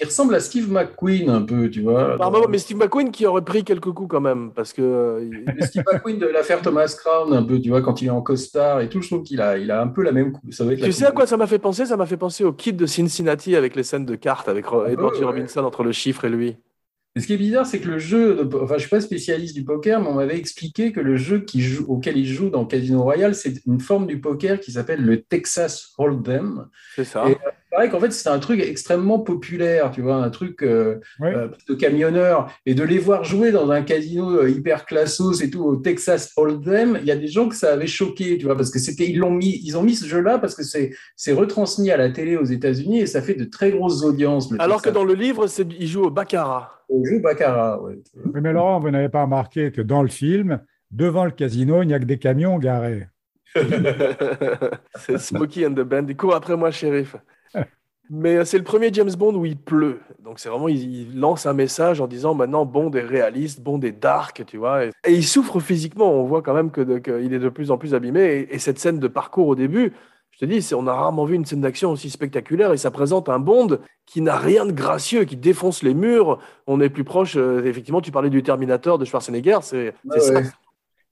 il, 0.00 0.04
ressemble 0.06 0.34
à 0.34 0.40
Steve 0.40 0.70
McQueen 0.70 1.28
un 1.30 1.42
peu, 1.42 1.68
tu 1.70 1.80
vois. 1.82 2.16
Dans- 2.16 2.48
mais 2.48 2.58
Steve 2.58 2.76
McQueen 2.76 3.10
qui 3.10 3.26
aurait 3.26 3.44
pris 3.44 3.64
quelques 3.64 3.90
coups 3.92 4.08
quand 4.10 4.20
même 4.20 4.52
parce 4.54 4.72
que 4.72 4.82
euh, 4.82 5.30
Steve 5.60 5.84
McQueen 5.92 6.18
de 6.18 6.26
l'affaire 6.26 6.62
Thomas 6.62 6.94
Crown, 6.98 7.32
un 7.32 7.42
peu, 7.42 7.60
tu 7.60 7.68
vois, 7.70 7.82
quand 7.82 8.02
il 8.02 8.06
est 8.08 8.10
en 8.10 8.22
costard 8.22 8.80
et 8.80 8.88
tout, 8.88 9.00
je 9.02 9.08
trouve 9.08 9.22
qu'il 9.22 9.40
a, 9.40 9.58
il 9.58 9.70
a 9.70 9.80
un 9.80 9.88
peu 9.88 10.02
la 10.02 10.12
même 10.12 10.32
coupe. 10.32 10.52
Ça 10.52 10.64
être 10.64 10.82
Tu 10.82 10.92
sais 10.92 11.06
à 11.06 11.12
quoi 11.12 11.26
ça 11.26 11.36
m'a 11.36 11.46
fait 11.46 11.58
penser? 11.58 11.86
Ça 11.86 11.96
m'a 11.96 12.06
fait 12.06 12.16
penser 12.16 12.44
au 12.44 12.52
kid 12.52 12.76
de 12.76 12.86
Cincinnati 12.86 13.56
avec 13.56 13.76
les 13.76 13.82
scènes 13.82 14.06
de 14.06 14.14
cartes 14.16 14.48
avec 14.48 14.66
Ah, 14.70 14.84
Edward 14.90 15.14
ouais. 15.16 15.24
Robinson 15.24 15.60
entre 15.64 15.82
le 15.82 15.92
chiffre 15.92 16.24
et 16.24 16.30
lui. 16.30 16.56
Et 17.14 17.20
ce 17.20 17.26
qui 17.26 17.32
est 17.32 17.38
bizarre, 17.38 17.64
c'est 17.64 17.80
que 17.80 17.88
le 17.88 17.98
jeu, 17.98 18.44
de- 18.44 18.56
enfin, 18.58 18.74
je 18.74 18.80
suis 18.80 18.90
pas 18.90 19.00
spécialiste 19.00 19.54
du 19.54 19.64
poker, 19.64 20.02
mais 20.02 20.08
on 20.08 20.14
m'avait 20.16 20.36
expliqué 20.36 20.92
que 20.92 21.00
le 21.00 21.16
jeu 21.16 21.40
qui 21.40 21.62
joue, 21.62 21.86
auquel 21.88 22.18
il 22.18 22.26
joue 22.26 22.50
dans 22.50 22.66
Casino 22.66 23.02
Royale, 23.02 23.34
c'est 23.34 23.54
une 23.66 23.80
forme 23.80 24.06
du 24.06 24.20
poker 24.20 24.60
qui 24.60 24.70
s'appelle 24.72 25.02
le 25.02 25.22
Texas 25.22 25.94
Hold'em. 25.96 26.66
C'est 26.94 27.04
ça. 27.04 27.24
Et- 27.30 27.38
Pareil 27.70 27.90
qu'en 27.90 27.98
fait, 28.00 28.12
c'est 28.12 28.28
un 28.28 28.38
truc 28.38 28.60
extrêmement 28.60 29.18
populaire, 29.18 29.90
tu 29.90 30.00
vois, 30.00 30.14
un 30.16 30.30
truc 30.30 30.62
euh, 30.62 31.00
euh, 31.20 31.48
de 31.68 31.74
camionneur. 31.74 32.48
Et 32.64 32.74
de 32.74 32.82
les 32.84 32.98
voir 32.98 33.24
jouer 33.24 33.50
dans 33.52 33.70
un 33.70 33.82
casino 33.82 34.30
euh, 34.38 34.48
hyper 34.48 34.86
classos 34.86 35.42
et 35.42 35.50
tout 35.50 35.62
au 35.64 35.76
Texas 35.76 36.32
Hold'em, 36.36 36.98
il 37.00 37.06
y 37.06 37.10
a 37.10 37.16
des 37.16 37.26
gens 37.26 37.48
que 37.48 37.56
ça 37.56 37.72
avait 37.72 37.86
choqué, 37.88 38.38
tu 38.38 38.46
vois, 38.46 38.56
parce 38.56 38.70
que 38.70 38.78
c'était, 38.78 39.08
ils 39.10 39.18
l'ont 39.18 39.32
mis, 39.32 39.60
ils 39.64 39.76
ont 39.76 39.82
mis 39.82 39.94
ce 39.96 40.06
jeu-là 40.06 40.38
parce 40.38 40.54
que 40.54 40.62
c'est, 40.62 40.92
c'est 41.16 41.32
retransmis 41.32 41.90
à 41.90 41.96
la 41.96 42.10
télé 42.10 42.36
aux 42.36 42.44
États-Unis 42.44 43.00
et 43.00 43.06
ça 43.06 43.20
fait 43.20 43.34
de 43.34 43.44
très 43.44 43.72
grosses 43.72 44.02
audiences. 44.04 44.48
Alors 44.58 44.80
que 44.80 44.90
dans 44.90 45.04
le 45.04 45.14
livre, 45.14 45.46
c'est- 45.48 45.66
il 45.78 45.88
joue 45.88 46.04
au 46.04 46.10
baccarat. 46.10 46.70
au 46.88 47.04
jeu 47.04 47.18
baccarat, 47.18 47.82
ouais. 47.82 47.98
Oui, 48.24 48.40
mais 48.42 48.52
Laurent, 48.52 48.78
vous 48.80 48.90
n'avez 48.90 49.08
pas 49.08 49.22
remarqué 49.22 49.72
que 49.72 49.80
dans 49.82 50.02
le 50.02 50.08
film, 50.08 50.60
devant 50.92 51.24
le 51.24 51.32
casino, 51.32 51.82
il 51.82 51.88
n'y 51.88 51.94
a 51.94 51.98
que 51.98 52.04
des 52.04 52.18
camions 52.18 52.58
garés. 52.58 53.08
c'est 54.98 55.18
Smokey 55.18 55.66
and 55.66 55.72
the 55.74 55.80
Band. 55.80 56.06
Il 56.08 56.16
court 56.16 56.34
après 56.34 56.56
moi, 56.56 56.70
shérif. 56.70 57.16
Mais 58.08 58.36
euh, 58.36 58.44
c'est 58.44 58.58
le 58.58 58.64
premier 58.64 58.92
James 58.92 59.10
Bond 59.18 59.34
où 59.34 59.44
il 59.44 59.56
pleut. 59.56 60.00
Donc 60.22 60.38
c'est 60.38 60.48
vraiment, 60.48 60.68
il, 60.68 61.18
lance 61.18 61.46
un 61.46 61.54
message 61.54 62.00
en 62.00 62.06
disant 62.06 62.34
maintenant 62.34 62.64
Bond 62.64 62.92
est 62.92 63.00
réaliste, 63.00 63.60
Bond 63.60 63.80
est 63.80 63.92
dark, 63.92 64.44
tu 64.46 64.58
vois. 64.58 64.84
Et, 64.84 64.90
et 65.06 65.12
il 65.12 65.24
souffre 65.24 65.58
physiquement. 65.60 66.12
On 66.12 66.24
voit 66.24 66.42
quand 66.42 66.54
même 66.54 66.70
que, 66.70 66.98
qu'il 66.98 67.32
est 67.32 67.38
de 67.38 67.48
plus 67.48 67.70
en 67.70 67.78
plus 67.78 67.94
abîmé. 67.94 68.20
Et, 68.20 68.54
et 68.54 68.58
cette 68.58 68.78
scène 68.78 69.00
de 69.00 69.08
parcours 69.08 69.48
au 69.48 69.54
début, 69.56 69.92
je 70.30 70.38
te 70.38 70.44
dis, 70.44 70.74
on 70.74 70.86
a 70.86 70.92
rarement 70.92 71.24
vu 71.24 71.34
une 71.34 71.46
scène 71.46 71.62
d'action 71.62 71.90
aussi 71.90 72.10
spectaculaire. 72.10 72.72
Et 72.72 72.76
ça 72.76 72.90
présente 72.90 73.28
un 73.28 73.38
Bond 73.38 73.78
qui 74.04 74.20
n'a 74.20 74.36
rien 74.36 74.66
de 74.66 74.72
gracieux, 74.72 75.24
qui 75.24 75.36
défonce 75.36 75.82
les 75.82 75.94
murs. 75.94 76.38
On 76.66 76.80
est 76.80 76.90
plus 76.90 77.04
proche, 77.04 77.36
euh, 77.36 77.64
effectivement, 77.64 78.02
tu 78.02 78.12
parlais 78.12 78.30
du 78.30 78.42
Terminator 78.42 78.98
de 78.98 79.04
Schwarzenegger. 79.04 79.58
C'est 79.62 79.94
Ouais, 80.04 80.20
ça. 80.20 80.42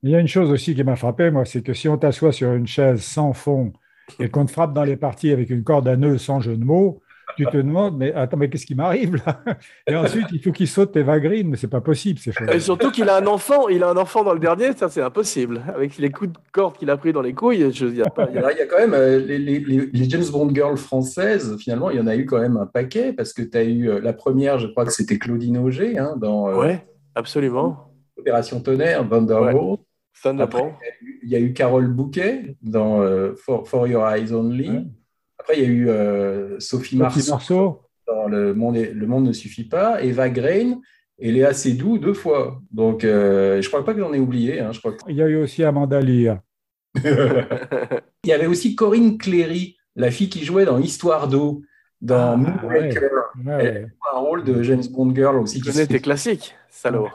Il 0.02 0.10
y 0.10 0.14
a 0.14 0.20
une 0.20 0.28
chose 0.28 0.50
aussi 0.50 0.74
qui 0.74 0.84
m'a 0.84 0.96
frappé, 0.96 1.30
moi, 1.30 1.46
c'est 1.46 1.62
que 1.62 1.72
si 1.72 1.88
on 1.88 1.96
t'assoit 1.96 2.32
sur 2.32 2.52
une 2.52 2.66
chaise 2.66 3.00
sans 3.02 3.32
fond 3.32 3.72
et 4.18 4.28
qu'on 4.28 4.44
te 4.46 4.50
frappe 4.50 4.72
dans 4.72 4.84
les 4.84 4.96
parties 4.96 5.30
avec 5.30 5.50
une 5.50 5.64
corde 5.64 5.88
à 5.88 5.96
nœud 5.96 6.18
sans 6.18 6.40
jeu 6.40 6.56
de 6.56 6.64
mots, 6.64 7.00
tu 7.36 7.46
te 7.46 7.56
demandes, 7.56 7.96
mais 7.96 8.12
attends, 8.12 8.36
mais 8.36 8.48
qu'est-ce 8.50 8.66
qui 8.66 8.74
m'arrive 8.76 9.16
là? 9.26 9.40
Et 9.88 9.96
ensuite, 9.96 10.26
il 10.30 10.40
faut 10.40 10.52
qu'il 10.52 10.68
saute 10.68 10.94
Eva 10.94 11.18
Green, 11.18 11.48
mais 11.48 11.56
c'est 11.56 11.66
pas 11.68 11.80
possible 11.80 12.18
ces 12.20 12.30
choses. 12.32 12.48
Et 12.52 12.60
surtout 12.60 12.90
qu'il 12.92 13.08
a 13.08 13.16
un 13.16 13.26
enfant, 13.26 13.66
il 13.68 13.82
a 13.82 13.88
un 13.88 13.96
enfant 13.96 14.22
dans 14.22 14.34
le 14.34 14.38
dernier, 14.38 14.72
ça 14.76 14.88
c'est 14.88 15.00
impossible. 15.00 15.62
Avec 15.74 15.96
les 15.98 16.10
coups 16.10 16.30
de 16.32 16.38
corde 16.52 16.76
qu'il 16.76 16.90
a 16.90 16.96
pris 16.96 17.12
dans 17.12 17.22
les 17.22 17.32
couilles, 17.32 17.72
je, 17.72 17.86
y 17.86 18.02
a 18.02 18.10
pas, 18.10 18.30
y 18.30 18.36
a- 18.36 18.40
Alors, 18.40 18.50
il 18.52 18.58
y 18.58 18.60
a 18.60 18.66
quand 18.66 18.78
même 18.78 18.92
euh, 18.94 19.18
les, 19.18 19.38
les- 19.38 19.58
les- 19.58 19.86
les 19.86 20.10
James 20.10 20.22
Bond 20.30 20.54
girls 20.54 20.76
françaises, 20.76 21.56
finalement, 21.58 21.90
il 21.90 21.96
y 21.96 22.00
en 22.00 22.06
a 22.06 22.14
eu 22.14 22.26
quand 22.26 22.38
même 22.38 22.56
un 22.58 22.66
paquet, 22.66 23.12
parce 23.14 23.32
que 23.32 23.42
tu 23.42 23.56
as 23.56 23.64
eu 23.64 23.88
euh, 23.88 24.00
la 24.00 24.12
première, 24.12 24.58
je 24.60 24.66
crois 24.68 24.84
que 24.84 24.92
c'était 24.92 25.18
Claudine 25.18 25.56
Auger, 25.58 25.98
hein, 25.98 26.14
dans 26.18 26.48
euh, 26.50 26.56
Ouais, 26.56 26.86
absolument. 27.16 27.90
Opération 28.16 28.60
Tonnerre, 28.60 29.08
Thunderbolt. 29.08 29.80
Thunderbolt. 30.24 30.64
Après, 30.74 30.94
il 31.22 31.28
y 31.28 31.36
a 31.36 31.40
eu 31.40 31.52
Carole 31.52 31.88
Bouquet 31.88 32.56
dans 32.62 33.00
euh, 33.02 33.34
For, 33.36 33.68
For 33.68 33.86
Your 33.86 34.06
Eyes 34.08 34.32
Only. 34.32 34.68
Ouais. 34.70 34.84
Après, 35.38 35.54
il 35.58 35.62
y 35.62 35.66
a 35.66 35.68
eu 35.68 35.88
euh, 35.88 36.58
Sophie 36.60 36.96
Sophie 36.96 36.96
Marceau 36.96 37.30
Marceau, 37.30 37.80
dans 38.06 38.26
le 38.28 38.54
monde, 38.54 38.76
est- 38.76 38.92
le 38.92 39.06
monde 39.06 39.26
ne 39.26 39.32
suffit 39.32 39.64
pas, 39.68 40.02
Eva 40.02 40.28
Green 40.30 40.80
et 41.18 41.30
Léa 41.30 41.52
Seydoux 41.52 41.98
deux 41.98 42.14
fois. 42.14 42.60
Donc, 42.70 43.04
euh, 43.04 43.60
je 43.62 43.68
crois 43.68 43.84
pas 43.84 43.94
que 43.94 44.00
j'en 44.00 44.12
ai 44.12 44.18
oublié. 44.18 44.60
hein, 44.60 44.72
je 44.72 44.80
crois 44.80 44.92
que- 44.92 44.98
il 45.08 45.16
y 45.16 45.22
a 45.22 45.28
eu 45.28 45.36
aussi 45.36 45.62
Amanda 45.64 46.00
Lear. 46.00 46.38
Il 48.24 48.30
y 48.30 48.32
avait 48.32 48.46
aussi 48.46 48.74
Corinne 48.74 49.18
Cléry, 49.18 49.76
la 49.96 50.10
fille 50.10 50.28
qui 50.28 50.44
jouait 50.44 50.64
dans 50.64 50.78
Histoire 50.78 51.28
d'eau, 51.28 51.62
dans 52.00 52.32
Ah, 52.32 52.36
Moonraker. 52.36 53.00
Ouais, 53.44 53.52
Elle 53.60 53.74
ouais. 53.84 53.86
a 54.12 54.16
un 54.16 54.20
rôle 54.20 54.44
de 54.44 54.62
James 54.62 54.82
Bond 54.92 55.14
girl 55.14 55.36
aussi. 55.36 55.58
Tu 55.60 55.64
qui 55.64 55.70
connais 55.72 55.86
tes 55.86 56.00
classiques, 56.00 56.54
salaud. 56.70 57.08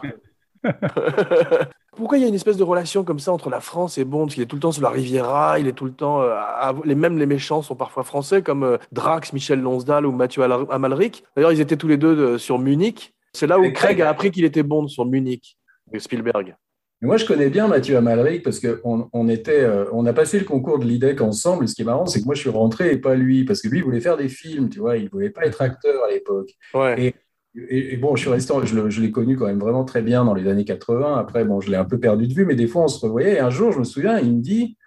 Pourquoi 1.96 2.18
il 2.18 2.22
y 2.22 2.26
a 2.26 2.28
une 2.28 2.36
espèce 2.36 2.58
de 2.58 2.64
relation 2.64 3.04
comme 3.04 3.20
ça 3.20 3.32
entre 3.34 3.50
la 3.50 3.60
France 3.60 3.98
et 3.98 4.06
Bond? 4.06 4.26
Parce 4.26 4.36
qu'il 4.36 4.44
est 4.44 4.48
tout 4.48 4.56
le 4.56 4.62
temps 4.62 4.72
sur 4.72 4.84
la 4.84 4.90
Riviera, 4.90 5.60
il 5.60 5.68
est 5.68 5.74
tout 5.74 5.86
le 5.86 5.92
temps. 5.92 6.22
euh, 6.22 6.32
à- 6.36 6.74
les, 6.86 6.96
même 6.96 7.18
les 7.18 7.26
méchants 7.26 7.62
sont 7.62 7.76
parfois 7.76 8.04
français, 8.04 8.42
comme 8.42 8.64
euh, 8.64 8.78
Drax, 8.92 9.34
Michel 9.34 9.60
Lonsdal 9.62 10.06
ou 10.06 10.12
Mathieu 10.12 10.44
Al- 10.44 10.66
Amalric. 10.70 11.24
D'ailleurs, 11.36 11.52
ils 11.52 11.60
étaient 11.62 11.76
tous 11.78 11.88
les 11.88 11.98
deux 11.98 12.18
euh, 12.18 12.38
sur 12.38 12.58
Munich. 12.60 13.14
C'est 13.34 13.48
là 13.48 13.60
où 13.60 13.64
Craig 13.64 13.74
Craig- 13.76 14.02
a 14.02 14.10
appris 14.10 14.32
qu'il 14.32 14.46
était 14.46 14.64
Bond 14.64 14.88
sur 14.88 15.06
Munich, 15.06 15.58
de 15.92 16.00
Spielberg. 16.00 16.56
Moi, 17.02 17.16
je 17.18 17.26
connais 17.26 17.50
bien 17.50 17.68
Mathieu 17.68 17.96
Amalric 17.96 18.44
parce 18.44 18.60
qu'on 18.60 19.10
on 19.14 19.30
était, 19.30 19.66
on 19.94 20.06
a 20.06 20.12
passé 20.12 20.38
le 20.38 20.44
concours 20.44 20.80
de 20.80 20.86
l'IDEC 20.86 21.22
ensemble. 21.22 21.66
Ce 21.70 21.74
qui 21.76 21.84
est 21.84 21.86
marrant, 21.86 22.06
c'est 22.06 22.20
que 22.20 22.26
moi, 22.26 22.36
je 22.36 22.42
suis 22.42 22.50
rentré 22.50 22.92
et 22.92 22.98
pas 22.98 23.16
lui, 23.16 23.46
parce 23.46 23.62
que 23.62 23.70
lui, 23.70 23.78
il 23.80 23.86
voulait 23.86 24.02
faire 24.02 24.18
des 24.18 24.28
films, 24.28 24.68
tu 24.70 24.80
vois, 24.80 24.98
il 24.98 25.10
voulait 25.10 25.30
pas 25.30 25.46
être 25.46 25.62
acteur 25.62 26.04
à 26.04 26.10
l'époque. 26.12 26.50
Ouais. 26.74 27.02
Et, 27.02 27.16
et- 27.70 27.98
bon, 27.98 28.16
je 28.16 28.22
suis 28.22 28.30
resté, 28.30 28.54
je, 28.64 29.02
l'ai 29.02 29.12
connu 29.12 29.36
quand 29.36 29.48
même 29.48 29.60
vraiment 29.60 29.84
très 29.84 30.02
bien 30.02 30.26
dans 30.26 30.34
les 30.34 30.48
années 30.48 30.66
80. 30.66 31.18
Après, 31.18 31.44
bon, 31.46 31.62
je 31.62 31.70
l'ai 31.70 31.78
un 31.78 31.86
peu 31.86 32.00
perdu 32.00 32.28
de 32.28 32.34
vue, 32.34 32.46
mais 32.46 32.56
des 32.56 32.68
fois, 32.68 32.84
on 32.84 32.88
se 32.88 33.00
revoyait. 33.06 33.36
Et 33.36 33.40
un 33.40 33.50
jour, 33.50 33.72
je 33.72 33.80
me 33.80 33.84
souviens, 33.84 34.20
il 34.20 34.36
me 34.36 34.42
dit, 34.42 34.78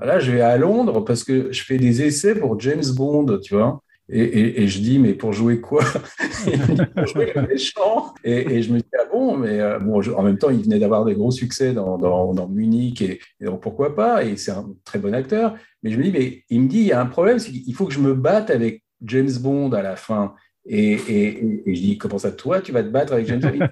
là, 0.00 0.18
je 0.18 0.32
vais 0.32 0.40
à 0.40 0.56
Londres 0.56 1.04
parce 1.04 1.24
que 1.24 1.52
je 1.52 1.62
fais 1.62 1.78
des 1.78 2.02
essais 2.02 2.34
pour 2.34 2.58
James 2.60 2.84
Bond, 2.94 3.38
tu 3.42 3.54
vois. 3.54 3.82
Et, 4.12 4.66
je 4.66 4.80
dis, 4.80 4.98
mais 4.98 5.14
pour 5.14 5.32
jouer 5.32 5.60
quoi? 5.60 5.84
Pour 6.96 7.06
jouer 7.06 7.32
le 7.34 7.46
méchant. 7.46 8.12
Et, 8.24 8.60
je 8.60 8.72
me 8.72 8.78
dis, 8.78 8.86
ah 8.98 9.04
bon, 9.12 9.36
mais 9.36 9.60
euh, 9.60 9.78
bon, 9.78 10.02
en 10.16 10.22
même 10.22 10.36
temps, 10.36 10.50
il 10.50 10.62
venait 10.62 10.80
d'avoir 10.80 11.04
des 11.04 11.14
gros 11.14 11.30
succès 11.30 11.72
dans, 11.72 11.96
dans, 11.96 12.34
dans 12.34 12.48
Munich, 12.48 13.02
et 13.02 13.20
donc 13.40 13.60
pourquoi 13.60 13.94
pas? 13.94 14.24
Et 14.24 14.36
c'est 14.36 14.50
un 14.50 14.68
très 14.84 14.98
bon 14.98 15.14
acteur. 15.14 15.54
Mais 15.82 15.90
je 15.90 15.98
me 15.98 16.02
dis, 16.02 16.10
mais 16.10 16.42
il 16.50 16.62
me 16.62 16.68
dit, 16.68 16.78
il 16.78 16.86
y 16.86 16.92
a 16.92 17.00
un 17.00 17.06
problème, 17.06 17.38
c'est 17.38 17.52
qu'il 17.52 17.74
faut 17.74 17.86
que 17.86 17.92
je 17.92 18.00
me 18.00 18.14
batte 18.14 18.50
avec 18.50 18.82
James 19.02 19.32
Bond 19.40 19.72
à 19.72 19.82
la 19.82 19.96
fin. 19.96 20.34
Et, 20.66 20.92
et, 20.92 21.26
et- 21.44 21.62
je 21.74 21.80
dis, 21.80 21.98
comment 21.98 22.18
ça, 22.18 22.30
toi, 22.32 22.60
tu 22.60 22.72
vas 22.72 22.82
te 22.82 22.88
battre 22.88 23.12
avec 23.14 23.26
James 23.26 23.40
Bond 23.58 23.68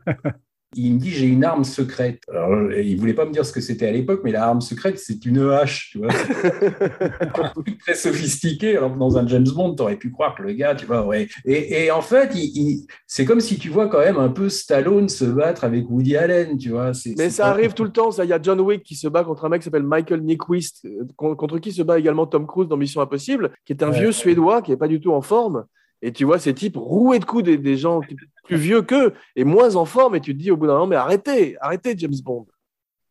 Il 0.76 0.94
me 0.94 0.98
dit, 0.98 1.10
j'ai 1.10 1.26
une 1.26 1.44
arme 1.44 1.64
secrète. 1.64 2.20
Alors, 2.30 2.70
il 2.72 2.96
voulait 2.98 3.14
pas 3.14 3.24
me 3.24 3.32
dire 3.32 3.44
ce 3.46 3.52
que 3.52 3.60
c'était 3.60 3.86
à 3.86 3.92
l'époque, 3.92 4.20
mais 4.24 4.32
la 4.32 4.44
arme 4.46 4.60
secrète, 4.60 4.98
c'est 4.98 5.24
une 5.24 5.38
hache, 5.50 5.88
tu 5.92 5.98
vois. 5.98 6.08
Un 7.20 7.48
truc 7.50 7.78
très 7.78 7.94
sophistiqué. 7.94 8.76
Alors 8.76 8.92
que 8.92 8.98
dans 8.98 9.16
un 9.16 9.26
James 9.26 9.46
Bond, 9.54 9.74
tu 9.76 9.82
aurais 9.82 9.96
pu 9.96 10.10
croire 10.10 10.34
que 10.34 10.42
le 10.42 10.52
gars, 10.52 10.74
tu 10.74 10.84
vois, 10.86 11.06
ouais. 11.06 11.28
Et, 11.46 11.84
et 11.84 11.90
en 11.90 12.02
fait, 12.02 12.32
il- 12.34 12.52
il- 12.54 12.86
c'est 13.06 13.24
comme 13.24 13.40
si 13.40 13.58
tu 13.58 13.70
vois 13.70 13.88
quand 13.88 14.00
même 14.00 14.18
un 14.18 14.28
peu 14.28 14.48
Stallone 14.50 15.08
se 15.08 15.24
battre 15.24 15.64
avec 15.64 15.88
Woody 15.88 16.16
Allen, 16.16 16.58
tu 16.58 16.70
vois. 16.70 16.92
C'est- 16.94 17.14
Mais 17.16 17.24
c'est 17.30 17.36
ça 17.36 17.46
arrive 17.48 17.72
tout 17.72 17.84
le 17.84 17.90
temps. 17.92 18.10
ça. 18.10 18.24
Il 18.24 18.28
y 18.28 18.34
a 18.34 18.40
John 18.42 18.60
Wick 18.60 18.82
qui 18.82 18.94
se 18.94 19.08
bat 19.08 19.24
contre 19.24 19.44
un 19.44 19.48
mec 19.48 19.60
qui 19.60 19.64
s'appelle 19.64 19.82
Michael 19.84 20.22
Nyquist, 20.22 20.84
euh, 20.84 21.04
con- 21.16 21.34
contre 21.36 21.58
qui 21.58 21.72
se 21.72 21.82
bat 21.82 21.98
également 21.98 22.26
Tom 22.26 22.46
Cruise 22.46 22.68
dans 22.68 22.76
Mission 22.76 23.00
Impossible, 23.00 23.52
qui 23.64 23.72
est 23.72 23.82
un 23.82 23.90
Ouais. 23.90 24.00
vieux 24.00 24.12
Suédois 24.12 24.60
qui 24.62 24.72
est 24.72 24.76
pas 24.76 24.88
du 24.88 25.00
tout 25.00 25.12
en 25.12 25.22
forme. 25.22 25.64
Et 26.02 26.12
tu 26.12 26.24
vois 26.24 26.38
ces 26.38 26.54
types 26.54 26.76
roués 26.76 27.18
de 27.18 27.24
coups 27.24 27.44
des, 27.44 27.58
des 27.58 27.76
gens 27.76 28.00
plus 28.44 28.56
vieux 28.56 28.82
qu'eux 28.82 29.14
et 29.36 29.44
moins 29.44 29.76
en 29.76 29.84
forme. 29.84 30.16
Et 30.16 30.20
tu 30.20 30.32
te 30.32 30.38
dis 30.40 30.50
au 30.50 30.56
bout 30.56 30.66
d'un 30.66 30.74
moment, 30.74 30.86
mais 30.86 30.96
arrêtez, 30.96 31.56
arrêtez 31.60 31.94
James 31.98 32.14
Bond. 32.24 32.46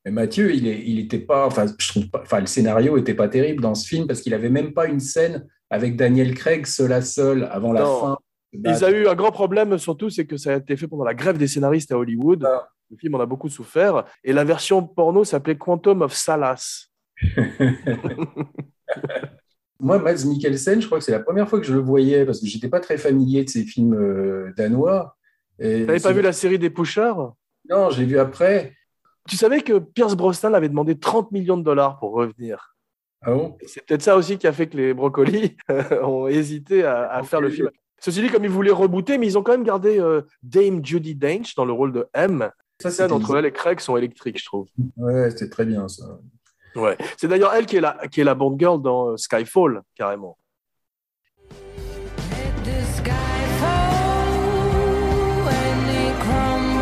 Mais 0.06 0.12
Mathieu, 0.12 0.54
il, 0.54 0.68
est, 0.68 0.82
il 0.86 1.00
était 1.00 1.20
pas, 1.20 1.46
enfin, 1.46 1.66
je 1.78 1.88
trouve 1.90 2.10
pas, 2.10 2.22
enfin, 2.22 2.40
le 2.40 2.46
scénario 2.46 2.98
était 2.98 3.14
pas 3.14 3.28
terrible 3.28 3.62
dans 3.62 3.76
ce 3.76 3.88
film 3.88 4.08
parce 4.08 4.22
qu'il 4.22 4.34
avait 4.34 4.50
même 4.50 4.74
pas 4.74 4.88
une 4.88 5.02
scène 5.02 5.46
avec 5.70 5.98
Daniel 5.98 6.34
Craig 6.34 6.66
seul 6.66 6.94
à 6.94 7.02
seul 7.02 7.48
avant 7.52 7.74
la 7.74 7.82
Non. 7.82 8.00
fin. 8.00 8.18
Ils 8.54 8.86
ont 8.86 8.90
eu 8.90 9.08
un 9.08 9.16
grand 9.16 9.32
problème 9.32 9.78
surtout, 9.78 10.10
c'est 10.10 10.26
que 10.26 10.38
ça 10.38 10.54
a 10.54 10.58
été 10.58 10.78
fait 10.78 10.88
pendant 10.88 11.04
la 11.04 11.14
grève 11.14 11.38
des 11.38 11.48
scénaristes 11.48 11.92
à 11.92 11.98
Hollywood. 11.98 12.46
Ah. 12.46 12.70
Le 12.90 12.96
film 12.96 13.16
en 13.16 13.20
a 13.20 13.26
beaucoup 13.26 13.50
souffert. 13.50 14.06
Et 14.24 14.32
la 14.32 14.46
version 14.46 14.82
porno 14.82 15.26
s'appelait 15.26 15.58
Quantum 15.58 16.02
of 16.02 16.14
Solace. 16.14 16.90
Moi, 19.80 20.00
Mads 20.00 20.26
Mikkelsen, 20.26 20.82
je 20.82 20.86
crois 20.88 20.98
que 21.00 21.04
c'est 21.06 21.12
la 21.12 21.20
première 21.20 21.48
fois 21.48 21.60
que 21.60 21.66
je 21.66 21.74
le 21.74 21.80
voyais 21.80 22.26
parce 22.26 22.40
que 22.40 22.48
j'étais 22.48 22.70
pas 22.70 22.80
très 22.80 22.98
familier 22.98 23.44
de 23.44 23.50
ces 23.50 23.64
films 23.64 23.94
euh, 23.94 24.52
danois. 24.58 25.16
Et 25.60 25.86
T'avais 25.86 26.00
pas 26.00 26.10
c'est- 26.10 26.14
vu 26.14 26.22
la 26.22 26.34
série 26.34 26.60
des 26.60 26.70
Pushers 26.70 27.14
Non, 27.70 27.90
je 27.92 28.00
l'ai 28.00 28.06
vu 28.06 28.18
après. 28.18 28.74
Tu 29.28 29.36
savais 29.36 29.62
que 29.62 29.78
Pierce 29.80 30.16
Brosnan 30.16 30.54
avait 30.54 30.70
demandé 30.70 30.98
30 30.98 31.32
millions 31.32 31.58
de 31.58 31.64
dollars 31.64 32.00
pour 32.00 32.14
revenir. 32.14 32.76
Ah 33.22 33.34
bon? 33.34 33.58
C'est 33.66 33.86
peut-être 33.86 34.02
ça 34.04 34.16
aussi 34.16 34.38
qui 34.38 34.48
a 34.48 34.54
fait 34.54 34.68
que 34.68 34.78
les 34.78 34.94
brocolis 34.94 35.58
ont 36.04 36.28
hésité 36.28 36.84
à, 36.84 37.10
à 37.12 37.24
faire 37.24 37.42
le 37.42 37.50
film. 37.50 37.70
Ceci 38.00 38.22
dit, 38.22 38.30
comme 38.30 38.44
ils 38.46 38.50
voulaient 38.50 38.72
rebooter, 38.72 39.18
mais 39.18 39.26
ils 39.26 39.38
ont 39.38 39.44
quand 39.44 39.52
même 39.54 39.64
gardé 39.64 40.00
euh, 40.00 40.22
Dame 40.44 40.86
Judy 40.86 41.16
Dench 41.16 41.56
dans 41.56 41.66
le 41.66 41.74
rôle 41.74 41.92
de 41.92 42.08
M. 42.14 42.50
Ça, 42.80 42.92
Scènes 42.92 43.08
c'était 43.10 43.12
entre 43.14 43.36
elle 43.38 43.46
et 43.48 43.52
Craig 43.52 43.80
sont 43.80 43.98
électriques, 43.98 44.40
je 44.40 44.46
trouve. 44.46 44.68
ouais, 44.98 45.32
c'était 45.32 45.50
très 45.50 45.66
bien 45.66 45.88
ça. 45.88 46.20
Ouais. 46.78 46.98
C'est 47.18 47.28
d'ailleurs 47.28 47.54
elle 47.54 47.66
qui 47.66 47.78
est 47.78 47.82
la, 47.82 47.98
qui 48.10 48.22
est 48.22 48.24
la 48.24 48.36
Bond 48.36 48.56
Girl 48.58 48.82
dans 48.82 49.10
euh, 49.10 49.18
Skyfall, 49.18 49.82
carrément. 49.96 50.38
Let 51.50 52.54
the 52.64 52.84
sky 52.98 53.42
fall 53.60 54.28
when 55.44 55.80
it 55.90 56.14
crumbles. 56.20 56.78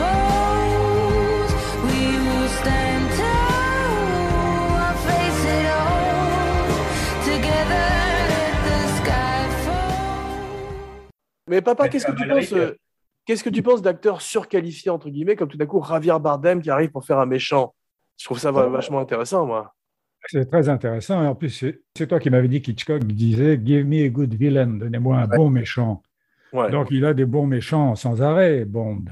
We 1.85 2.17
will 2.19 2.49
stand 2.49 3.09
tall, 3.15 4.75
I'll 4.77 4.97
face 5.07 5.45
it 5.45 5.65
all. 5.71 6.67
Together, 7.23 7.87
let 8.29 8.55
the 8.67 8.79
sky 8.99 9.47
fall. 9.63 11.07
Mais 11.47 11.61
papa, 11.61 11.87
qu'est-ce 11.89 12.05
que 12.05 12.11
tu 12.11 12.27
penses 12.27 12.53
euh, 12.53 12.75
Qu'est-ce 13.25 13.43
que 13.43 13.49
tu 13.49 13.63
penses 13.63 13.81
d'acteurs 13.81 14.21
surqualifiés 14.21 14.91
entre 14.91 15.09
guillemets, 15.09 15.35
comme 15.35 15.47
tout 15.49 15.57
d'un 15.57 15.65
coup 15.65 15.81
Javier 15.83 16.17
Bardem 16.19 16.61
qui 16.61 16.69
arrive 16.69 16.91
pour 16.91 17.03
faire 17.05 17.17
un 17.19 17.25
méchant? 17.25 17.73
Je 18.17 18.25
trouve 18.25 18.39
ça 18.39 18.51
va- 18.51 18.67
vachement 18.67 18.99
intéressant, 18.99 19.45
moi. 19.45 19.73
C'est 20.27 20.49
très 20.49 20.69
intéressant. 20.69 21.23
Et 21.23 21.27
en 21.27 21.35
plus, 21.35 21.65
c'est 21.95 22.07
toi 22.07 22.19
qui 22.19 22.29
m'avais 22.29 22.47
dit 22.47 22.61
qu'Hitchcock 22.61 23.03
disait 23.03 23.59
Give 23.63 23.85
me 23.85 24.05
a 24.05 24.09
good 24.09 24.33
villain, 24.33 24.67
donnez-moi 24.67 25.17
un 25.17 25.27
bon 25.27 25.49
méchant. 25.49 26.01
Ouais. 26.53 26.69
Donc, 26.71 26.87
il 26.91 27.05
a 27.05 27.13
des 27.13 27.25
bons 27.25 27.47
méchants 27.47 27.95
sans 27.95 28.21
arrêt, 28.21 28.65
Bond. 28.65 29.05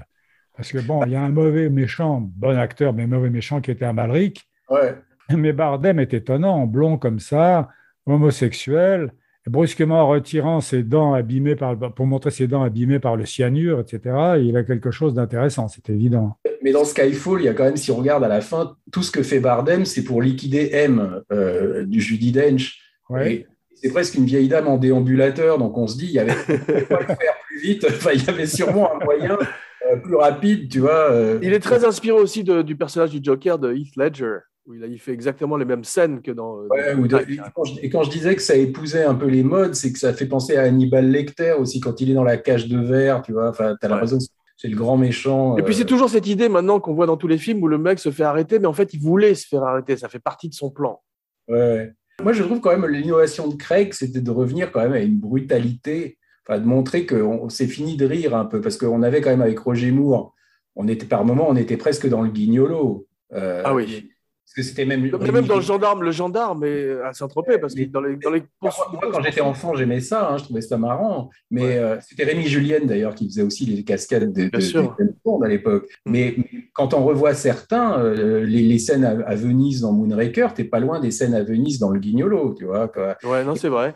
Parce 0.56 0.72
que, 0.72 0.80
bon, 0.80 1.04
il 1.06 1.12
y 1.12 1.16
a 1.16 1.22
un 1.22 1.30
mauvais 1.30 1.70
méchant, 1.70 2.22
bon 2.22 2.58
acteur, 2.58 2.94
mais 2.94 3.08
mauvais 3.08 3.30
méchant 3.30 3.62
qui 3.62 3.72
était 3.72 3.86
Amalric. 3.86 4.48
Ouais. 4.70 4.96
Mais 5.36 5.54
Bardem 5.54 6.00
est 6.00 6.14
étonnant, 6.14 6.68
blond 6.68 6.98
comme 6.98 7.20
ça, 7.20 7.70
homosexuel, 8.06 9.12
brusquement 9.50 10.02
en 10.02 10.08
retirant 10.08 10.62
ses 10.62 10.84
dents 10.84 11.14
abîmées 11.14 11.56
par, 11.56 11.74
le- 11.76 11.90
pour 11.90 12.06
montrer 12.06 12.32
ses 12.32 12.48
dents 12.48 12.64
abîmées 12.64 13.00
par 13.00 13.16
le 13.16 13.26
cyanure, 13.26 13.80
etc. 13.82 14.16
Il 14.42 14.56
a 14.58 14.64
quelque 14.64 14.92
chose 14.92 15.14
d'intéressant, 15.14 15.68
c'est 15.68 15.90
évident. 15.90 16.38
Mais 16.62 16.72
dans 16.72 16.86
Skyfall, 16.86 17.42
il 17.42 17.46
y 17.46 17.48
a 17.50 17.54
quand 17.54 17.66
même, 17.66 17.76
si 17.78 17.92
on 17.92 17.98
regarde 17.98 18.24
à 18.24 18.28
la 18.30 18.42
fin, 18.42 18.76
tout 18.92 19.04
ce 19.04 19.12
que 19.12 19.22
fait 19.24 19.40
Bardem, 19.40 19.84
c'est 19.86 20.04
pour 20.04 20.22
liquider 20.22 20.70
M 20.74 21.22
euh, 21.32 21.86
du 21.86 22.00
Judy 22.00 22.32
Dench. 22.32 22.80
Ouais. 23.10 23.34
Et 23.34 23.48
C'est 23.76 23.92
presque 23.92 24.16
une 24.16 24.26
vieille 24.26 24.48
dame 24.48 24.68
en 24.70 24.78
déambulateur, 24.78 25.58
donc 25.58 25.78
on 25.78 25.88
se 25.88 25.98
dit, 25.98 26.06
il 26.06 26.14
y 26.14 26.20
avait 26.20 26.34
pas 26.86 27.00
le 27.02 27.06
faire 27.06 27.34
plus 27.48 27.60
vite. 27.62 27.86
Enfin, 27.86 28.12
il 28.14 28.24
y 28.24 28.30
avait 28.30 28.46
sûrement 28.46 28.90
un 28.96 29.04
moyen 29.04 29.38
euh, 29.92 29.98
plus 29.98 30.16
rapide, 30.16 30.70
tu 30.72 30.80
vois. 30.80 31.12
euh. 31.12 31.38
Il 31.42 31.52
est 31.52 31.60
très 31.60 31.84
inspiré 31.84 32.18
aussi 32.18 32.46
de- 32.46 32.62
du 32.62 32.78
personnage 32.78 33.10
du 33.10 33.20
Joker 33.22 33.60
de 33.60 33.74
Heath 33.74 33.98
Ledger, 33.98 34.38
où 34.66 34.74
il, 34.74 34.84
a, 34.84 34.88
il 34.88 35.00
fait 35.00 35.12
exactement 35.12 35.58
les 35.58 35.66
mêmes 35.66 35.84
scènes 35.84 36.22
que 36.22 36.32
dans. 36.32 36.58
euh, 36.60 36.68
Ouais, 36.70 36.94
dans 36.96 37.00
ou 37.02 37.04
de- 37.04 37.08
Dark 37.10 37.30
et, 37.30 37.38
quand 37.54 37.64
je, 37.66 37.80
et 37.82 37.90
quand 37.90 38.04
je 38.04 38.10
disais 38.12 38.36
que 38.36 38.42
ça 38.42 38.56
épousait 38.56 39.04
un 39.04 39.16
peu 39.16 39.28
les 39.28 39.44
modes, 39.44 39.76
c'est 39.76 39.92
que 39.92 40.00
ça 40.00 40.14
fait 40.14 40.26
penser 40.26 40.56
à 40.56 40.64
Hannibal 40.64 41.10
Lecter 41.10 41.54
aussi 41.60 41.80
quand 41.80 42.00
il 42.02 42.12
est 42.12 42.14
dans 42.14 42.24
la 42.24 42.38
cage 42.38 42.68
de 42.68 42.80
verre, 42.80 43.22
tu 43.22 43.34
vois. 43.34 43.50
Enfin, 43.50 43.76
t'as 43.80 43.88
Ouais. 43.88 43.94
l'impression 43.94 44.18
que 44.18 44.24
c'est 44.58 44.68
le 44.70 44.78
grand 44.78 44.96
méchant. 44.98 45.58
Et 45.58 45.64
puis 45.64 45.74
euh, 45.74 45.78
c'est 45.78 45.86
toujours 45.86 46.10
cette 46.10 46.28
idée 46.28 46.48
maintenant 46.48 46.80
qu'on 46.80 46.94
voit 46.94 47.06
dans 47.08 47.18
tous 47.18 47.28
les 47.28 47.38
films 47.38 47.62
où 47.64 47.68
le 47.68 47.78
mec 47.78 48.00
se 48.00 48.12
fait 48.12 48.24
arrêter, 48.24 48.60
mais 48.60 48.68
en 48.68 48.74
fait 48.74 48.94
il 48.94 49.00
voulait 49.02 49.36
se 49.36 49.48
faire 49.48 49.64
arrêter, 49.64 49.98
ça 49.98 50.08
fait 50.10 50.20
partie 50.20 50.48
de 50.50 50.54
son 50.54 50.70
plan. 50.70 51.02
Ouais. 51.50 51.92
Moi, 52.22 52.32
je 52.32 52.44
trouve 52.44 52.62
quand 52.62 52.70
même 52.78 52.86
l'innovation 52.90 53.48
de 53.48 53.56
Craig, 53.56 53.92
c'était 53.94 54.22
de 54.22 54.30
revenir 54.32 54.72
quand 54.72 54.82
même 54.82 54.94
à 54.94 55.00
une 55.00 55.18
brutalité, 55.18 56.18
enfin 56.48 56.60
de 56.60 56.66
montrer 56.66 57.06
qu'on 57.08 57.50
s'est 57.50 57.68
fini 57.68 57.98
de 57.98 58.06
rire 58.06 58.36
un 58.36 58.46
peu, 58.46 58.62
parce 58.62 58.78
qu'on 58.78 59.02
avait 59.02 59.20
quand 59.20 59.32
même 59.32 59.42
avec 59.42 59.58
Roger 59.60 59.92
Moore, 59.92 60.34
on 60.76 60.88
était 60.88 61.08
par 61.08 61.26
moments, 61.26 61.48
on 61.50 61.56
était 61.56 61.76
presque 61.76 62.08
dans 62.08 62.22
le 62.22 62.30
guignolo. 62.30 63.08
Euh, 63.34 63.64
Ah 63.66 63.74
oui. 63.74 64.10
Parce 64.46 64.56
que 64.56 64.62
c'était 64.64 64.86
même. 64.86 65.02
Mais 65.02 65.32
même 65.32 65.46
dans 65.48 65.56
le 65.56 65.62
gendarme, 65.62 66.04
le 66.04 66.12
gendarme 66.12 66.64
est 66.64 66.92
à 67.02 67.14
Saint-Tropez, 67.14 67.58
parce 67.58 67.74
que 67.74 67.84
dans 67.86 68.02
les, 68.02 68.18
dans 68.18 68.30
les 68.30 68.44
Moi, 68.62 68.72
quand 69.12 69.24
j'étais 69.24 69.42
enfant, 69.42 69.74
j'aimais 69.74 70.00
ça, 70.02 70.30
hein, 70.30 70.38
je 70.38 70.44
trouvais 70.44 70.62
ça 70.62 70.78
marrant. 70.78 71.30
Mais 71.50 71.62
Ouais. 71.64 71.78
euh, 71.78 71.98
c'était 72.02 72.24
Rémi 72.26 72.46
Julienne 72.46 72.86
d'ailleurs 72.86 73.16
qui 73.16 73.26
faisait 73.28 73.42
aussi 73.42 73.66
les 73.66 73.84
cascades 73.84 74.32
de, 74.32 74.44
de, 74.44 74.50
de 74.50 75.44
à 75.46 75.48
l'époque. 75.48 75.88
Mm. 76.06 76.12
Mais, 76.12 76.36
mais 76.38 76.46
quand 76.74 76.94
on 76.94 77.04
revoit 77.04 77.34
certains, 77.34 77.98
euh, 78.00 78.44
les, 78.46 78.62
les 78.62 78.80
scènes 78.80 79.06
à, 79.06 79.12
à 79.26 79.34
Venise 79.36 79.82
dans 79.82 79.92
Moonraker, 79.94 80.50
t'es 80.54 80.66
pas 80.66 80.80
loin 80.80 81.00
des 81.00 81.12
scènes 81.12 81.34
à 81.34 81.42
Venise 81.44 81.80
dans 81.80 81.90
le 81.90 82.00
Guignolo, 82.00 82.54
tu 82.54 82.66
vois. 82.66 82.88
Quoi. 82.90 83.16
Ouais, 83.24 83.44
non, 83.44 83.56
c'est 83.56 83.70
vrai. 83.70 83.96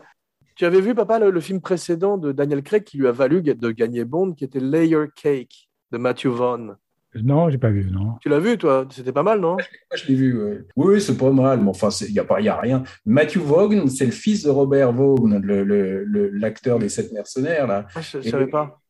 Tu 0.56 0.64
avais 0.64 0.80
vu, 0.80 0.92
papa, 0.92 1.20
le, 1.20 1.30
le 1.30 1.40
film 1.40 1.60
précédent 1.60 2.18
de 2.18 2.32
Daniel 2.32 2.62
Craig 2.64 2.82
qui 2.82 2.98
lui 2.98 3.06
a 3.06 3.12
valu 3.12 3.42
de 3.42 3.70
gagner 3.70 4.04
Bond, 4.04 4.32
qui 4.32 4.42
était 4.42 4.58
Layer 4.58 5.04
Cake 5.14 5.68
de 5.92 5.98
Matthew 5.98 6.26
Vaughn. 6.28 6.76
Non, 7.22 7.50
j'ai 7.50 7.58
pas 7.58 7.70
vu, 7.70 7.88
non. 7.90 8.14
Tu 8.20 8.28
l'as 8.28 8.38
vu, 8.40 8.56
toi? 8.58 8.86
C'était 8.90 9.12
pas 9.12 9.22
mal, 9.22 9.40
non? 9.40 9.52
Moi, 9.56 9.58
je 9.94 10.06
l'ai 10.08 10.14
vu. 10.14 10.42
ouais. 10.42 10.58
Oui, 10.76 10.94
oui, 10.94 11.00
c'est 11.00 11.16
pas 11.16 11.30
mal, 11.30 11.60
mais 11.60 11.68
enfin, 11.70 11.88
il 12.06 12.12
n'y 12.12 12.18
a, 12.18 12.24
pas- 12.24 12.40
y 12.40 12.48
a 12.48 12.56
rien. 12.58 12.82
Matthew 13.06 13.38
Vaughn, 13.38 13.88
c'est 13.88 14.06
le 14.06 14.10
fils 14.12 14.44
de 14.44 14.50
Robert 14.50 14.92
Vaughn, 14.92 15.38
le- 15.42 15.64
le- 15.64 16.04
le- 16.04 16.28
l'acteur 16.30 16.78
des 16.78 16.88
Sept 16.88 17.12
Mercenaires. 17.12 17.66
Là. 17.66 17.86
Ah, 17.94 18.00
Je, 18.00 18.20
je 18.20 18.28
savais 18.28 18.46
pas. 18.46 18.80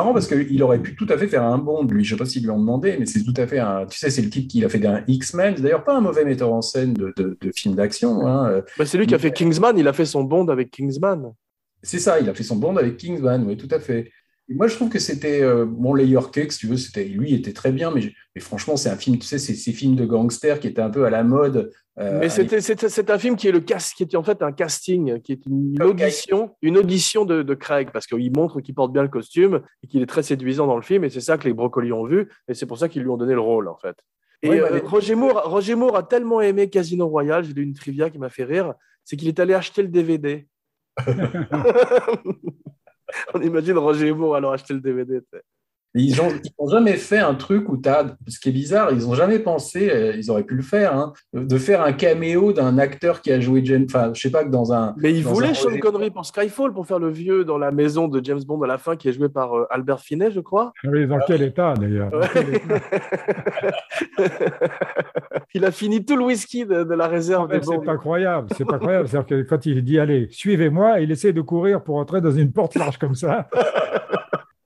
Marrant 0.00 0.12
parce 0.12 0.26
qu'il 0.26 0.62
aurait 0.62 0.80
pu 0.80 0.96
tout 0.96 1.06
à 1.08 1.16
fait 1.18 1.28
faire 1.28 1.42
un 1.44 1.58
Bond, 1.58 1.84
lui. 1.84 2.04
Je 2.04 2.14
sais 2.14 2.18
pas 2.18 2.24
s'ils 2.26 2.42
lui 2.42 2.50
ont 2.50 2.58
demandé, 2.58 2.96
mais 2.98 3.06
c'est 3.06 3.22
tout 3.22 3.34
à 3.36 3.46
fait 3.46 3.58
un. 3.58 3.86
Tu 3.86 3.98
sais, 3.98 4.10
c'est 4.10 4.22
le 4.22 4.30
type 4.30 4.48
qui 4.48 4.64
a 4.64 4.68
fait 4.68 4.84
un 4.86 5.04
X-Men. 5.06 5.54
C'est 5.56 5.62
D'ailleurs, 5.62 5.84
pas 5.84 5.96
un 5.96 6.00
mauvais 6.00 6.24
metteur 6.24 6.52
en 6.52 6.62
scène 6.62 6.94
de, 6.94 7.12
de, 7.16 7.36
de 7.40 7.52
films 7.54 7.74
d'action. 7.74 8.26
hein. 8.26 8.62
Bah, 8.78 8.86
c'est 8.86 8.98
lui 8.98 9.06
qui 9.06 9.14
a 9.14 9.18
fait 9.18 9.30
Kingsman, 9.32 9.76
il 9.78 9.86
a 9.86 9.92
fait 9.92 10.06
son 10.06 10.24
Bond 10.24 10.48
avec 10.48 10.70
Kingsman. 10.70 11.32
C'est 11.82 11.98
ça, 11.98 12.18
il 12.20 12.28
a 12.28 12.34
fait 12.34 12.42
son 12.42 12.56
Bond 12.56 12.76
avec 12.76 12.96
Kingsman, 12.96 13.44
oui, 13.46 13.56
tout 13.56 13.68
à 13.70 13.78
fait. 13.80 14.10
Et 14.48 14.54
moi, 14.54 14.66
je 14.66 14.74
trouve 14.74 14.88
que 14.88 14.98
c'était 14.98 15.42
euh, 15.42 15.64
bon, 15.64 15.94
les 15.94 16.06
Yorkais, 16.06 16.48
si 16.50 16.58
tu 16.58 16.66
veux, 16.66 16.76
c'était 16.76 17.04
lui, 17.04 17.34
était 17.34 17.52
très 17.52 17.70
bien, 17.72 17.92
mais, 17.94 18.12
mais 18.34 18.40
franchement, 18.40 18.76
c'est 18.76 18.88
un 18.90 18.96
film, 18.96 19.16
tu 19.18 19.26
sais, 19.26 19.38
c'est 19.38 19.54
ces 19.54 19.72
films 19.72 19.94
de 19.94 20.04
gangsters 20.04 20.58
qui 20.58 20.66
étaient 20.66 20.82
un 20.82 20.90
peu 20.90 21.04
à 21.04 21.10
la 21.10 21.22
mode. 21.22 21.70
Euh, 22.00 22.18
Mais 22.20 22.28
c'est, 22.28 23.10
un 23.10 23.18
film 23.18 23.36
qui 23.36 23.48
est 23.48 23.52
le 23.52 23.60
cast, 23.60 23.94
qui 23.94 24.02
est 24.02 24.16
en 24.16 24.22
fait 24.22 24.42
un 24.42 24.52
casting, 24.52 25.20
qui 25.20 25.32
est 25.32 25.46
une 25.46 25.82
audition, 25.82 26.56
une 26.62 26.78
audition 26.78 27.24
de, 27.24 27.42
de 27.42 27.54
Craig, 27.54 27.90
parce 27.92 28.06
qu'il 28.06 28.32
montre 28.34 28.60
qu'il 28.60 28.74
porte 28.74 28.92
bien 28.92 29.02
le 29.02 29.08
costume 29.08 29.60
et 29.82 29.86
qu'il 29.86 30.02
est 30.02 30.06
très 30.06 30.22
séduisant 30.22 30.66
dans 30.66 30.76
le 30.76 30.82
film, 30.82 31.04
et 31.04 31.10
c'est 31.10 31.20
ça 31.20 31.36
que 31.38 31.44
les 31.44 31.52
brocolis 31.52 31.92
ont 31.92 32.04
vu, 32.04 32.28
et 32.48 32.54
c'est 32.54 32.66
pour 32.66 32.78
ça 32.78 32.88
qu'ils 32.88 33.02
lui 33.02 33.10
ont 33.10 33.16
donné 33.16 33.34
le 33.34 33.40
rôle, 33.40 33.68
en 33.68 33.76
fait. 33.76 33.96
Et 34.42 34.48
Ouais, 34.48 34.60
bah, 34.60 34.68
euh, 34.70 34.74
les- 34.76 34.80
Roger, 34.80 35.14
Moore, 35.14 35.42
Roger 35.50 35.74
Moore 35.74 35.96
a 35.96 36.02
tellement 36.02 36.40
aimé 36.40 36.70
Casino 36.70 37.06
Royale, 37.06 37.44
j'ai 37.44 37.52
lu 37.52 37.62
une 37.62 37.74
trivia 37.74 38.08
qui 38.08 38.18
m'a 38.18 38.30
fait 38.30 38.44
rire, 38.44 38.74
c'est 39.04 39.16
qu'il 39.16 39.28
est 39.28 39.38
allé 39.38 39.54
acheter 39.54 39.82
le 39.82 39.88
DVD. 39.88 40.46
On 43.34 43.40
imagine 43.42 43.78
Roger 43.78 44.12
Moore 44.12 44.36
alors 44.36 44.52
acheter 44.52 44.74
le 44.74 44.80
DVD. 44.80 45.20
Ils 45.94 46.16
n'ont 46.16 46.28
ils 46.44 46.52
ont 46.58 46.68
jamais 46.68 46.96
fait 46.96 47.18
un 47.18 47.34
truc 47.34 47.68
où 47.68 47.76
tu 47.76 47.88
as. 47.88 48.16
Ce 48.28 48.38
qui 48.38 48.50
est 48.50 48.52
bizarre, 48.52 48.92
ils 48.92 49.00
n'ont 49.06 49.14
jamais 49.14 49.40
pensé, 49.40 49.90
euh, 49.90 50.14
ils 50.16 50.30
auraient 50.30 50.44
pu 50.44 50.54
le 50.54 50.62
faire, 50.62 50.94
hein, 50.94 51.12
de 51.32 51.58
faire 51.58 51.82
un 51.82 51.92
caméo 51.92 52.52
d'un 52.52 52.78
acteur 52.78 53.20
qui 53.22 53.32
a 53.32 53.40
joué 53.40 53.62
James. 53.64 53.86
Enfin, 53.88 54.12
je 54.14 54.20
sais 54.20 54.30
pas 54.30 54.44
que 54.44 54.50
dans 54.50 54.72
un. 54.72 54.94
Mais 54.98 55.12
il 55.12 55.24
dans 55.24 55.32
voulait 55.32 55.48
un 55.48 55.54
Sean 55.54 55.76
Connery 55.80 56.10
pour 56.10 56.24
Skyfall, 56.24 56.72
pour 56.72 56.86
faire 56.86 57.00
le 57.00 57.10
vieux 57.10 57.44
dans 57.44 57.58
la 57.58 57.72
maison 57.72 58.06
de 58.06 58.24
James 58.24 58.42
Bond 58.46 58.62
à 58.62 58.68
la 58.68 58.78
fin, 58.78 58.94
qui 58.94 59.08
est 59.08 59.12
joué 59.12 59.28
par 59.28 59.56
euh, 59.56 59.66
Albert 59.70 60.00
Finney, 60.00 60.30
je 60.30 60.40
crois. 60.40 60.72
Oui, 60.84 61.08
dans 61.08 61.18
quel 61.26 61.42
état 61.42 61.74
d'ailleurs? 61.74 62.10
Il 65.54 65.64
a 65.64 65.72
fini 65.72 66.04
tout 66.04 66.16
le 66.16 66.24
whisky 66.24 66.64
de, 66.64 66.84
de 66.84 66.94
la 66.94 67.08
réserve 67.08 67.48
des 67.48 67.66
Ouais, 67.66 67.78
C'est 67.82 67.88
incroyable, 67.90 68.48
c'est 68.56 68.64
pas 68.64 68.76
incroyable. 68.76 69.08
C'est-à-dire 69.08 69.26
que 69.26 69.42
quand 69.42 69.66
il 69.66 69.82
dit 69.82 69.98
allez, 69.98 70.28
suivez-moi, 70.30 71.00
il 71.00 71.10
essaie 71.10 71.32
de 71.32 71.40
courir 71.40 71.82
pour 71.82 71.96
entrer 71.96 72.20
dans 72.20 72.30
une 72.30 72.52
porte 72.52 72.76
large 72.76 72.98
comme 72.98 73.16
ça. 73.16 73.48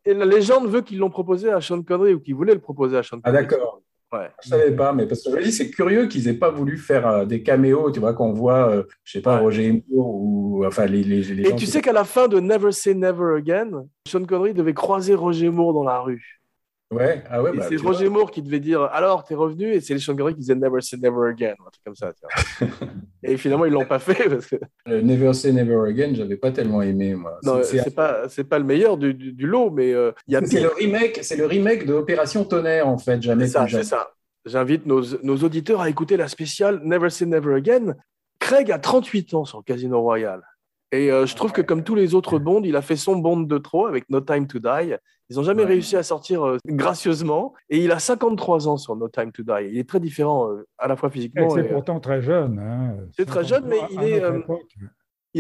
Et 0.06 0.14
la 0.14 0.24
légende 0.24 0.68
veut 0.68 0.82
qu'ils 0.82 0.98
l'ont 0.98 1.10
proposé 1.10 1.50
à 1.50 1.60
Sean 1.60 1.82
Connery 1.82 2.14
ou 2.14 2.20
qu'ils 2.20 2.34
voulaient 2.34 2.54
le 2.54 2.60
proposer 2.60 2.96
à 2.98 3.02
Sean 3.02 3.18
Ah, 3.22 3.30
Connery. 3.30 3.42
d'accord. 3.46 3.80
Ouais. 4.12 4.28
Je 4.44 4.48
savais 4.50 4.70
pas, 4.70 4.92
mais 4.92 5.06
parce 5.06 5.22
que 5.24 5.30
je 5.30 5.36
me 5.36 5.42
dis, 5.42 5.50
c'est 5.50 5.70
curieux 5.70 6.06
qu'ils 6.06 6.28
aient 6.28 6.34
pas 6.34 6.50
voulu 6.50 6.76
faire 6.78 7.04
euh, 7.08 7.24
des 7.24 7.42
caméos, 7.42 7.90
tu 7.90 7.98
vois, 7.98 8.12
qu'on 8.14 8.32
voit, 8.32 8.70
euh, 8.70 8.82
je 9.02 9.12
sais 9.12 9.20
pas, 9.22 9.36
Ouais. 9.36 9.42
Roger 9.42 9.82
Moore 9.90 10.14
ou 10.14 10.64
enfin 10.64 10.86
les, 10.86 11.02
les, 11.02 11.22
les 11.22 11.40
Et 11.40 11.44
gens 11.50 11.56
tu 11.56 11.64
qui- 11.64 11.70
sais 11.70 11.80
qu'à 11.80 11.92
la 11.92 12.04
fin 12.04 12.28
de 12.28 12.38
Never 12.38 12.70
Say 12.70 12.94
Never 12.94 13.34
Again, 13.38 13.86
Sean 14.06 14.24
Connery 14.24 14.54
devait 14.54 14.74
croiser 14.74 15.14
Roger 15.16 15.50
Moore 15.50 15.72
dans 15.74 15.82
la 15.82 15.98
rue. 16.00 16.40
Ouais, 16.94 17.22
ah 17.28 17.42
ouais, 17.42 17.52
bah, 17.56 17.66
c'est 17.68 17.76
Roger 17.76 18.08
Moore 18.08 18.30
qui 18.30 18.42
devait 18.42 18.60
dire 18.60 18.82
Alors, 18.92 19.24
t'es 19.24 19.34
revenu? 19.34 19.72
Et 19.72 19.80
c'est 19.80 19.94
les 19.94 20.00
Sean 20.00 20.14
Connery 20.14 20.34
qui 20.34 20.40
disaient 20.40 20.54
Never 20.54 20.80
Say 20.80 20.96
Never 20.96 21.28
Again. 21.28 21.52
Un 21.60 21.70
truc 21.70 21.84
comme 21.84 21.94
ça. 21.94 22.12
et 23.22 23.36
finalement, 23.36 23.64
ils 23.64 23.72
l'ont 23.72 23.84
pas 23.84 23.98
fait 23.98 24.28
parce 24.28 24.46
que 24.46 24.56
le 24.86 25.00
Never 25.00 25.32
Say 25.32 25.52
Never 25.52 25.88
Again, 25.88 26.12
j'avais 26.14 26.36
pas 26.36 26.50
tellement 26.50 26.82
aimé, 26.82 27.14
moi. 27.14 27.38
non, 27.42 27.62
C'est- 27.62 27.94
pas, 27.94 28.28
c'est 28.28 28.44
pas 28.44 28.58
le 28.58 28.64
meilleur 28.64 28.96
du, 28.96 29.14
du, 29.14 29.32
du 29.32 29.46
lot, 29.46 29.70
mais 29.70 29.92
euh, 29.92 30.12
il 30.26 30.34
y 30.34 30.36
a 30.36 30.44
c'est 30.44 30.60
le 30.60 30.68
remake, 30.68 31.20
c'est 31.22 31.36
le 31.36 31.46
remake 31.46 31.86
de 31.86 31.94
Opération 31.94 32.44
Tonnerre, 32.44 32.88
en 32.88 32.98
fait, 32.98 33.20
jamais 33.22 33.46
C'est 33.46 33.52
ça, 33.52 33.66
c'est 33.68 33.84
ça. 33.84 34.10
J'invite 34.46 34.84
nos, 34.86 35.02
nos 35.22 35.36
auditeurs 35.38 35.80
à 35.80 35.88
écouter 35.88 36.16
la 36.16 36.28
spéciale 36.28 36.80
Never 36.84 37.10
Say 37.10 37.26
Never 37.26 37.54
Again. 37.54 37.94
Craig 38.38 38.70
a 38.70 38.78
38 38.78 39.32
ans 39.34 39.44
sur 39.44 39.64
Casino 39.64 40.00
Royale. 40.02 40.42
Et 40.92 41.10
euh, 41.10 41.24
je 41.26 41.34
trouve 41.34 41.50
que 41.50 41.62
comme 41.62 41.82
tous 41.82 41.94
les 41.94 42.14
autres 42.14 42.38
Bonds, 42.38 42.62
il 42.62 42.76
a 42.76 42.82
fait 42.82 42.94
son 42.96 43.16
Bond 43.16 43.40
de 43.40 43.58
trop 43.58 43.86
avec 43.86 44.08
No 44.10 44.20
Time 44.20 44.46
to 44.46 44.58
Die. 44.58 44.94
Ils 45.30 45.36
n'ont 45.36 45.42
jamais 45.42 45.62
Ouais. 45.62 45.68
réussi 45.68 45.96
à 45.96 46.02
sortir 46.02 46.46
euh, 46.46 46.58
gracieusement. 46.66 47.54
Et 47.70 47.78
il 47.82 47.90
a 47.92 47.98
53 47.98 48.68
ans 48.68 48.76
sur 48.76 48.94
No 48.96 49.08
Time 49.08 49.32
to 49.32 49.42
Die. 49.42 49.68
Il 49.70 49.78
est 49.78 49.88
très 49.88 50.00
différent 50.00 50.50
euh, 50.50 50.66
à 50.78 50.86
la 50.88 50.96
fois 50.96 51.08
physiquement. 51.10 51.48
C'est 51.50 51.60
et, 51.60 51.64
euh, 51.64 51.72
pourtant 51.72 51.98
très 52.00 52.20
jeune. 52.20 52.58
hein. 52.58 52.96
C'est 53.16 53.24
très 53.26 53.44
jeune, 53.44 53.64
mais 53.66 53.78
il 53.90 54.02
est, 54.02 54.22
euh, 54.22 54.40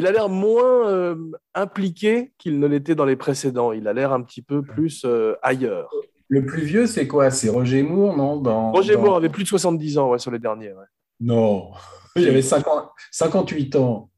a 0.06 0.10
l'air 0.12 0.28
moins 0.28 0.88
euh, 0.88 1.16
impliqué 1.54 2.32
qu'il 2.38 2.58
ne 2.58 2.66
l'était 2.66 2.94
dans 2.94 3.04
les 3.04 3.16
précédents. 3.16 3.72
Il 3.72 3.86
a 3.86 3.92
l'air 3.92 4.12
un 4.12 4.22
petit 4.22 4.42
peu 4.42 4.62
plus 4.62 5.04
euh, 5.04 5.34
ailleurs. 5.42 5.90
Le 6.28 6.46
plus 6.46 6.62
vieux, 6.62 6.86
c'est 6.86 7.06
quoi? 7.06 7.30
C'est 7.30 7.50
Roger 7.50 7.82
Moore, 7.82 8.16
non? 8.16 8.38
Dans, 8.38 8.72
Roger 8.72 8.94
dans- 8.94 9.02
Moore 9.02 9.16
avait 9.16 9.28
plus 9.28 9.42
de 9.44 9.48
70 9.48 9.98
ans 9.98 10.08
ouais, 10.10 10.18
sur 10.18 10.30
les 10.30 10.38
derniers. 10.38 10.72
ouais. 10.72 10.84
Non, 11.20 11.70
il 12.16 12.26
avait 12.28 12.40
50 12.42 12.88
58 13.12 13.76
ans. 13.76 14.08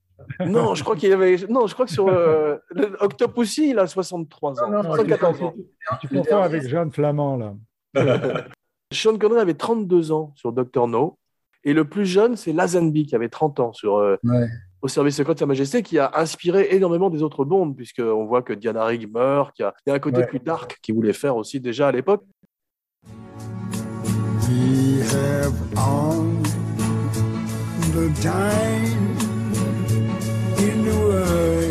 Non, 0.45 0.75
je 0.75 0.83
crois 0.83 0.97
qu'il 0.97 1.13
avait. 1.13 1.37
Non, 1.49 1.67
je 1.67 1.75
crois 1.75 1.87
que 1.87 1.93
sur 1.93 2.09
euh, 2.09 2.57
le 2.71 2.97
Octopussy, 3.01 3.71
il 3.71 3.79
a 3.79 3.87
63 3.87 4.63
ans. 4.63 4.71
Non, 4.71 4.83
non, 4.83 4.95
74 4.95 5.43
ans. 5.43 5.55
Tu 6.01 6.09
confonds 6.09 6.43
avec 6.43 6.69
Jeanne 6.69 6.93
Flamand, 6.93 7.37
là. 7.37 7.55
Sean 8.93 9.17
Connery 9.19 9.41
avait 9.41 9.55
32 9.55 10.13
ans 10.13 10.33
sur 10.37 10.53
Doctor 10.53 10.89
No. 10.89 11.19
Et 11.65 11.73
le 11.73 11.85
plus 11.85 12.07
jeune, 12.07 12.37
c'est 12.37 12.53
Lazenby, 12.53 13.07
qui 13.07 13.17
avait 13.17 13.29
30 13.29 13.61
ans 13.61 13.73
sur 13.73 13.97
euh, 13.97 14.17
Ouais. 14.23 14.47
Au 14.83 14.89
service 14.89 15.17
secret 15.17 15.35
de 15.35 15.39
Sa 15.41 15.47
Majesté, 15.47 15.83
qui 15.83 15.99
a 15.99 16.13
inspiré 16.15 16.69
énormément 16.71 17.11
des 17.11 17.23
autres 17.23 17.45
Bonds, 17.45 17.73
puisqu'on 17.73 18.27
voit 18.27 18.43
que 18.43 18.53
Diana 18.53 18.85
Rigg 18.85 19.11
meurt, 19.11 19.53
qu'il 19.57 19.65
y 19.65 19.67
a, 19.67 19.75
il 19.87 19.91
y 19.91 19.93
a 19.93 19.97
un 19.97 19.99
côté 19.99 20.19
Ouais. 20.19 20.27
plus 20.27 20.39
dark 20.39 20.79
qu'il 20.83 20.95
voulait 20.95 21.13
faire 21.15 21.37
aussi 21.37 21.59
déjà 21.59 21.89
à 21.89 21.93
l'époque. 21.93 22.23
We 24.49 25.03
have 25.13 25.55
all 25.77 26.25
the 27.95 28.13
time 28.21 29.06
world. 30.91 31.67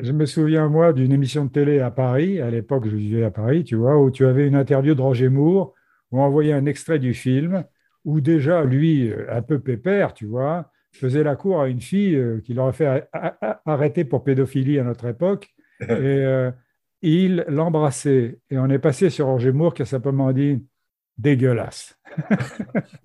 Je 0.00 0.12
me 0.12 0.26
souviens, 0.26 0.68
moi, 0.68 0.92
d'une 0.92 1.10
émission 1.10 1.44
de 1.44 1.50
télé 1.50 1.80
à 1.80 1.90
Paris, 1.90 2.40
à 2.40 2.50
l'époque, 2.50 2.86
je 2.86 2.94
vivais 2.94 3.24
à 3.24 3.32
Paris, 3.32 3.64
tu 3.64 3.74
vois, 3.74 4.00
où 4.00 4.12
tu 4.12 4.26
avais 4.26 4.46
une 4.46 4.54
interview 4.54 4.94
de 4.94 5.00
Roger 5.00 5.28
Moore, 5.28 5.74
où 6.12 6.20
on 6.20 6.22
envoyait 6.22 6.52
un 6.52 6.66
extrait 6.66 7.00
du 7.00 7.14
film, 7.14 7.64
où 8.04 8.20
déjà, 8.20 8.62
lui, 8.62 9.10
euh, 9.10 9.26
un 9.28 9.42
peu 9.42 9.58
pépère, 9.58 10.14
tu 10.14 10.26
vois, 10.26 10.70
faisait 10.92 11.24
la 11.24 11.34
cour 11.34 11.60
à 11.60 11.68
une 11.68 11.80
fille 11.80 12.14
euh, 12.14 12.40
qu'il 12.40 12.60
aurait 12.60 12.72
fait 12.72 13.08
arrêter 13.66 14.04
pour 14.04 14.22
pédophilie 14.22 14.78
à 14.78 14.84
notre 14.84 15.06
époque, 15.06 15.48
et 15.80 15.86
euh, 15.90 16.52
il 17.02 17.44
l'embrassait. 17.48 18.38
Et 18.50 18.58
on 18.58 18.70
est 18.70 18.78
passé 18.78 19.10
sur 19.10 19.26
Roger 19.26 19.50
Moore 19.50 19.74
qui 19.74 19.82
a 19.82 19.84
simplement 19.86 20.32
dit 20.32 20.64
«dégueulasse 21.18 21.98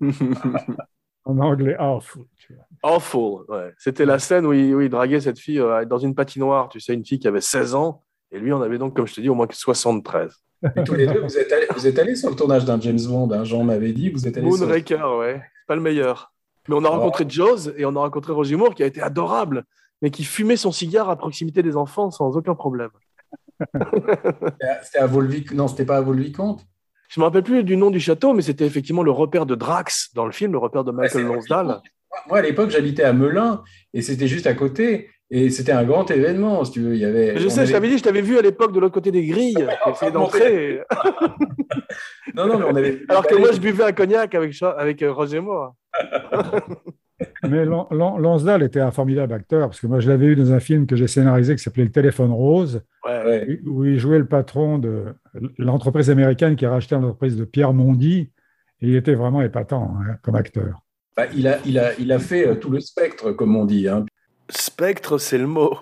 en 1.24 1.38
anglais 1.38 1.76
«awful». 1.78 2.24
tu 2.38 2.54
vois. 2.54 2.64
Awful, 2.96 3.44
ouais. 3.48 3.72
C'était 3.78 4.04
la 4.04 4.18
scène 4.18 4.46
où 4.46 4.52
il, 4.52 4.74
où 4.74 4.80
il 4.80 4.90
draguait 4.90 5.20
cette 5.20 5.38
fille 5.38 5.60
euh, 5.60 5.84
dans 5.84 5.98
une 5.98 6.14
patinoire, 6.14 6.68
tu 6.68 6.80
sais, 6.80 6.94
une 6.94 7.04
fille 7.04 7.18
qui 7.18 7.28
avait 7.28 7.40
16 7.40 7.74
ans, 7.74 8.02
et 8.30 8.38
lui 8.38 8.52
en 8.52 8.60
avait 8.60 8.78
donc, 8.78 8.94
comme 8.94 9.06
je 9.06 9.14
te 9.14 9.20
dis, 9.20 9.28
au 9.28 9.34
moins 9.34 9.46
que 9.46 9.56
73. 9.56 10.34
Et 10.76 10.84
tous 10.84 10.94
les 10.94 11.06
deux, 11.06 11.20
vous 11.20 11.38
êtes 11.38 11.52
allés, 11.52 11.66
vous 11.74 11.86
êtes 11.86 11.98
allés 11.98 12.16
sur 12.16 12.30
le 12.30 12.36
tournage 12.36 12.64
d'un 12.64 12.80
James 12.80 13.00
Bond. 13.06 13.30
hein, 13.32 13.44
Jean 13.44 13.64
m'avait 13.64 13.92
dit, 13.92 14.10
vous 14.10 14.26
êtes 14.26 14.36
allés 14.36 14.50
sur... 14.50 14.66
Moonraker, 14.66 15.18
ouais, 15.18 15.42
c'est 15.42 15.66
pas 15.66 15.74
le 15.74 15.82
meilleur. 15.82 16.32
Mais 16.68 16.74
on 16.74 16.84
a 16.84 16.88
rencontré 16.88 17.24
Jaws 17.28 17.70
et 17.76 17.84
on 17.84 17.94
a 17.96 18.00
rencontré 18.00 18.32
Roger 18.32 18.56
Moore 18.56 18.74
qui 18.74 18.82
a 18.82 18.86
été 18.86 19.02
adorable, 19.02 19.64
mais 20.00 20.10
qui 20.10 20.24
fumait 20.24 20.56
son 20.56 20.72
cigare 20.72 21.10
à 21.10 21.16
proximité 21.16 21.62
des 21.62 21.76
enfants 21.76 22.10
sans 22.10 22.36
aucun 22.36 22.54
problème. 22.54 22.90
C'était 24.82 24.98
à 24.98 25.06
Volvic... 25.06 25.52
Non, 25.52 25.68
c'était 25.68 25.84
pas 25.84 25.98
à 25.98 26.00
Volvicomte 26.00 26.66
Je 27.08 27.20
me 27.20 27.24
rappelle 27.24 27.42
plus 27.42 27.62
du 27.64 27.76
nom 27.76 27.90
du 27.90 28.00
château, 28.00 28.32
mais 28.34 28.42
c'était 28.42 28.64
effectivement 28.66 29.02
le 29.02 29.10
repère 29.10 29.46
de 29.46 29.54
Drax 29.54 30.10
dans 30.14 30.26
le 30.26 30.32
film, 30.32 30.52
le 30.52 30.58
repère 30.58 30.84
de 30.84 30.90
Michael 30.92 31.24
Lonsdale. 31.24 31.66
Volvicomte. 31.66 31.84
Moi, 32.28 32.38
à 32.38 32.42
l'époque, 32.42 32.70
j'habitais 32.70 33.02
à 33.04 33.12
Melun 33.12 33.62
et 33.92 34.02
c'était 34.02 34.28
juste 34.28 34.46
à 34.46 34.54
côté. 34.54 35.10
Et 35.30 35.50
c'était 35.50 35.72
un 35.72 35.84
grand 35.84 36.08
événement, 36.10 36.64
si 36.64 36.72
tu 36.72 36.80
veux. 36.80 36.94
Il 36.94 37.00
y 37.00 37.04
avait, 37.04 37.36
Je 37.38 37.48
sais, 37.48 37.60
avait- 37.60 37.66
je 37.66 37.72
t'avais 37.72 37.88
dit, 37.88 37.98
je 37.98 38.02
t'avais 38.04 38.20
vu 38.20 38.38
à 38.38 38.42
l'époque 38.42 38.72
de 38.72 38.78
l'autre 38.78 38.94
côté 38.94 39.10
des 39.10 39.24
grilles, 39.26 39.56
j'ai 39.86 39.90
essayé 39.90 40.12
d'entrer. 40.12 40.80
Non, 42.34 42.46
non, 42.46 42.58
mais 42.58 42.64
on 42.64 42.74
avait. 42.76 43.02
Alors 43.08 43.26
que 43.26 43.34
moi, 43.36 43.52
je 43.52 43.60
buvais 43.60 43.84
un 43.84 43.92
cognac 43.92 44.34
avec, 44.34 44.60
avec 44.62 45.02
euh, 45.02 45.12
Roger 45.12 45.40
Moore. 45.40 45.74
Mais 47.48 47.64
Lan- 47.64 47.86
Lan- 47.90 48.18
Lansdale 48.18 48.62
était 48.62 48.80
un 48.80 48.90
formidable 48.90 49.32
acteur, 49.32 49.68
parce 49.68 49.80
que 49.80 49.86
moi, 49.86 50.00
je 50.00 50.08
l'avais 50.08 50.26
eu 50.26 50.36
dans 50.36 50.52
un 50.52 50.60
film 50.60 50.86
que 50.86 50.96
j'ai 50.96 51.06
scénarisé 51.06 51.54
qui 51.54 51.62
s'appelait 51.62 51.84
Le 51.84 51.92
téléphone 51.92 52.32
rose, 52.32 52.82
Ouais. 53.04 53.24
Ouais. 53.24 53.60
où 53.66 53.84
il 53.84 53.98
jouait 53.98 54.18
le 54.18 54.26
patron 54.26 54.78
de 54.78 55.04
l'entreprise 55.58 56.10
américaine 56.10 56.56
qui 56.56 56.66
a 56.66 56.70
racheté 56.70 56.94
l'entreprise 56.94 57.36
de 57.36 57.44
Pierre 57.44 57.72
Mondy. 57.72 58.30
Et 58.80 58.88
il 58.88 58.96
était 58.96 59.14
vraiment 59.14 59.42
épatant 59.42 59.94
hein, 60.00 60.16
comme 60.22 60.34
acteur. 60.34 60.80
Bah, 61.16 61.26
il, 61.36 61.46
a, 61.46 61.58
il, 61.64 61.78
a, 61.78 61.92
il 61.98 62.10
a 62.10 62.18
fait 62.18 62.46
euh, 62.48 62.54
tout 62.56 62.70
le 62.70 62.80
spectre, 62.80 63.30
comme 63.32 63.54
on 63.56 63.64
dit, 63.64 63.88
hein, 63.88 64.04
Spectre, 64.50 65.18
c'est 65.18 65.38
le 65.38 65.46
mot. 65.46 65.78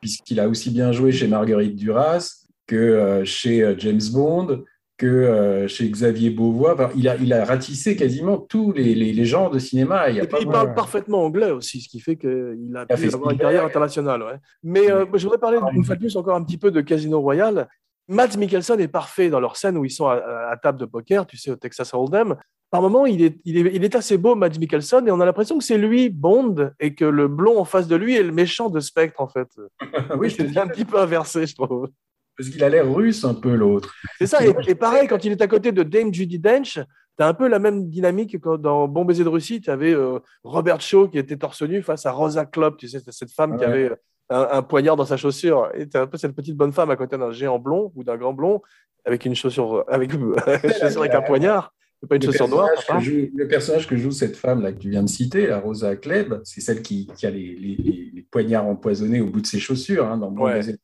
puisqu'il 0.00 0.38
a 0.38 0.48
aussi 0.48 0.70
bien 0.70 0.92
joué 0.92 1.10
chez 1.10 1.26
Marguerite 1.26 1.74
Duras 1.76 2.44
que 2.66 2.76
euh, 2.76 3.24
chez 3.24 3.62
euh, 3.62 3.74
James 3.78 4.00
Bond, 4.12 4.62
que 4.96 5.06
euh, 5.06 5.66
chez 5.66 5.88
Xavier 5.88 6.30
Beauvois. 6.30 6.90
Il, 6.96 7.08
a, 7.08 7.16
il 7.16 7.32
a 7.32 7.44
ratissé 7.44 7.96
quasiment 7.96 8.38
tous 8.38 8.72
les, 8.72 8.94
les, 8.94 9.12
les 9.12 9.24
genres 9.24 9.50
de 9.50 9.58
cinéma. 9.58 10.08
Il 10.10 10.16
y 10.16 10.20
a 10.20 10.24
Et 10.24 10.26
pas 10.26 10.36
puis, 10.36 10.46
il 10.46 10.50
parle 10.52 10.74
parfaitement 10.74 11.24
anglais 11.24 11.50
aussi, 11.50 11.80
ce 11.80 11.88
qui 11.88 12.00
fait 12.00 12.16
qu'il 12.16 12.30
a 12.76 12.86
Il 12.90 13.08
pu 13.08 13.14
avoir 13.14 13.30
une 13.32 13.38
carrière 13.38 13.64
internationale. 13.64 14.22
ouais. 14.22 14.36
Mais 14.62 14.90
euh, 14.90 15.04
je 15.14 15.24
voudrais 15.24 15.38
parler 15.38 15.58
une 15.72 15.84
fois 15.84 15.96
de 15.96 16.00
plus 16.00 16.16
encore 16.16 16.36
un 16.36 16.44
petit 16.44 16.58
peu 16.58 16.70
de 16.70 16.80
Casino 16.80 17.20
Royale. 17.20 17.68
Matt 18.06 18.36
Mikkelsen 18.36 18.80
est 18.80 18.88
parfait 18.88 19.30
dans 19.30 19.40
leur 19.40 19.56
scène 19.56 19.76
où 19.78 19.84
ils 19.84 19.90
sont 19.90 20.06
à, 20.06 20.16
à 20.50 20.56
table 20.56 20.78
de 20.78 20.84
poker, 20.84 21.26
tu 21.26 21.38
sais, 21.38 21.50
au 21.50 21.56
Texas 21.56 21.92
Hold'em. 21.94 22.36
Par 22.70 22.82
moment, 22.82 23.06
il 23.06 23.22
est, 23.22 23.38
il, 23.44 23.56
est, 23.56 23.74
il 23.74 23.84
est 23.84 23.94
assez 23.94 24.18
beau, 24.18 24.34
Matt 24.34 24.58
Mikkelsen, 24.58 25.06
et 25.08 25.10
on 25.10 25.20
a 25.20 25.24
l'impression 25.24 25.58
que 25.58 25.64
c'est 25.64 25.78
lui, 25.78 26.10
Bond, 26.10 26.70
et 26.80 26.94
que 26.94 27.04
le 27.04 27.28
blond 27.28 27.58
en 27.58 27.64
face 27.64 27.88
de 27.88 27.96
lui 27.96 28.16
est 28.16 28.22
le 28.22 28.32
méchant 28.32 28.68
de 28.68 28.80
Spectre, 28.80 29.20
en 29.20 29.28
fait. 29.28 29.48
oui, 30.18 30.30
c'est 30.30 30.56
un 30.58 30.66
petit 30.66 30.84
peu 30.84 30.98
inversé, 30.98 31.46
je 31.46 31.54
trouve. 31.54 31.88
Parce 32.36 32.48
qu'il 32.50 32.62
a 32.64 32.68
l'air 32.68 32.92
russe 32.92 33.24
un 33.24 33.34
peu, 33.34 33.54
l'autre. 33.54 33.94
C'est 34.18 34.26
ça, 34.26 34.44
et, 34.46 34.54
et 34.66 34.74
pareil, 34.74 35.06
quand 35.08 35.24
il 35.24 35.32
est 35.32 35.42
à 35.42 35.46
côté 35.46 35.72
de 35.72 35.82
Dame 35.82 36.12
Judy 36.12 36.38
Dench, 36.38 36.74
tu 37.16 37.22
as 37.22 37.28
un 37.28 37.34
peu 37.34 37.46
la 37.48 37.58
même 37.58 37.88
dynamique 37.88 38.40
que 38.40 38.56
dans 38.56 38.88
Bon 38.88 39.04
baiser 39.04 39.22
de 39.24 39.28
Russie, 39.28 39.60
tu 39.60 39.70
avais 39.70 39.94
Robert 40.42 40.80
Shaw 40.80 41.08
qui 41.08 41.18
était 41.18 41.36
torse 41.36 41.62
nu 41.62 41.82
face 41.82 42.06
à 42.06 42.10
Rosa 42.12 42.44
Klopp, 42.44 42.76
tu 42.76 42.88
sais, 42.88 42.98
cette 43.08 43.30
femme 43.32 43.56
qui 43.56 43.64
avait 43.64 43.90
un, 44.30 44.48
un 44.52 44.62
poignard 44.62 44.96
dans 44.96 45.04
sa 45.04 45.16
chaussure. 45.16 45.70
Et 45.74 45.88
t'as 45.88 46.02
un 46.02 46.06
peu 46.08 46.16
cette 46.18 46.34
petite 46.34 46.56
bonne 46.56 46.72
femme 46.72 46.90
à 46.90 46.96
côté 46.96 47.16
d'un 47.16 47.30
géant 47.30 47.58
blond 47.58 47.92
ou 47.94 48.02
d'un 48.04 48.16
grand 48.16 48.32
blond 48.32 48.62
avec 49.04 49.24
une 49.26 49.34
chaussure 49.34 49.84
avec, 49.86 50.12
une 50.14 50.34
chaussure 50.80 51.02
avec 51.02 51.14
un 51.14 51.22
poignard. 51.22 51.72
Pas 52.08 52.16
une 52.16 52.22
Le 52.22 52.26
chaussure 52.32 52.48
noire. 52.48 52.68
personnage, 52.74 53.04
joue, 53.04 53.30
le 53.34 53.48
personnage 53.48 53.86
que 53.88 53.96
joue 53.96 54.10
cette 54.10 54.36
femme 54.36 54.60
là 54.60 54.72
que 54.72 54.78
tu 54.78 54.90
viens 54.90 55.02
de 55.02 55.08
citer, 55.08 55.46
la 55.46 55.58
Rosa 55.58 55.96
Klebb, 55.96 56.40
c'est 56.44 56.60
celle 56.60 56.82
qui, 56.82 57.06
qui 57.16 57.26
a 57.26 57.30
les, 57.30 57.54
les- 57.54 57.76
les- 57.76 58.10
les 58.12 58.22
poignards 58.30 58.66
empoisonnés 58.66 59.20
au 59.22 59.26
bout 59.26 59.40
de 59.40 59.46
ses 59.46 59.58
chaussures 59.58 60.06
hein, 60.06 60.18
dans 60.18 60.30
Bon 60.30 60.44
Ouais. 60.44 60.54
Baiser. 60.54 60.76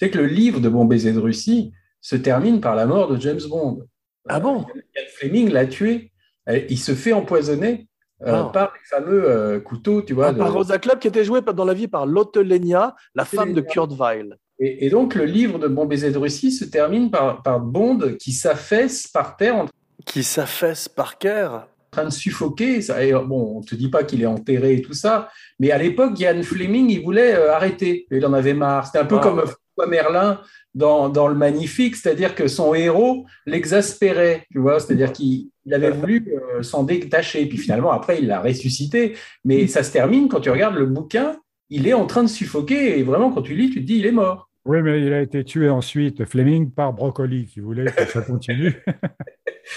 C'est 0.00 0.10
que 0.10 0.18
le 0.18 0.26
livre 0.26 0.60
de 0.60 0.68
Bon 0.68 0.84
baiser 0.84 1.12
de 1.12 1.18
Russie 1.18 1.72
se 2.00 2.14
termine 2.14 2.60
par 2.60 2.76
la 2.76 2.86
mort 2.86 3.08
de 3.12 3.20
James 3.20 3.40
Bond. 3.48 3.82
Ah 4.28 4.38
bon? 4.38 4.58
Ian 4.96 5.04
Fleming 5.16 5.50
l'a 5.50 5.66
tué. 5.66 6.12
Euh, 6.48 6.60
Il 6.68 6.78
se 6.78 6.92
fait 6.94 7.12
empoisonner 7.12 7.88
euh, 8.24 8.44
Ah. 8.44 8.50
par 8.52 8.72
les 8.74 8.96
fameux 8.96 9.28
euh, 9.28 9.58
couteaux, 9.58 10.02
tu 10.02 10.14
vois. 10.14 10.28
Ah, 10.28 10.32
de- 10.32 10.38
Par 10.38 10.52
Rosa 10.52 10.78
Club 10.78 11.00
qui 11.00 11.08
était 11.08 11.24
jouée 11.24 11.40
dans 11.40 11.64
la 11.64 11.74
vie 11.74 11.88
par 11.88 12.06
Lotte 12.06 12.36
Lenya, 12.36 12.94
la 13.16 13.24
femme 13.24 13.54
de. 13.54 13.60
Kurt 13.60 13.92
Weill. 13.98 14.36
Et, 14.60 14.86
et 14.86 14.90
donc 14.90 15.16
le 15.16 15.24
livre 15.24 15.58
de 15.58 15.66
Bon 15.66 15.86
baiser 15.86 16.12
de 16.12 16.18
Russie 16.18 16.52
se 16.52 16.64
termine 16.64 17.10
par, 17.10 17.42
par 17.42 17.58
Bond 17.58 17.98
qui 18.20 18.30
s'affaisse 18.32 19.08
par 19.08 19.36
terre 19.36 19.56
en 19.56 19.66
Qui 20.06 20.22
s'affaisse 20.22 20.88
par 20.88 21.18
cœur. 21.18 21.66
train 21.90 22.04
de 22.04 22.10
suffoquer. 22.10 22.78
Et, 23.00 23.12
euh, 23.14 23.20
bon, 23.22 23.56
on 23.58 23.60
te 23.62 23.74
dit 23.74 23.88
pas 23.90 24.04
qu'il 24.04 24.22
est 24.22 24.26
enterré 24.26 24.74
et 24.74 24.82
tout 24.82 24.94
ça, 24.94 25.28
mais 25.58 25.72
à 25.72 25.78
l'époque, 25.78 26.18
Ian 26.20 26.40
Fleming, 26.42 26.88
il 26.90 27.02
voulait 27.02 27.34
euh, 27.34 27.52
arrêter. 27.52 28.06
Il 28.12 28.24
en 28.24 28.32
avait 28.32 28.54
marre. 28.54 28.86
C'était 28.86 28.98
un 28.98 29.06
peu 29.06 29.16
Ah. 29.18 29.22
comme 29.22 29.42
François 29.78 29.86
Merlin 29.90 30.40
dans, 30.74 31.08
dans 31.08 31.28
Le 31.28 31.34
Magnifique, 31.34 31.96
c'est-à-dire 31.96 32.34
que 32.34 32.48
son 32.48 32.74
héros 32.74 33.26
l'exaspérait, 33.46 34.44
tu 34.50 34.58
vois, 34.58 34.80
c'est-à-dire 34.80 35.12
qu'il 35.12 35.50
il 35.64 35.74
avait 35.74 35.90
voulu 35.90 36.32
euh, 36.32 36.62
s'en 36.62 36.82
détacher. 36.82 37.44
Puis 37.46 37.58
finalement, 37.58 37.92
après, 37.92 38.18
il 38.20 38.26
l'a 38.26 38.40
ressuscité. 38.40 39.14
Mais 39.44 39.66
ça 39.66 39.82
se 39.82 39.92
termine 39.92 40.28
quand 40.28 40.40
tu 40.40 40.50
regardes 40.50 40.76
le 40.76 40.86
bouquin, 40.86 41.36
il 41.68 41.86
est 41.86 41.92
en 41.92 42.06
train 42.06 42.22
de 42.22 42.28
suffoquer 42.28 42.98
et 42.98 43.02
vraiment, 43.02 43.30
quand 43.30 43.42
tu 43.42 43.54
lis, 43.54 43.70
tu 43.70 43.80
te 43.82 43.86
dis, 43.86 43.98
il 43.98 44.06
est 44.06 44.12
mort. 44.12 44.48
Oui, 44.64 44.82
mais 44.82 45.00
il 45.02 45.12
a 45.12 45.20
été 45.20 45.44
tué 45.44 45.68
ensuite, 45.68 46.24
Fleming, 46.24 46.70
par 46.70 46.92
Brocoli, 46.92 47.46
qui 47.46 47.60
voulait 47.60 47.86
que 47.90 48.04
ça 48.06 48.22
continue. 48.22 48.74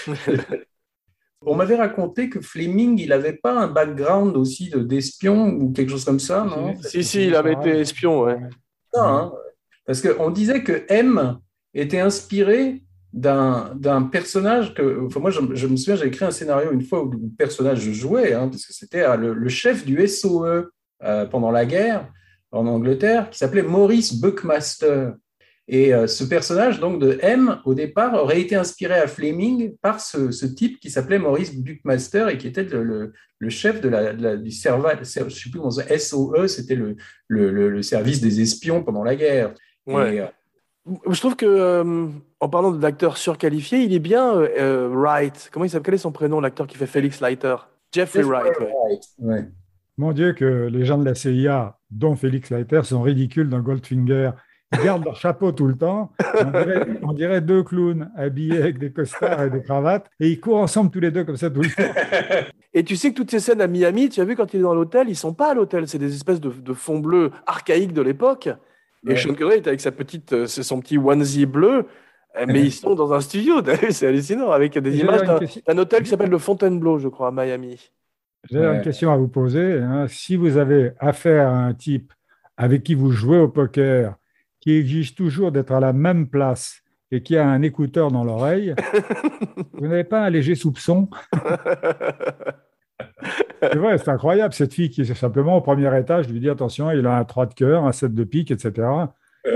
On 1.44 1.56
m'avait 1.56 1.76
raconté 1.76 2.28
que 2.28 2.40
Fleming, 2.40 2.98
il 3.00 3.08
n'avait 3.08 3.32
pas 3.32 3.58
un 3.58 3.66
background 3.66 4.36
aussi 4.36 4.70
de- 4.70 4.78
d'espion 4.78 5.48
ou 5.48 5.72
quelque 5.72 5.90
chose 5.90 6.04
comme 6.04 6.20
ça, 6.20 6.44
non? 6.44 6.74
Si, 6.82 7.02
si, 7.02 7.26
il 7.26 7.34
avait 7.34 7.54
été 7.54 7.70
espion, 7.80 8.22
ouais. 8.22 8.38
ça, 8.94 9.04
hein. 9.04 9.32
Parce 9.86 10.00
qu'on 10.00 10.30
disait 10.30 10.62
que 10.62 10.84
M 10.88 11.38
était 11.74 12.00
inspiré 12.00 12.82
d'un 13.12 14.08
personnage 14.10 14.74
que. 14.74 15.04
Enfin, 15.06 15.20
moi, 15.20 15.30
je, 15.30 15.40
me 15.40 15.76
souviens, 15.76 15.96
j'ai 15.96 16.06
écrit 16.06 16.24
un 16.24 16.30
scénario 16.30 16.72
une 16.72 16.82
fois 16.82 17.04
où 17.04 17.10
le 17.10 17.18
personnage 17.36 17.80
jouait, 17.80 18.32
hein, 18.32 18.48
parce 18.48 18.64
que 18.66 18.72
c'était 18.72 19.02
euh, 19.02 19.16
le, 19.16 19.48
chef 19.48 19.84
du 19.84 20.06
SOE 20.06 20.70
euh, 21.02 21.26
pendant 21.26 21.50
la 21.50 21.66
guerre 21.66 22.08
en 22.52 22.66
Angleterre, 22.66 23.28
qui 23.30 23.38
s'appelait 23.38 23.62
Maurice 23.62 24.20
Buckmaster. 24.20 25.12
Et 25.68 25.94
euh, 25.94 26.06
ce 26.06 26.24
personnage 26.24 26.80
donc 26.80 27.00
de 27.00 27.18
M, 27.22 27.58
au 27.64 27.74
départ, 27.74 28.14
aurait 28.14 28.40
été 28.40 28.56
inspiré 28.56 28.94
à 28.94 29.06
Fleming 29.06 29.76
par 29.80 30.00
ce, 30.00 30.44
type 30.46 30.80
qui 30.80 30.90
s'appelait 30.90 31.18
Maurice 31.18 31.54
Buckmaster 31.54 32.28
et 32.28 32.36
qui 32.36 32.48
était 32.48 32.64
le, 32.64 33.12
le- 33.38 33.48
chef 33.48 33.80
de 33.80 33.88
la, 33.88 34.12
de 34.12 34.36
du 34.36 34.50
SOE, 35.98 36.46
c'était 36.48 36.74
le, 36.74 36.96
le, 37.28 37.50
le- 37.50 37.70
le 37.70 37.82
service 37.82 38.20
des 38.20 38.40
espions 38.40 38.82
pendant 38.82 39.04
la 39.04 39.14
guerre. 39.16 39.54
Ouais. 39.86 40.16
Et, 40.16 40.20
euh, 40.20 40.26
Je 41.10 41.18
trouve 41.20 41.36
que, 41.36 41.46
euh, 41.46 42.06
en 42.40 42.48
parlant 42.48 42.72
d'acteur 42.72 43.16
surqualifié, 43.16 43.80
il 43.80 43.92
est 43.94 43.98
bien 44.00 44.34
euh, 44.34 44.48
euh, 44.58 44.88
Wright. 44.92 45.50
Comment 45.52 45.64
il 45.64 45.70
s'appelle? 45.70 45.84
Quel 45.84 45.94
est 45.94 45.98
son 45.98 46.12
prénom, 46.12 46.40
l'acteur 46.40 46.66
qui 46.66 46.76
fait 46.76 46.86
Félix 46.86 47.20
Leiter? 47.20 47.56
Jeffrey 47.92 48.22
Wright. 48.22 48.52
ouais. 48.58 49.02
ouais. 49.18 49.44
Mon 49.98 50.12
Dieu, 50.12 50.32
que 50.32 50.68
les 50.72 50.84
gens 50.86 50.96
de 50.98 51.04
la 51.04 51.14
CIA, 51.14 51.78
dont 51.90 52.16
Félix 52.16 52.50
Leiter, 52.50 52.82
sont 52.82 53.02
ridicules 53.02 53.48
dans 53.48 53.60
Goldfinger. 53.60 54.30
Ils 54.72 54.84
gardent 54.84 55.04
leur 55.04 55.16
chapeau 55.16 55.52
tout 55.52 55.66
le 55.66 55.76
temps. 55.76 56.10
On 56.40 56.50
dirait, 56.50 56.86
on 57.02 57.12
dirait 57.12 57.40
deux 57.42 57.62
clowns 57.62 58.10
habillés 58.16 58.56
avec 58.56 58.78
des 58.78 58.90
costards 58.90 59.42
et 59.44 59.50
des 59.50 59.62
cravates. 59.62 60.08
Et 60.18 60.30
ils 60.30 60.40
courent 60.40 60.60
ensemble 60.60 60.90
tous 60.90 61.00
les 61.00 61.10
deux 61.10 61.24
comme 61.24 61.36
ça 61.36 61.50
tout 61.50 61.60
le 61.60 61.68
temps. 61.68 61.92
Et 62.74 62.84
tu 62.84 62.96
sais 62.96 63.10
que 63.10 63.16
toutes 63.16 63.30
ces 63.30 63.38
scènes 63.40 63.60
à 63.60 63.66
Miami, 63.66 64.08
tu 64.08 64.22
as 64.22 64.24
vu 64.24 64.34
quand 64.34 64.54
il 64.54 64.60
est 64.60 64.62
dans 64.62 64.74
l'hôtel, 64.74 65.10
ils 65.10 65.14
sont 65.14 65.34
pas 65.34 65.50
à 65.50 65.54
l'hôtel, 65.54 65.86
c'est 65.86 65.98
des 65.98 66.14
espèces 66.14 66.40
de, 66.40 66.48
de 66.48 66.72
fonds 66.72 67.00
bleus 67.00 67.30
archaïques 67.46 67.92
de 67.92 68.00
l'époque. 68.00 68.48
Et 69.06 69.10
Ouais. 69.10 69.16
Sean 69.16 69.34
Connery 69.34 69.56
est 69.56 69.66
avec 69.66 69.80
sa 69.80 69.90
petite, 69.92 70.32
euh, 70.32 70.46
c'est 70.46 70.62
son 70.62 70.80
petit 70.80 70.96
onesie 70.98 71.46
bleu, 71.46 71.86
euh, 72.38 72.44
mais 72.46 72.60
ils 72.62 72.72
sont 72.72 72.94
dans 72.94 73.12
un 73.12 73.20
studio, 73.20 73.56
c'est 73.90 74.06
hallucinant, 74.06 74.50
avec 74.52 74.78
des 74.78 74.98
images 75.00 75.22
d'un 75.22 75.38
question- 75.40 75.62
hôtel 75.76 76.02
qui 76.04 76.08
s'appelle 76.10 76.30
le 76.30 76.38
Fontainebleau, 76.38 76.98
je 76.98 77.08
crois, 77.08 77.28
à 77.28 77.30
Miami. 77.32 77.90
J'ai 78.50 78.58
Ouais. 78.58 78.76
une 78.76 78.82
question 78.82 79.12
à 79.12 79.16
vous 79.16 79.28
poser. 79.28 79.78
hein. 79.80 80.06
Si 80.08 80.36
vous 80.36 80.56
avez 80.56 80.92
affaire 80.98 81.48
à 81.48 81.64
un 81.64 81.74
type 81.74 82.12
avec 82.56 82.82
qui 82.82 82.94
vous 82.94 83.10
jouez 83.10 83.38
au 83.38 83.48
poker, 83.48 84.14
qui 84.60 84.72
exige 84.76 85.14
toujours 85.14 85.50
d'être 85.52 85.72
à 85.72 85.80
la 85.80 85.92
même 85.92 86.28
place 86.28 86.82
et 87.10 87.22
qui 87.22 87.36
a 87.36 87.46
un 87.48 87.62
écouteur 87.62 88.10
dans 88.12 88.24
l'oreille, 88.24 88.74
vous 89.74 89.86
n'avez 89.88 90.04
pas 90.04 90.24
un 90.24 90.30
léger 90.30 90.54
soupçon? 90.54 91.08
C'est 93.62 93.76
vrai, 93.78 93.96
c'est 93.98 94.08
incroyable. 94.10 94.52
Cette 94.54 94.74
fille 94.74 94.90
qui 94.90 95.02
est 95.02 95.14
simplement 95.14 95.56
au 95.56 95.60
premier 95.60 95.96
étage 95.98 96.28
lui 96.28 96.40
dit 96.40 96.50
attention, 96.50 96.90
il 96.90 97.06
a 97.06 97.16
un 97.16 97.24
3 97.24 97.46
de 97.46 97.54
cœur, 97.54 97.84
un 97.84 97.92
7 97.92 98.14
de 98.14 98.24
pique, 98.24 98.50
etc. 98.50 98.88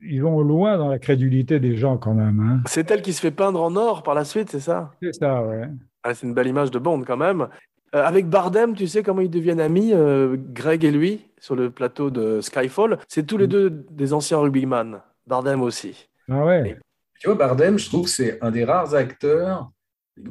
Ils 0.00 0.22
vont 0.22 0.40
loin 0.42 0.78
dans 0.78 0.88
la 0.88 0.98
crédulité 1.00 1.58
des 1.58 1.76
gens 1.76 1.96
quand 1.98 2.14
même. 2.14 2.38
hein. 2.40 2.62
C'est 2.66 2.88
elle 2.90 3.02
qui 3.02 3.12
se 3.12 3.20
fait 3.20 3.32
peindre 3.32 3.60
en 3.60 3.74
or 3.74 4.02
par 4.04 4.14
la 4.14 4.24
suite, 4.24 4.48
c'est 4.50 4.60
ça? 4.60 4.92
C'est 5.02 5.12
ça, 5.12 5.42
ouais. 5.42 5.68
Ah, 6.04 6.14
C'est 6.14 6.26
une 6.26 6.34
belle 6.34 6.46
image 6.46 6.70
de 6.70 6.78
Bond 6.78 7.02
quand 7.04 7.16
même. 7.16 7.48
Euh, 7.96 8.04
avec 8.04 8.28
Bardem, 8.28 8.74
tu 8.74 8.86
sais 8.86 9.02
comment 9.02 9.22
ils 9.22 9.30
deviennent 9.30 9.60
amis, 9.60 9.90
euh, 9.92 10.36
Greg 10.38 10.84
et 10.84 10.92
lui, 10.92 11.26
sur 11.40 11.56
le 11.56 11.70
plateau 11.70 12.10
de 12.10 12.40
Skyfall? 12.40 12.98
C'est 13.08 13.26
tous 13.26 13.38
les 13.38 13.46
Mm. 13.46 13.50
deux 13.50 13.70
des 13.90 14.12
anciens 14.12 14.38
rugbyman. 14.38 15.00
Bardem 15.26 15.62
aussi. 15.62 16.08
Ah 16.30 16.44
ouais. 16.44 16.78
Tu 17.18 17.26
vois, 17.28 17.36
Bardem, 17.36 17.76
je 17.78 17.88
trouve 17.88 18.04
que 18.04 18.10
c'est 18.10 18.38
un 18.40 18.52
des 18.52 18.64
rares 18.64 18.94
acteurs. 18.94 19.70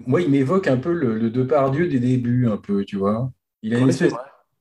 Moi, 0.06 0.22
il 0.22 0.30
m'évoque 0.30 0.68
un 0.68 0.78
peu 0.78 0.94
le, 0.94 1.18
le 1.18 1.30
Depardieu 1.30 1.88
des 1.88 2.00
débuts, 2.00 2.48
un 2.48 2.58
peu, 2.58 2.86
tu 2.86 2.98
vois. 2.98 3.32
Il 3.62 3.74
a 3.76 3.80
une 3.80 3.90
espèce 3.90 4.12
de 4.14 4.18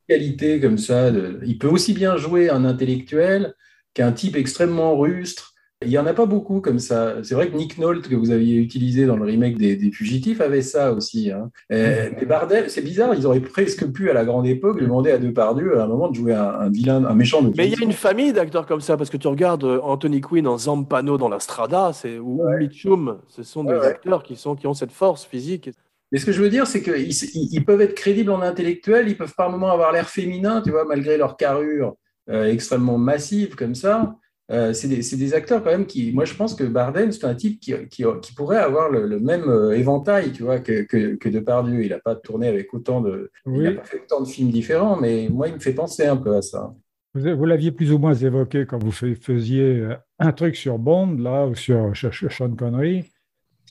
qualité 0.08 0.60
comme 0.60 0.78
ça. 0.78 1.10
de- 1.10 1.40
Il 1.46 1.58
peut 1.58 1.68
aussi 1.68 1.94
bien 1.94 2.16
jouer 2.16 2.50
un 2.50 2.64
intellectuel 2.64 3.54
qu'un 3.94 4.12
type 4.12 4.36
extrêmement 4.36 4.98
rustre. 4.98 5.54
Il 5.84 5.88
n'y 5.90 5.98
en 5.98 6.06
a 6.06 6.14
pas 6.14 6.24
beaucoup 6.24 6.62
comme 6.62 6.78
ça. 6.78 7.16
C'est 7.22 7.34
vrai 7.34 7.50
que 7.50 7.56
Nick 7.56 7.76
Nolte, 7.76 8.08
que 8.08 8.14
vous 8.14 8.30
aviez 8.30 8.56
utilisé 8.56 9.04
dans 9.04 9.16
le 9.18 9.24
remake 9.24 9.58
des, 9.58 9.76
des 9.76 9.92
Fugitifs, 9.92 10.40
avait 10.40 10.62
ça 10.62 10.90
aussi. 10.92 11.30
hein. 11.30 11.50
Euh, 11.70 12.08
mais 12.18 12.24
Bardem, 12.24 12.64
c'est 12.68 12.80
bizarre, 12.80 13.14
ils 13.14 13.26
auraient 13.26 13.40
presque 13.40 13.86
pu, 13.92 14.08
à 14.08 14.14
la 14.14 14.24
grande 14.24 14.46
époque, 14.46 14.80
demander 14.80 15.10
à 15.10 15.18
Depardieu 15.18 15.78
à 15.78 15.84
un 15.84 15.86
moment 15.86 16.08
de 16.08 16.14
jouer 16.14 16.32
un, 16.32 16.44
un 16.48 16.70
vilain, 16.70 17.04
un 17.04 17.14
méchant 17.14 17.42
de 17.42 17.52
Mais 17.58 17.66
il 17.68 17.78
y 17.78 17.82
a 17.82 17.84
une 17.84 17.92
famille 17.92 18.32
d'acteurs 18.32 18.64
comme 18.64 18.80
ça, 18.80 18.96
parce 18.96 19.10
que 19.10 19.18
tu 19.18 19.28
regardes 19.28 19.64
euh, 19.64 19.78
Anthony 19.82 20.22
Quinn 20.22 20.46
en 20.48 20.56
Zampano 20.56 21.18
dans 21.18 21.28
la 21.28 21.40
Strada, 21.40 21.90
ou 22.22 22.42
ou 22.42 22.56
Mitchum, 22.56 23.18
ce 23.28 23.42
sont 23.42 23.62
des 23.62 23.74
Ouais, 23.74 23.78
ouais. 23.80 23.86
acteurs 23.88 24.22
qui, 24.22 24.34
sont, 24.36 24.56
qui 24.56 24.66
ont 24.66 24.74
cette 24.74 24.92
force 24.92 25.26
physique. 25.26 25.68
Mais 26.10 26.18
ce 26.18 26.24
que 26.24 26.32
je 26.32 26.40
veux 26.40 26.48
dire, 26.48 26.66
c'est 26.66 26.82
qu'ils 26.82 26.96
ils- 27.12 27.48
ils 27.52 27.64
peuvent 27.66 27.82
être 27.82 27.94
crédibles 27.94 28.30
en 28.30 28.40
intellectuel, 28.40 29.08
ils 29.10 29.16
peuvent 29.18 29.34
par 29.36 29.50
moments 29.50 29.70
avoir 29.72 29.92
l'air 29.92 30.08
féminin, 30.08 30.62
tu 30.62 30.70
vois, 30.70 30.86
malgré 30.86 31.18
leur 31.18 31.36
carrure 31.36 31.96
euh, 32.30 32.46
extrêmement 32.50 32.96
massive 32.96 33.56
comme 33.56 33.74
ça. 33.74 34.14
Euh, 34.52 34.72
c'est 34.72 34.86
des, 34.88 35.34
acteurs 35.34 35.62
quand 35.64 35.70
même 35.72 35.86
qui, 35.86 36.12
moi 36.12 36.24
je 36.24 36.34
pense 36.34 36.54
que 36.54 36.62
Bardem, 36.62 37.10
c'est 37.10 37.24
un 37.24 37.34
type 37.34 37.58
qui, 37.58 37.74
qui, 37.88 38.04
qui 38.22 38.32
pourrait 38.34 38.58
avoir 38.58 38.90
le, 38.90 39.06
le 39.06 39.18
même 39.18 39.48
euh, 39.48 39.72
éventail, 39.76 40.30
tu 40.32 40.44
vois, 40.44 40.60
que, 40.60 40.82
que, 40.82 41.16
que 41.16 41.28
Depardieu. 41.28 41.82
Il 41.82 41.90
n'a 41.90 41.98
pas 41.98 42.14
tourné 42.14 42.46
avec 42.48 42.72
autant 42.72 43.00
de, 43.00 43.30
il 43.52 43.62
n'a 43.62 43.70
Oui, 43.70 43.74
pas 43.74 43.84
fait 43.84 44.02
autant 44.04 44.20
de 44.20 44.28
films 44.28 44.50
différents, 44.50 44.96
mais 45.00 45.28
moi 45.28 45.48
il 45.48 45.54
me 45.54 45.58
fait 45.58 45.74
penser 45.74 46.06
un 46.06 46.16
peu 46.16 46.36
à 46.36 46.42
ça. 46.42 46.72
vous, 47.14 47.36
vous 47.36 47.44
l'aviez 47.44 47.72
plus 47.72 47.92
ou 47.92 47.98
moins 47.98 48.14
évoqué 48.14 48.66
quand 48.66 48.78
vous 48.82 48.92
fais- 48.92 49.14
faisiez 49.16 49.80
euh, 49.80 49.96
un 50.20 50.32
truc 50.32 50.54
sur 50.56 50.78
Bond, 50.78 51.16
là, 51.18 51.46
ou 51.46 51.54
sur 51.56 51.92
Sean 52.30 52.54
Connery. 52.54 53.10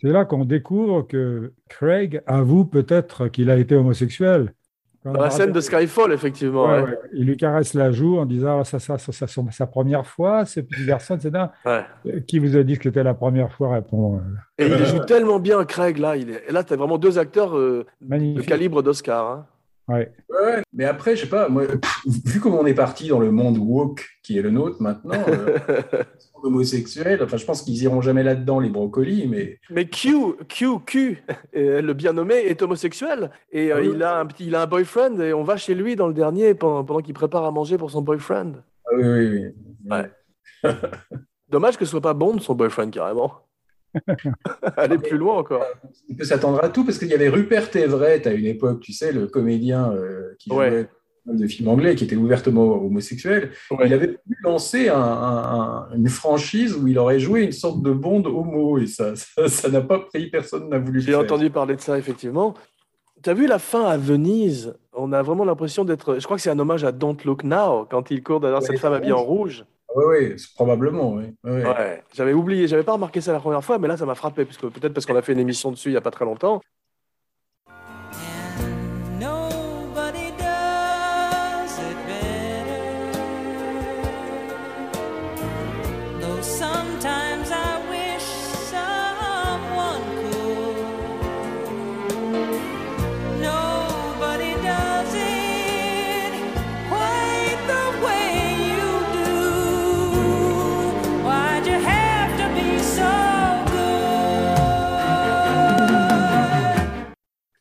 C'est 0.01 0.09
là 0.11 0.25
qu'on 0.25 0.43
découvre 0.45 1.03
que 1.07 1.53
Craig 1.69 2.21
avoue 2.25 2.65
peut-être 2.65 3.29
qu'il 3.29 3.49
a 3.49 3.57
été 3.57 3.75
homosexuel. 3.75 4.53
Quand 5.05 5.11
Dans 5.11 5.21
la 5.21 5.29
scène 5.29 5.51
de 5.51 5.61
Skyfall, 5.61 6.13
effectivement. 6.13 6.65
Ouais, 6.65 6.81
ouais. 6.81 6.83
ouais. 6.89 6.99
Il 7.13 7.25
lui 7.27 7.37
caresse 7.37 7.75
la 7.75 7.91
joue 7.91 8.17
en 8.17 8.25
disant 8.25 8.63
ça, 8.63 8.79
ça, 8.79 8.97
ça, 8.97 9.11
ça, 9.11 9.27
c'est 9.27 9.51
sa 9.51 9.67
première 9.67 10.07
fois, 10.07 10.45
ce 10.45 10.61
petit 10.61 10.83
garçon, 10.83 11.15
etc. 11.15 11.45
Ouais. 11.63 11.83
Euh, 12.07 12.19
Qui 12.21 12.39
vous 12.39 12.57
a 12.57 12.63
dit 12.63 12.75
que 12.75 12.85
c'était 12.85 13.03
la 13.03 13.13
première 13.13 13.51
fois 13.51 13.75
répond 13.75 14.15
euh, 14.15 14.19
Et 14.57 14.65
il 14.65 14.85
joue 14.87 15.05
tellement 15.05 15.39
bien, 15.39 15.63
Craig, 15.63 15.99
là. 15.99 16.15
Il 16.15 16.31
est... 16.31 16.45
Et 16.49 16.51
là, 16.51 16.63
tu 16.63 16.73
as 16.73 16.75
vraiment 16.75 16.97
deux 16.97 17.19
acteurs 17.19 17.55
euh, 17.55 17.85
de 18.01 18.41
calibre 18.41 18.81
d'Oscar. 18.81 19.29
hein. 19.29 19.45
Ouais. 19.87 20.11
Ouais, 20.29 20.63
mais 20.73 20.85
après, 20.85 21.15
je 21.15 21.21
sais 21.21 21.29
pas, 21.29 21.47
moi, 21.47 21.63
pff, 21.67 22.01
vu 22.25 22.39
comme 22.39 22.55
on 22.55 22.65
est 22.65 22.73
parti 22.73 23.07
dans 23.07 23.19
le 23.19 23.31
monde 23.31 23.57
woke 23.59 24.03
qui 24.23 24.37
est 24.37 24.41
le 24.41 24.49
nôtre 24.49 24.81
maintenant, 24.81 25.23
euh, 25.27 25.59
homosexuel, 26.43 27.21
enfin 27.23 27.37
je 27.37 27.45
pense 27.45 27.61
qu'ils 27.61 27.83
iront 27.83 28.01
jamais 28.01 28.23
là-dedans, 28.23 28.59
les 28.59 28.69
brocolis, 28.69 29.27
mais 29.27 29.59
Mais 29.69 29.85
Q, 29.87 30.33
Q, 30.49 30.79
Q, 30.85 31.23
euh, 31.55 31.81
le 31.81 31.93
bien 31.93 32.13
nommé, 32.13 32.35
est 32.35 32.61
homosexuel. 32.63 33.29
Et 33.51 33.71
euh, 33.71 33.81
Oui. 33.81 33.91
il, 33.93 34.01
a 34.01 34.17
un 34.19 34.25
petit, 34.25 34.47
il 34.47 34.55
a 34.55 34.63
un 34.63 34.67
boyfriend. 34.67 35.19
Et 35.19 35.33
on 35.33 35.43
va 35.43 35.57
chez 35.57 35.75
lui 35.75 35.95
dans 35.95 36.07
le 36.07 36.13
dernier 36.13 36.55
pendant, 36.55 36.83
pendant 36.83 37.01
qu'il 37.01 37.13
prépare 37.13 37.43
à 37.43 37.51
manger 37.51 37.77
pour 37.77 37.91
son 37.91 38.01
boyfriend. 38.01 38.53
ah 38.85 38.89
oui, 38.97 39.03
oui, 39.07 39.27
oui. 39.29 39.91
Ouais. 39.91 40.11
Dommage 41.49 41.77
que 41.77 41.85
ce 41.85 41.91
soit 41.91 42.01
pas 42.01 42.15
Bond, 42.15 42.39
son 42.39 42.55
boyfriend, 42.55 42.89
carrément. 42.89 43.33
Aller 44.77 44.97
plus 44.97 45.17
loin 45.17 45.37
encore. 45.37 45.63
On 46.09 46.15
peut 46.15 46.23
s'attendre 46.23 46.63
à 46.63 46.69
tout 46.69 46.83
parce 46.85 46.97
qu'il 46.97 47.07
y 47.09 47.13
avait 47.13 47.29
Rupert 47.29 47.75
Everett 47.75 48.27
à 48.27 48.33
une 48.33 48.45
époque, 48.45 48.79
tu 48.81 48.93
sais, 48.93 49.11
le 49.11 49.27
comédien 49.27 49.91
euh, 49.91 50.35
qui 50.39 50.51
Ouais. 50.51 50.69
jouait 50.69 50.89
de 51.27 51.47
films 51.47 51.69
anglais 51.69 51.95
qui 51.95 52.03
était 52.03 52.15
ouvertement 52.15 52.83
homosexuel. 52.85 53.49
Ouais. 53.71 53.87
Il 53.87 53.93
avait 53.93 54.07
voulu 54.07 54.37
lancer 54.43 54.89
un- 54.89 54.95
un- 55.01 55.59
un- 55.59 55.87
une 55.95 56.07
franchise 56.07 56.75
où 56.75 56.87
il 56.87 56.99
aurait 56.99 57.19
joué 57.19 57.41
une 57.43 57.51
sorte 57.51 57.81
de 57.81 57.91
Bond 57.91 58.23
homo 58.25 58.77
et 58.77 58.85
ça 58.85 59.13
ça 59.15 59.69
n'a 59.69 59.81
pas 59.81 59.99
pris, 59.99 60.27
personne 60.29 60.69
n'a 60.69 60.77
voulu 60.77 60.99
le 60.99 61.05
J'ai 61.05 61.15
entendu 61.15 61.49
parler 61.49 61.75
de 61.75 61.81
ça, 61.81 61.97
effectivement. 61.97 62.53
Tu 63.23 63.29
as 63.31 63.33
vu 63.33 63.47
la 63.47 63.57
fin 63.57 63.85
à 63.85 63.97
Venise? 63.97 64.75
On 64.93 65.11
a 65.13 65.23
vraiment 65.23 65.45
l'impression 65.45 65.83
d'être. 65.83 66.19
Je 66.19 66.23
crois 66.25 66.37
que 66.37 66.43
c'est 66.43 66.51
un 66.51 66.59
hommage 66.59 66.83
à 66.83 66.91
Don't 66.91 67.17
Look 67.25 67.43
Now, 67.43 67.87
quand 67.89 68.11
il 68.11 68.21
court 68.21 68.39
derrière 68.39 68.59
Ouais, 68.61 68.65
cette 68.67 68.77
femme 68.79 68.93
habillée 68.93 69.13
en 69.13 69.23
rouge. 69.23 69.65
Oui, 69.95 70.03
oui, 70.07 70.35
probablement, 70.55 71.13
oui. 71.13 71.33
j'avais 72.13 72.33
oublié, 72.33 72.67
j'avais 72.67 72.83
pas 72.83 72.93
remarqué 72.93 73.21
ça 73.21 73.31
la 73.31 73.39
première 73.39 73.63
fois, 73.63 73.79
mais 73.79 73.87
là, 73.87 73.95
ça 73.95 74.05
m'a 74.05 74.15
frappé, 74.15 74.43
puisque 74.43 74.67
peut-être 74.67 74.93
parce 74.93 75.05
qu'on 75.05 75.15
a 75.15 75.21
fait 75.21 75.31
une 75.31 75.39
émission 75.39 75.71
dessus 75.71 75.89
il 75.89 75.93
y 75.93 75.97
a 75.97 76.01
pas 76.01 76.11
très 76.11 76.25
longtemps. 76.25 76.61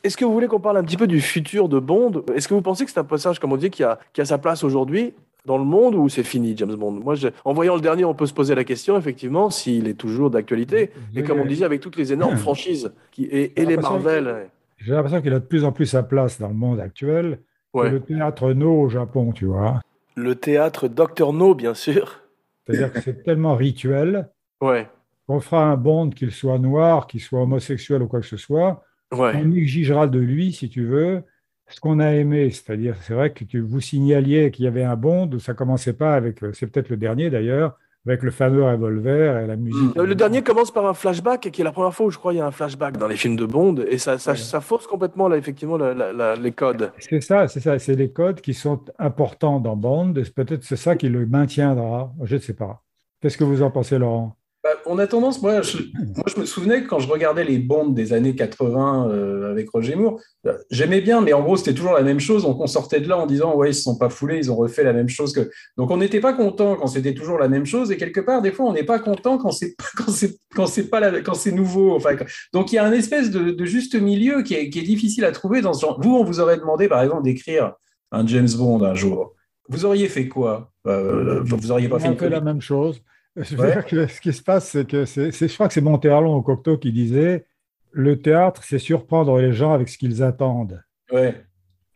Est-ce 0.04 0.16
que 0.16 0.24
vous 0.24 0.32
voulez 0.32 0.46
qu'on 0.48 0.60
parle 0.60 0.76
un 0.76 0.84
petit 0.84 0.96
peu 0.98 1.06
du 1.06 1.20
futur 1.20 1.68
de 1.68 1.78
Bond? 1.78 2.22
Est-ce 2.34 2.46
que 2.46 2.54
vous 2.54 2.60
pensez 2.62 2.84
que 2.84 2.90
c'est 2.90 3.00
un 3.00 3.04
passage, 3.04 3.38
comme 3.38 3.52
on 3.52 3.56
dit, 3.56 3.70
qui 3.70 3.82
a, 3.82 3.98
qui 4.12 4.20
a 4.20 4.24
sa 4.26 4.36
place 4.38 4.62
aujourd'hui 4.62 5.14
dans 5.46 5.58
le 5.58 5.64
monde 5.64 5.94
ou 5.94 6.08
c'est 6.08 6.22
fini, 6.22 6.54
James 6.56 6.74
Bond? 6.76 6.92
Moi, 6.92 7.14
je- 7.14 7.28
en 7.44 7.52
voyant 7.54 7.74
le 7.74 7.80
dernier, 7.80 8.04
on 8.04 8.14
peut 8.14 8.26
se 8.26 8.34
poser 8.34 8.54
la 8.54 8.64
question, 8.64 8.96
effectivement, 8.98 9.48
s'il 9.50 9.88
est 9.88 9.94
toujours 9.94 10.30
d'actualité. 10.30 10.90
Et 11.16 11.22
comme 11.22 11.40
on 11.40 11.46
disait, 11.46 11.64
avec 11.64 11.80
toutes 11.80 11.96
les 11.96 12.12
énormes 12.12 12.36
franchises 12.36 12.92
qui, 13.12 13.24
et, 13.24 13.58
et 13.60 13.64
les 13.64 13.76
Marvel. 13.78 14.48
J'ai 14.76 14.92
l'impression 14.92 15.22
qu'il 15.22 15.32
a 15.32 15.38
de 15.40 15.44
plus 15.44 15.64
en 15.64 15.72
plus 15.72 15.86
sa 15.86 16.02
place 16.02 16.38
dans 16.38 16.48
le 16.48 16.54
monde 16.54 16.78
actuel. 16.80 17.38
que. 17.72 17.78
Le 17.80 18.00
théâtre 18.00 18.52
No 18.52 18.82
au 18.82 18.88
Japon, 18.90 19.32
tu 19.32 19.46
vois. 19.46 19.80
Le 20.16 20.34
théâtre 20.34 20.86
Dr. 20.86 21.32
No, 21.32 21.54
bien 21.54 21.74
sûr. 21.74 22.20
C'est-à-dire 22.66 22.92
que 22.92 23.00
c'est 23.00 23.22
tellement 23.24 23.56
rituel 23.56 24.28
Ouais, 24.60 24.86
qu'on 25.26 25.40
fera 25.40 25.64
un 25.64 25.76
Bond, 25.76 26.10
qu'il 26.10 26.30
soit 26.30 26.58
noir, 26.58 27.06
qu'il 27.06 27.20
soit 27.20 27.40
homosexuel 27.42 28.02
ou 28.02 28.06
quoi 28.06 28.20
que 28.20 28.26
ce 28.26 28.36
soit, 28.36 28.82
ouais. 29.18 29.32
on 29.36 29.52
exigera 29.52 30.06
de 30.06 30.18
lui, 30.18 30.52
si 30.52 30.68
tu 30.68 30.84
veux, 30.84 31.22
ce 31.68 31.80
qu'on 31.80 31.98
a 32.00 32.12
aimé. 32.12 32.50
C'est-à-dire, 32.50 32.96
c'est 33.02 33.14
vrai 33.14 33.32
que 33.32 33.44
tu, 33.44 33.60
vous 33.60 33.80
signaliez 33.80 34.50
qu'il 34.50 34.64
y 34.64 34.68
avait 34.68 34.84
un 34.84 34.96
Bond, 34.96 35.30
ça 35.38 35.54
commençait 35.54 35.94
pas 35.94 36.14
avec, 36.14 36.42
euh, 36.42 36.52
c'est 36.52 36.66
peut-être 36.66 36.88
le 36.90 36.96
dernier 36.96 37.30
d'ailleurs, 37.30 37.78
avec 38.06 38.22
le 38.22 38.30
fameux 38.30 38.62
revolver 38.62 39.38
et 39.42 39.46
la 39.46 39.56
musique. 39.56 39.96
Le 39.96 40.14
dernier 40.14 40.42
commence 40.42 40.70
par 40.70 40.84
un 40.84 40.92
flashback, 40.92 41.50
qui 41.50 41.62
est 41.62 41.64
la 41.64 41.72
première 41.72 41.94
fois 41.94 42.04
où 42.04 42.10
je 42.10 42.18
crois 42.18 42.32
qu'il 42.32 42.38
y 42.38 42.42
a 42.42 42.46
un 42.46 42.50
flashback 42.50 42.98
dans 42.98 43.08
les 43.08 43.16
films 43.16 43.36
de 43.36 43.46
Bond, 43.46 43.76
et 43.88 43.96
ça, 43.96 44.18
ça, 44.18 44.36
ça 44.36 44.60
fausse 44.60 44.86
complètement, 44.86 45.26
là, 45.26 45.38
effectivement, 45.38 45.78
la- 45.78 45.94
la- 45.94 46.12
la- 46.12 46.36
les 46.36 46.52
codes. 46.52 46.92
C'est 46.98 47.22
ça, 47.22 47.48
c'est 47.48 47.60
ça, 47.60 47.78
c'est 47.78 47.94
les 47.94 48.10
codes 48.10 48.42
qui 48.42 48.52
sont 48.52 48.80
importants 48.98 49.58
dans 49.58 49.74
Bond, 49.74 50.12
et 50.16 50.22
peut-être 50.24 50.64
c'est 50.64 50.76
ça 50.76 50.96
qui 50.96 51.08
le 51.08 51.24
maintiendra, 51.24 52.12
je 52.24 52.34
ne 52.34 52.40
sais 52.40 52.52
pas. 52.52 52.82
Qu'est-ce 53.22 53.38
que 53.38 53.44
vous 53.44 53.62
en 53.62 53.70
pensez, 53.70 53.98
Laurent? 53.98 54.36
Bah, 54.64 54.70
on 54.86 54.98
a 54.98 55.06
tendance, 55.06 55.42
moi 55.42 55.60
je, 55.60 55.76
moi 56.16 56.24
je 56.34 56.40
me 56.40 56.46
souvenais 56.46 56.82
que 56.82 56.88
quand 56.88 56.98
je 56.98 57.06
regardais 57.06 57.44
les 57.44 57.58
Bonds 57.58 57.90
des 57.90 58.14
années 58.14 58.34
80 58.34 59.10
euh, 59.10 59.50
avec 59.50 59.68
Roger 59.68 59.94
Moore, 59.94 60.18
euh, 60.46 60.56
j'aimais 60.70 61.02
bien, 61.02 61.20
mais 61.20 61.34
en 61.34 61.42
gros 61.42 61.58
c'était 61.58 61.74
toujours 61.74 61.92
la 61.92 62.02
même 62.02 62.18
chose. 62.18 62.44
Donc 62.44 62.58
on 62.60 62.66
sortait 62.66 63.00
de 63.00 63.06
là 63.06 63.18
en 63.18 63.26
disant 63.26 63.54
ouais 63.56 63.70
ils 63.72 63.74
se 63.74 63.82
sont 63.82 63.98
pas 63.98 64.08
foulés, 64.08 64.38
ils 64.38 64.50
ont 64.50 64.56
refait 64.56 64.82
la 64.82 64.94
même 64.94 65.10
chose 65.10 65.34
que. 65.34 65.50
Donc 65.76 65.90
on 65.90 65.98
n'était 65.98 66.20
pas 66.20 66.32
content 66.32 66.76
quand 66.76 66.86
c'était 66.86 67.12
toujours 67.12 67.38
la 67.38 67.48
même 67.48 67.66
chose 67.66 67.90
et 67.92 67.98
quelque 67.98 68.20
part 68.20 68.40
des 68.40 68.52
fois 68.52 68.64
on 68.64 68.72
n'est 68.72 68.84
pas 68.84 68.98
content 69.00 69.36
quand 69.36 69.50
c'est 69.50 69.76
quand 69.98 70.10
c'est 70.10 70.38
quand 70.54 70.66
c'est 70.66 70.88
pas 70.88 71.00
la- 71.00 71.20
quand 71.20 71.34
c'est 71.34 71.52
nouveau. 71.52 71.94
Enfin 71.94 72.16
quand- 72.16 72.24
donc 72.54 72.72
il 72.72 72.76
y 72.76 72.78
a 72.78 72.86
un 72.86 72.92
espèce 72.92 73.30
de, 73.30 73.50
de 73.50 73.64
juste 73.66 73.94
milieu 74.00 74.40
qui 74.42 74.54
est, 74.54 74.70
qui 74.70 74.78
est 74.78 74.82
difficile 74.82 75.26
à 75.26 75.32
trouver 75.32 75.60
dans 75.60 75.74
ce 75.74 75.82
genre. 75.84 76.00
Vous 76.02 76.14
on 76.16 76.24
vous 76.24 76.40
aurait 76.40 76.56
demandé 76.56 76.88
par 76.88 77.02
exemple 77.02 77.24
d'écrire 77.24 77.74
un 78.12 78.26
James 78.26 78.48
Bond 78.56 78.82
un 78.82 78.94
jour. 78.94 79.34
Vous 79.68 79.84
auriez 79.84 80.08
fait 80.08 80.26
quoi? 80.28 80.70
Euh, 80.86 81.40
Vous 81.42 81.70
auriez 81.70 81.88
pas 81.90 81.98
fait 81.98 82.08
une 82.08 82.18
fait 82.18 82.30
la 82.30 82.40
même 82.40 82.60
chose. 82.62 83.02
Je 83.36 83.56
veux 83.56 83.62
Ouais. 83.64 83.72
dire 83.72 83.84
que 83.86 84.06
ce 84.06 84.20
qui 84.20 84.32
se 84.32 84.42
passe, 84.42 84.68
c'est 84.68 84.86
que 84.86 85.04
c'est, 85.04 85.30
je 85.32 85.54
crois 85.54 85.66
que 85.68 85.74
c'est 85.74 85.80
Monterlon 85.80 86.34
au 86.36 86.42
Cocteau 86.42 86.78
qui 86.78 86.92
disait 86.92 87.46
le 87.90 88.20
théâtre, 88.20 88.62
c'est 88.64 88.78
surprendre 88.78 89.38
les 89.38 89.52
gens 89.52 89.72
avec 89.72 89.88
ce 89.88 89.98
qu'ils 89.98 90.22
attendent. 90.22 90.82
Ouais. 91.12 91.34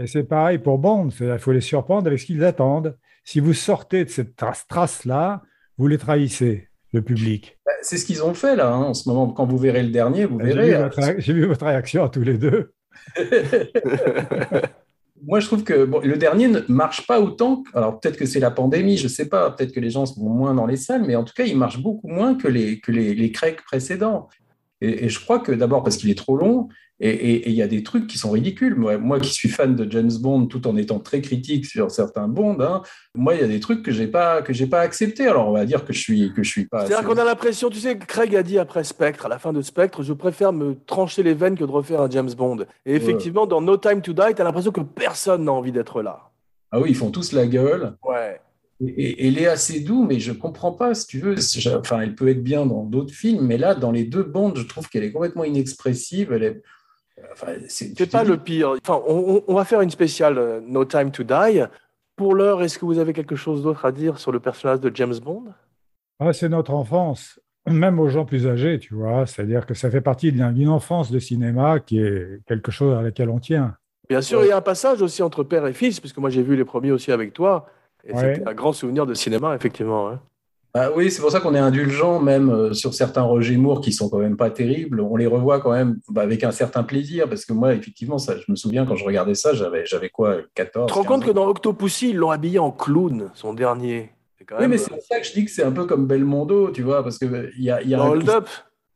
Et 0.00 0.06
c'est 0.06 0.24
pareil 0.24 0.58
pour 0.58 0.78
Bond, 0.78 1.08
il 1.20 1.38
faut 1.38 1.52
les 1.52 1.60
surprendre 1.60 2.06
avec 2.06 2.18
ce 2.20 2.26
qu'ils 2.26 2.44
attendent. 2.44 2.96
Si 3.24 3.40
vous 3.40 3.52
sortez 3.54 4.04
de 4.04 4.10
cette 4.10 4.36
trace- 4.36 4.66
trace-là, 4.68 5.42
vous 5.76 5.86
les 5.88 5.98
trahissez, 5.98 6.68
le 6.92 7.02
public. 7.02 7.58
Bah, 7.66 7.72
C'est 7.82 7.96
ce 7.98 8.06
qu'ils 8.06 8.22
ont 8.22 8.34
fait 8.34 8.54
là 8.56 8.72
hein, 8.72 8.84
en 8.84 8.94
ce 8.94 9.08
moment. 9.08 9.28
Quand 9.32 9.44
vous 9.46 9.58
verrez 9.58 9.82
le 9.82 9.90
dernier, 9.90 10.24
vous 10.24 10.38
verrez. 10.38 10.70
vu, 10.70 10.76
votre, 10.76 11.00
ré- 11.02 11.16
j'ai 11.18 11.32
vu 11.32 11.46
votre 11.46 11.66
réaction 11.66 12.04
à 12.04 12.08
tous 12.08 12.22
les 12.22 12.38
deux. 12.38 12.72
Moi, 15.26 15.40
je 15.40 15.46
trouve 15.46 15.64
que 15.64 15.72
le 15.72 16.16
dernier 16.16 16.48
ne 16.48 16.60
marche 16.68 17.06
pas 17.06 17.20
autant. 17.20 17.64
Alors 17.74 17.98
peut-être 17.98 18.16
que 18.16 18.26
c'est 18.26 18.40
la 18.40 18.50
pandémie, 18.50 18.96
je 18.96 19.08
sais 19.08 19.28
pas. 19.28 19.50
Peut-être 19.50 19.72
que 19.72 19.80
les 19.80 19.90
gens 19.90 20.04
vont 20.16 20.28
moins 20.30 20.54
dans 20.54 20.66
les 20.66 20.76
salles, 20.76 21.04
mais 21.04 21.16
en 21.16 21.24
tout 21.24 21.34
cas, 21.34 21.44
il 21.44 21.56
marche 21.56 21.78
beaucoup 21.78 22.08
moins 22.08 22.34
que 22.34 22.48
les 22.48 22.80
que 22.80 22.92
précédents. 23.64 24.28
Et, 24.80 25.04
et 25.04 25.08
je 25.08 25.20
crois 25.20 25.38
que 25.40 25.52
d'abord 25.52 25.82
parce 25.82 25.96
qu'il 25.96 26.10
est 26.10 26.18
trop 26.18 26.36
long. 26.36 26.68
Et 27.00 27.48
il 27.48 27.54
y 27.54 27.62
a 27.62 27.68
des 27.68 27.84
trucs 27.84 28.08
qui 28.08 28.18
sont 28.18 28.32
ridicules. 28.32 28.74
Moi, 28.74 28.98
moi 28.98 29.20
qui 29.20 29.32
suis 29.32 29.48
fan 29.48 29.76
de 29.76 29.88
James 29.88 30.10
Bond, 30.20 30.46
tout 30.46 30.66
en 30.66 30.76
étant 30.76 30.98
très 30.98 31.20
critique 31.20 31.64
sur 31.64 31.92
certains 31.92 32.26
Bonds, 32.26 32.60
hein, 32.60 32.82
moi, 33.14 33.36
il 33.36 33.40
y 33.40 33.44
a 33.44 33.46
des 33.46 33.60
trucs 33.60 33.84
que 33.84 33.92
j'ai 33.92 34.08
pas 34.08 34.42
que 34.42 34.52
j'ai 34.52 34.66
pas 34.66 34.80
accepté. 34.80 35.28
Alors, 35.28 35.46
on 35.48 35.52
va 35.52 35.64
dire 35.64 35.84
que 35.84 35.92
je 35.92 36.00
suis 36.00 36.32
que 36.34 36.42
je 36.42 36.50
suis 36.50 36.66
pas. 36.66 36.78
C'est-à-dire 36.80 36.98
assez- 36.98 37.06
qu'on 37.06 37.16
a 37.20 37.24
l'impression, 37.24 37.70
tu 37.70 37.78
sais, 37.78 37.96
Craig 37.96 38.34
a 38.34 38.42
dit 38.42 38.58
après 38.58 38.82
Spectre, 38.82 39.26
à 39.26 39.28
la 39.28 39.38
fin 39.38 39.52
de 39.52 39.62
Spectre, 39.62 40.02
je 40.02 40.12
préfère 40.12 40.52
me 40.52 40.74
trancher 40.86 41.22
les 41.22 41.34
veines 41.34 41.56
que 41.56 41.62
de 41.64 41.70
refaire 41.70 42.00
un 42.00 42.10
James 42.10 42.32
Bond. 42.36 42.66
Et 42.84 42.96
effectivement, 42.96 43.46
dans 43.46 43.60
No 43.60 43.76
Time 43.76 44.02
to 44.02 44.12
Die, 44.12 44.34
tu 44.34 44.42
as 44.42 44.44
l'impression 44.44 44.72
que 44.72 44.80
personne 44.80 45.44
n'a 45.44 45.52
envie 45.52 45.70
d'être 45.70 46.02
là. 46.02 46.30
Ah 46.72 46.80
oui, 46.80 46.88
ils 46.90 46.96
font 46.96 47.12
tous 47.12 47.30
la 47.32 47.46
gueule. 47.46 47.94
Ouais. 48.04 48.40
Et, 48.80 48.86
et- 48.86 49.26
et 49.26 49.30
Léa 49.30 49.56
Seydoux, 49.56 50.04
mais 50.04 50.20
je 50.20 50.32
comprends 50.32 50.72
pas, 50.72 50.94
si 50.94 51.06
tu 51.06 51.18
veux. 51.18 51.34
Enfin, 51.78 52.00
elle 52.00 52.14
peut 52.14 52.28
être 52.28 52.42
bien 52.42 52.64
dans 52.66 52.84
d'autres 52.84 53.12
films, 53.12 53.44
mais 53.46 53.58
là, 53.58 53.74
dans 53.74 53.90
les 53.90 54.04
deux 54.04 54.22
bandes, 54.22 54.56
je 54.56 54.62
trouve 54.66 54.88
qu'elle 54.88 55.02
est 55.04 55.12
complètement 55.12 55.44
inexpressive. 55.44 56.32
Elle 56.32 56.42
est. 56.44 56.62
Enfin, 57.32 57.48
c'est 57.68 57.94
pas 58.10 58.22
dis- 58.24 58.30
le 58.30 58.36
pire. 58.36 58.74
Enfin, 58.86 59.02
on, 59.06 59.54
va 59.54 59.64
faire 59.64 59.80
une 59.80 59.90
spéciale 59.90 60.38
euh, 60.38 60.60
No 60.64 60.84
Time 60.84 61.10
to 61.10 61.24
Die. 61.24 61.62
Pour 62.14 62.34
l'heure, 62.34 62.62
est-ce 62.62 62.78
que 62.78 62.84
vous 62.84 62.98
avez 62.98 63.12
quelque 63.12 63.34
chose 63.36 63.62
d'autre 63.62 63.84
à 63.84 63.90
dire 63.92 64.18
sur 64.18 64.30
le 64.32 64.38
personnage 64.40 64.80
de 64.80 64.90
James 64.94 65.14
Bond? 65.20 65.44
Ah, 66.20 66.32
c'est 66.32 66.48
notre 66.48 66.72
enfance, 66.72 67.40
même 67.68 67.98
aux 67.98 68.08
gens 68.08 68.24
plus 68.24 68.46
âgés, 68.46 68.78
tu 68.78 68.94
vois. 68.94 69.26
C'est-à-dire 69.26 69.66
que 69.66 69.74
ça 69.74 69.90
fait 69.90 70.00
partie 70.00 70.30
d'une 70.30 70.52
d'une 70.52 70.68
enfance 70.68 71.10
de 71.10 71.18
cinéma 71.18 71.80
qui 71.80 71.98
est 71.98 72.40
quelque 72.46 72.70
chose 72.70 72.96
à 72.96 73.02
laquelle 73.02 73.30
on 73.30 73.40
tient. 73.40 73.76
Bien 74.08 74.20
sûr, 74.22 74.38
Ouais. 74.38 74.46
il 74.46 74.48
y 74.48 74.52
a 74.52 74.56
un 74.56 74.60
passage 74.62 75.02
aussi 75.02 75.22
entre 75.22 75.42
père 75.42 75.66
et 75.66 75.72
fils, 75.74 75.98
puisque 75.98 76.18
moi 76.18 76.30
j'ai 76.30 76.42
vu 76.42 76.54
les 76.56 76.64
premiers 76.64 76.92
aussi 76.92 77.10
avec 77.12 77.32
toi. 77.32 77.66
Et 78.04 78.12
Ouais. 78.12 78.34
c'était 78.36 78.48
un 78.48 78.54
grand 78.54 78.72
souvenir 78.72 79.06
de 79.06 79.14
cinéma, 79.14 79.54
effectivement. 79.54 80.08
hein. 80.08 80.20
Ah 80.74 80.90
oui, 80.94 81.10
c'est 81.10 81.20
pour 81.22 81.30
ça 81.30 81.40
qu'on 81.40 81.54
est 81.54 81.58
indulgent, 81.58 82.20
même 82.20 82.50
euh, 82.50 82.72
sur 82.74 82.92
certains 82.94 83.22
Roger 83.22 83.56
Moore 83.56 83.80
qui 83.80 83.90
sont 83.92 84.08
quand 84.10 84.18
même 84.18 84.36
pas 84.36 84.50
terribles. 84.50 85.00
On 85.00 85.16
les 85.16 85.26
revoit 85.26 85.60
quand 85.60 85.72
même 85.72 85.98
bah, 86.10 86.22
avec 86.22 86.44
un 86.44 86.52
certain 86.52 86.82
plaisir, 86.82 87.28
parce 87.28 87.44
que 87.46 87.52
moi, 87.54 87.74
effectivement, 87.74 88.18
ça, 88.18 88.36
je 88.36 88.44
me 88.50 88.54
souviens 88.54 88.84
quand 88.84 88.94
je 88.94 89.04
regardais 89.04 89.34
ça, 89.34 89.54
j'avais, 89.54 89.86
j'avais 89.86 90.10
quoi, 90.10 90.36
14 90.54 90.86
Tu 90.86 90.92
te 90.92 90.98
rends 90.98 91.02
15 91.04 91.08
compte 91.08 91.24
que 91.24 91.30
ans? 91.30 91.34
dans 91.34 91.48
Octopussy, 91.48 92.10
ils 92.10 92.16
l'ont 92.16 92.30
habillé 92.30 92.58
en 92.58 92.70
clown, 92.70 93.30
son 93.34 93.54
dernier. 93.54 94.10
C'est 94.38 94.44
quand 94.44 94.56
Oui, 94.60 94.68
mais 94.68 94.76
c'est 94.78 94.90
pour 94.90 95.02
ça 95.02 95.18
que 95.18 95.26
je 95.26 95.32
dis 95.32 95.44
que 95.46 95.50
c'est 95.50 95.64
un 95.64 95.72
peu 95.72 95.86
comme 95.86 96.06
Belmondo, 96.06 96.70
tu 96.70 96.82
vois, 96.82 97.02
parce 97.02 97.18
que 97.18 97.50
il 97.56 97.64
y 97.64 97.70
a, 97.70 97.80
il 97.82 97.88
y 97.88 97.94
a 97.94 98.02
un- 98.02 98.10
Hold 98.10 98.28
Up. 98.28 98.46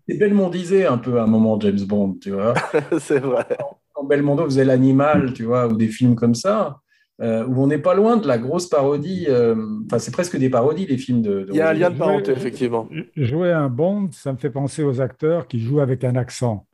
c'est 0.07 0.19
Belmondisé 0.19 0.85
un 0.87 0.99
peu 0.99 1.19
à 1.19 1.23
un 1.23 1.27
moment 1.27 1.59
James 1.59 1.81
Bond, 1.87 2.19
tu 2.21 2.33
vois. 2.33 2.53
c'est 3.01 3.19
vrai. 3.19 3.47
quand 3.95 4.05
Belmondo 4.05 4.45
faisait 4.45 4.65
l'animal, 4.67 5.33
tu 5.33 5.45
vois, 5.45 5.67
ou 5.67 5.77
des 5.77 5.89
films 5.89 6.17
comme 6.17 6.35
ça, 6.35 6.79
euh, 7.23 7.47
où 7.47 7.63
on 7.63 7.67
n'est 7.69 7.79
pas 7.79 7.95
loin 7.95 8.17
de 8.17 8.27
la 8.27 8.39
grosse 8.39 8.69
parodie. 8.69 9.27
euh, 9.29 9.55
Enfin, 9.87 9.99
c'est 9.99 10.11
presque 10.11 10.37
des 10.37 10.51
parodies, 10.51 10.87
les 10.87 10.99
films 10.99 11.23
de. 11.23 11.43
de 11.45 11.47
Il 11.51 11.57
y 11.57 11.61
a 11.61 11.71
un 11.71 11.73
lien 11.73 11.91
de 11.91 11.97
parenté, 11.99 12.33
effectivement. 12.33 12.89
Jouer 13.17 13.53
un 13.53 13.69
Bond, 13.69 14.11
ça 14.13 14.33
me 14.33 14.39
fait 14.39 14.51
penser 14.51 14.83
aux 14.83 15.01
acteurs 15.01 15.47
qui 15.47 15.61
jouent 15.61 15.81
avec 15.81 16.05
un 16.05 16.17
accent. 16.17 16.67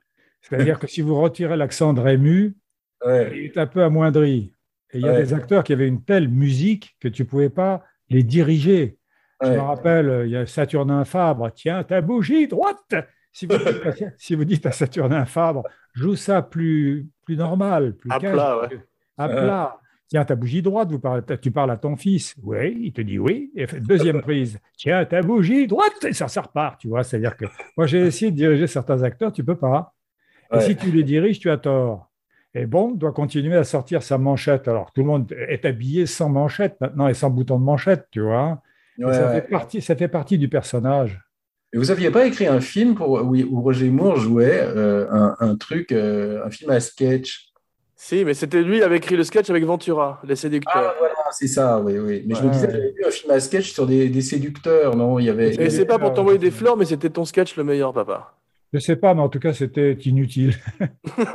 C'est-à-dire 0.43 0.79
que 0.79 0.87
si 0.87 1.01
vous 1.03 1.21
retirez 1.21 1.57
l'accent 1.57 1.93
de 1.93 2.01
Rému, 2.01 2.57
Ouais. 3.05 3.31
il 3.37 3.45
est 3.47 3.59
un 3.59 3.67
peu 3.67 3.83
amoindri. 3.85 4.53
Et 4.93 4.99
il 4.99 5.03
y 5.05 5.09
a 5.09 5.13
Ouais. 5.13 5.19
des 5.23 5.35
acteurs 5.35 5.63
qui 5.65 5.73
avaient 5.73 5.87
une 5.87 6.03
telle 6.03 6.29
musique 6.29 6.97
que 7.01 7.09
tu 7.09 7.23
ne 7.23 7.29
pouvais 7.29 7.51
pas 7.51 7.85
les 8.09 8.23
diriger. 8.23 8.97
Je 9.43 9.51
me 9.51 9.59
rappelle, 9.61 10.09
euh, 10.09 10.27
il 10.27 10.33
y 10.33 10.37
a 10.37 10.47
Saturnin 10.47 11.05
Fabre, 11.05 11.53
tiens, 11.55 11.85
ta 11.85 12.01
bougie 12.01 12.49
droite. 12.49 12.95
Si 13.33 13.47
vous 13.47 13.57
dites 13.57 13.87
à, 13.87 13.93
si 14.17 14.35
vous 14.35 14.45
dites 14.45 14.67
à 14.67 14.73
Saturnin 14.73 15.27
Fabre, 15.27 15.63
joue 15.95 16.17
ça 16.17 16.43
plus, 16.43 17.07
plus 17.25 17.37
normal, 17.37 17.95
plus 17.95 18.11
À 18.11 18.19
calme, 18.19 18.33
plat, 18.35 18.59
ouais. 18.63 18.81
à 19.19 19.29
plat. 19.29 19.81
Tiens, 20.09 20.25
ta 20.25 20.35
bougie 20.35 20.63
droite, 20.63 20.91
vous 20.91 20.99
parlez, 20.99 21.23
tu 21.41 21.51
parles 21.51 21.71
à 21.71 21.77
ton 21.77 21.95
fils. 21.97 22.35
Oui, 22.43 22.79
il 22.83 22.93
te 22.93 23.03
dit 23.03 23.19
oui. 23.19 23.53
Et 23.55 23.67
fait- 23.67 23.79
deuxième 23.81 24.23
prise. 24.23 24.59
Tiens, 24.77 25.05
ta 25.05 25.21
bougie 25.21 25.67
droite, 25.67 26.03
et 26.07 26.15
ça, 26.15 26.29
ça 26.29 26.41
repart, 26.41 26.81
tu 26.81 26.89
vois. 26.89 27.05
C'est-à-dire 27.05 27.37
que 27.37 27.45
moi, 27.77 27.87
j'ai 27.87 28.01
essayé 28.01 28.31
de 28.31 28.37
diriger 28.37 28.67
certains 28.67 29.03
acteurs, 29.03 29.33
tu 29.33 29.45
peux 29.45 29.57
pas. 29.57 29.95
Et 30.55 30.61
si 30.61 30.77
tu 30.77 30.91
les 30.91 31.03
diriges, 31.03 31.39
tu 31.39 31.51
as 31.51 31.59
tort. 31.59 32.11
Et 32.55 32.65
Bond 32.65 32.93
doit 32.93 33.13
continuer 33.13 33.55
à 33.57 33.65
sortir 33.65 34.03
sa 34.03 34.17
manchette. 34.17 34.67
Alors, 34.67 34.93
tout 34.93 35.03
le 35.03 35.07
monde 35.07 35.31
est 35.33 35.67
habillé 35.67 36.07
sans 36.07 36.31
manchette 36.31 36.81
maintenant 36.81 37.07
et 37.07 37.13
sans 37.15 37.29
bouton 37.29 37.59
de 37.59 37.65
manchette, 37.65 38.07
tu 38.11 38.21
vois. 38.23 38.63
Ouais, 38.99 39.13
ça, 39.13 39.27
ouais. 39.29 39.43
fait 39.43 39.49
partie, 39.49 39.83
ça 39.83 39.95
fait 39.95 40.09
partie 40.09 40.39
du 40.39 40.49
personnage. 40.49 41.21
Et 41.75 41.77
vous 41.77 41.85
n'aviez 41.85 42.11
pas 42.11 42.27
écrit 42.27 42.47
un 42.47 42.63
film 42.63 42.95
pour, 42.95 43.11
où, 43.11 43.37
où 43.37 43.61
Roger 43.61 43.91
Moore 43.91 44.17
jouait 44.17 44.59
euh, 44.63 45.07
un, 45.11 45.37
un 45.39 45.57
truc, 45.57 45.93
euh, 45.93 46.43
un 46.47 46.51
film 46.51 46.71
à 46.71 46.81
sketch? 46.81 47.48
Si, 48.01 48.25
mais 48.25 48.33
c'était 48.33 48.63
lui 48.63 48.77
qui 48.79 48.85
avait 48.85 48.99
écrit 48.99 49.17
le 49.17 49.25
sketch 49.25 49.51
avec 49.51 49.65
Ventura, 49.65 50.21
les 50.25 50.37
séducteurs. 50.37 50.73
Ah, 50.77 50.95
voilà, 51.01 51.15
c'est 51.33 51.49
ça, 51.49 51.81
oui, 51.81 51.99
oui. 51.99 52.23
Mais 52.29 52.37
je 52.37 52.45
me 52.45 52.51
disais, 52.51 52.69
j'avais 52.71 52.93
vu 52.93 53.05
un 53.05 53.11
film 53.11 53.33
à 53.33 53.41
sketch 53.41 53.73
sur 53.73 53.89
des, 53.89 54.09
des 54.09 54.21
séducteurs, 54.21 54.95
non? 54.95 55.19
Il 55.19 55.25
y 55.25 55.31
avait. 55.31 55.53
Et 55.57 55.69
c'est 55.69 55.85
pas 55.85 55.99
pour 55.99 56.15
t'envoyer 56.15 56.39
des 56.39 56.53
fleurs, 56.53 56.77
mais 56.77 56.85
c'était 56.85 57.11
ton 57.11 57.25
sketch 57.25 57.57
le 57.57 57.65
meilleur, 57.65 57.93
papa. 57.93 58.35
Je 58.73 58.79
sais 58.79 58.95
pas, 58.95 59.15
mais 59.15 59.21
en 59.23 59.29
tout 59.29 59.41
cas, 59.41 59.53
c'était 59.53 59.95
inutile. 60.05 60.55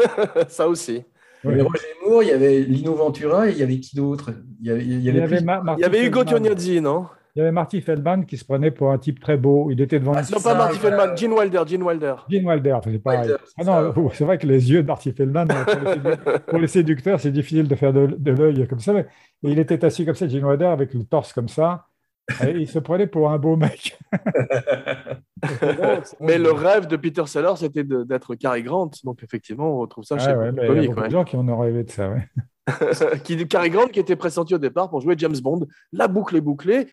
Ça 0.48 0.70
aussi. 0.70 1.04
il 1.44 1.50
y 1.50 1.54
avait 1.54 1.62
Roger 1.64 1.80
Moore, 2.08 2.24
il 2.24 2.30
y 2.30 2.32
avait 2.32 2.60
Lino 2.62 2.96
Ventura, 2.96 3.50
et 3.50 3.52
il 3.52 3.58
y 3.58 3.64
avait 3.64 3.80
qui 3.80 3.98
d'autre? 3.98 4.32
Il 4.62 4.68
y 4.68 4.72
avait, 4.72 4.84
il 4.86 4.92
Il 4.94 5.02
y 5.04 5.10
avait 5.10 5.22
avait, 5.24 5.36
plus- 5.38 5.46
Ma- 5.46 5.62
Marty 5.62 5.82
Il 5.82 5.84
y 5.84 5.86
avait 5.86 6.06
Hugo. 6.06 6.24
Tognazzi, 6.24 6.80
non? 6.80 7.08
Il 7.36 7.40
y 7.40 7.42
avait 7.42 7.52
Marty 7.52 7.82
Feldman 7.82 8.28
qui 8.28 8.38
se 8.38 8.46
prenait 8.46 8.70
pour 8.70 8.92
un 8.92 9.00
type 9.00 9.20
très 9.20 9.38
beau. 9.38 9.72
Il 9.72 9.82
était 9.82 10.00
devant 10.00 10.14
Ah, 10.16 10.22
Non, 10.32 10.40
pas 10.40 10.54
Marty. 10.54 10.78
Feldman, 10.78 11.18
Gene 11.18 11.34
Wilder, 11.34 11.64
Gene 11.66 11.82
Wilder. 11.82 12.14
Gene 12.30 12.46
Wilder, 12.46 12.78
c'est 12.84 13.00
pareil. 13.00 13.20
Wilder, 13.22 13.36
Ah 13.58 13.64
non, 13.64 14.10
c'est 14.14 14.24
vrai 14.24 14.38
que 14.38 14.46
les 14.46 14.72
yeux 14.72 14.84
de 14.84 14.88
Marty 14.88 15.12
Feldman, 15.14 15.48
pour 15.48 15.60
les 15.60 15.88
séducteurs, 15.88 16.42
pour 16.46 16.60
les 16.60 16.68
séducteurs, 16.68 17.20
c'est 17.20 17.32
difficile 17.32 17.68
de 17.68 17.74
faire 17.76 17.92
de, 17.92 18.06
de 18.06 18.32
l'œil 18.32 18.68
comme 18.68 18.80
ça. 18.80 18.94
Mais 18.94 19.08
et 19.44 19.52
il 19.52 19.58
était 19.58 19.84
assis 19.84 20.06
comme 20.06 20.14
ça, 20.16 20.28
Gene 20.28 20.46
Wilder, 20.46 20.66
avec 20.66 20.94
le 20.94 21.04
torse 21.06 21.34
comme 21.34 21.48
ça. 21.48 21.88
Et 22.46 22.52
il 22.52 22.70
se 22.70 22.80
prenait 22.80 23.08
pour 23.08 23.32
un 23.32 23.38
beau 23.38 23.58
mec. 23.58 23.98
Mais 26.22 26.38
le 26.38 26.52
rêve 26.52 26.88
de 26.88 26.96
Peter 26.96 27.26
Sellers, 27.26 27.58
c'était 27.58 27.84
d'être 27.84 28.36
Cary 28.36 28.64
Grant. 28.64 28.92
Donc, 29.04 29.24
effectivement, 29.24 29.76
on 29.76 29.80
retrouve 29.80 30.06
ça 30.06 30.16
Ah 30.20 30.24
chez 30.24 30.34
ouais, 30.34 30.52
mais 30.52 30.68
il 30.70 30.84
y 30.84 30.86
a 30.86 30.88
beaucoup 30.88 31.02
ouais. 31.02 31.08
de 31.08 31.12
gens 31.12 31.24
qui 31.26 31.36
en 31.36 31.48
ont 31.50 31.58
rêvé 31.58 31.84
de 31.84 31.92
ça. 31.92 32.10
ouais. 32.10 32.28
qui, 33.24 33.46
Cary 33.48 33.70
Grant 33.70 33.88
qui 33.88 34.00
était 34.00 34.16
pressenti 34.16 34.56
au 34.56 34.58
départ 34.58 34.90
pour 34.90 35.02
jouer 35.02 35.16
James 35.18 35.36
Bond. 35.42 35.68
La 35.92 36.08
boucle 36.08 36.38
est 36.38 36.42
bouclée. 36.42 36.88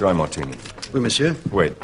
Dry 0.00 0.14
martini. 0.14 0.56
Oui, 0.94 1.00
monsieur. 1.00 1.36
Wait. 1.52 1.74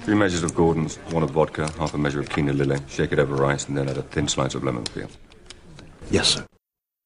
Three 0.00 0.16
measures 0.16 0.42
of 0.42 0.52
Gordon's, 0.56 0.98
one 1.12 1.22
of 1.22 1.30
vodka, 1.30 1.68
half 1.78 1.94
a 1.94 1.98
measure 1.98 2.18
of 2.18 2.28
Kina 2.28 2.52
Lily. 2.52 2.78
Shake 2.88 3.12
it 3.12 3.20
over 3.20 3.36
rice, 3.36 3.68
and 3.68 3.76
then 3.76 3.88
add 3.88 3.96
a 3.96 4.02
thin 4.02 4.26
slice 4.26 4.56
of 4.56 4.64
lemon 4.64 4.82
peel. 4.92 5.06
Yes, 6.10 6.30
sir. 6.30 6.44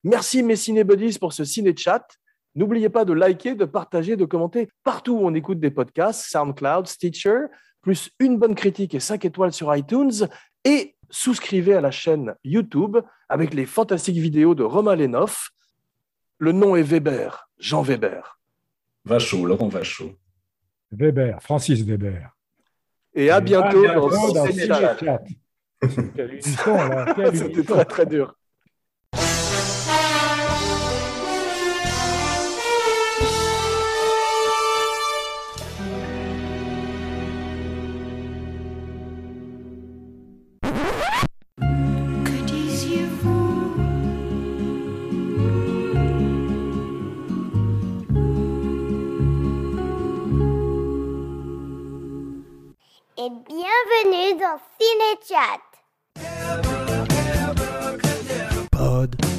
Merci 0.03 0.43
mes 0.43 0.57
cinébuddies 0.57 1.19
pour 1.19 1.35
ce 1.35 1.45
ciné-chat. 1.45 2.03
N'oubliez 2.55 2.89
pas 2.89 3.05
de 3.05 3.13
liker, 3.13 3.55
de 3.55 3.67
partager, 3.67 4.17
de 4.17 4.25
commenter 4.25 4.71
partout 4.85 5.19
où 5.19 5.27
on 5.27 5.35
écoute 5.35 5.61
des 5.61 5.71
podcasts, 5.71 6.31
SoundCloud, 6.31 6.87
Stitcher, 6.87 7.49
plus 7.83 8.09
une 8.21 8.39
bonne 8.39 8.55
critique 8.55 8.95
et 8.95 9.01
5 9.01 9.27
étoiles 9.27 9.53
sur 9.53 9.77
iTunes. 9.77 10.29
Et 10.65 10.97
souscrivez 11.11 11.75
à 11.75 11.83
la 11.83 11.91
chaîne 11.91 12.35
YouTube 12.43 12.97
avec 13.29 13.53
les 13.53 13.67
fantastiques 13.67 14.17
vidéos 14.17 14.55
de 14.55 14.63
Romain 14.63 14.97
Lenoff. 14.97 15.51
Le 16.39 16.53
nom 16.53 16.75
est 16.75 16.83
Weber, 16.83 17.51
Jean 17.59 17.83
Weber. 17.83 18.40
Vachot, 19.05 19.45
Laurent 19.47 19.69
Vachot. 19.69 20.13
Weber, 20.93 21.41
Francis 21.43 21.83
Weber. 21.83 22.31
Et 23.15 23.31
à 23.31 23.41
bientôt 23.41 23.85
À 23.87 23.95
bientôt 23.95 24.33
dans 24.33 24.47
dans. 24.47 24.97
Chat. 24.99 25.23
Quelle 26.15 26.35
unisson, 26.35 26.75
là. 26.75 27.15
Quelle 27.15 27.37
C'était 27.37 27.63
très 27.63 27.85
très 27.85 28.07
dur. 28.07 28.37
is 54.31 54.41
a 54.41 54.61
cine 54.79 55.17
chat. 55.29 55.61
Pod. 58.71 59.30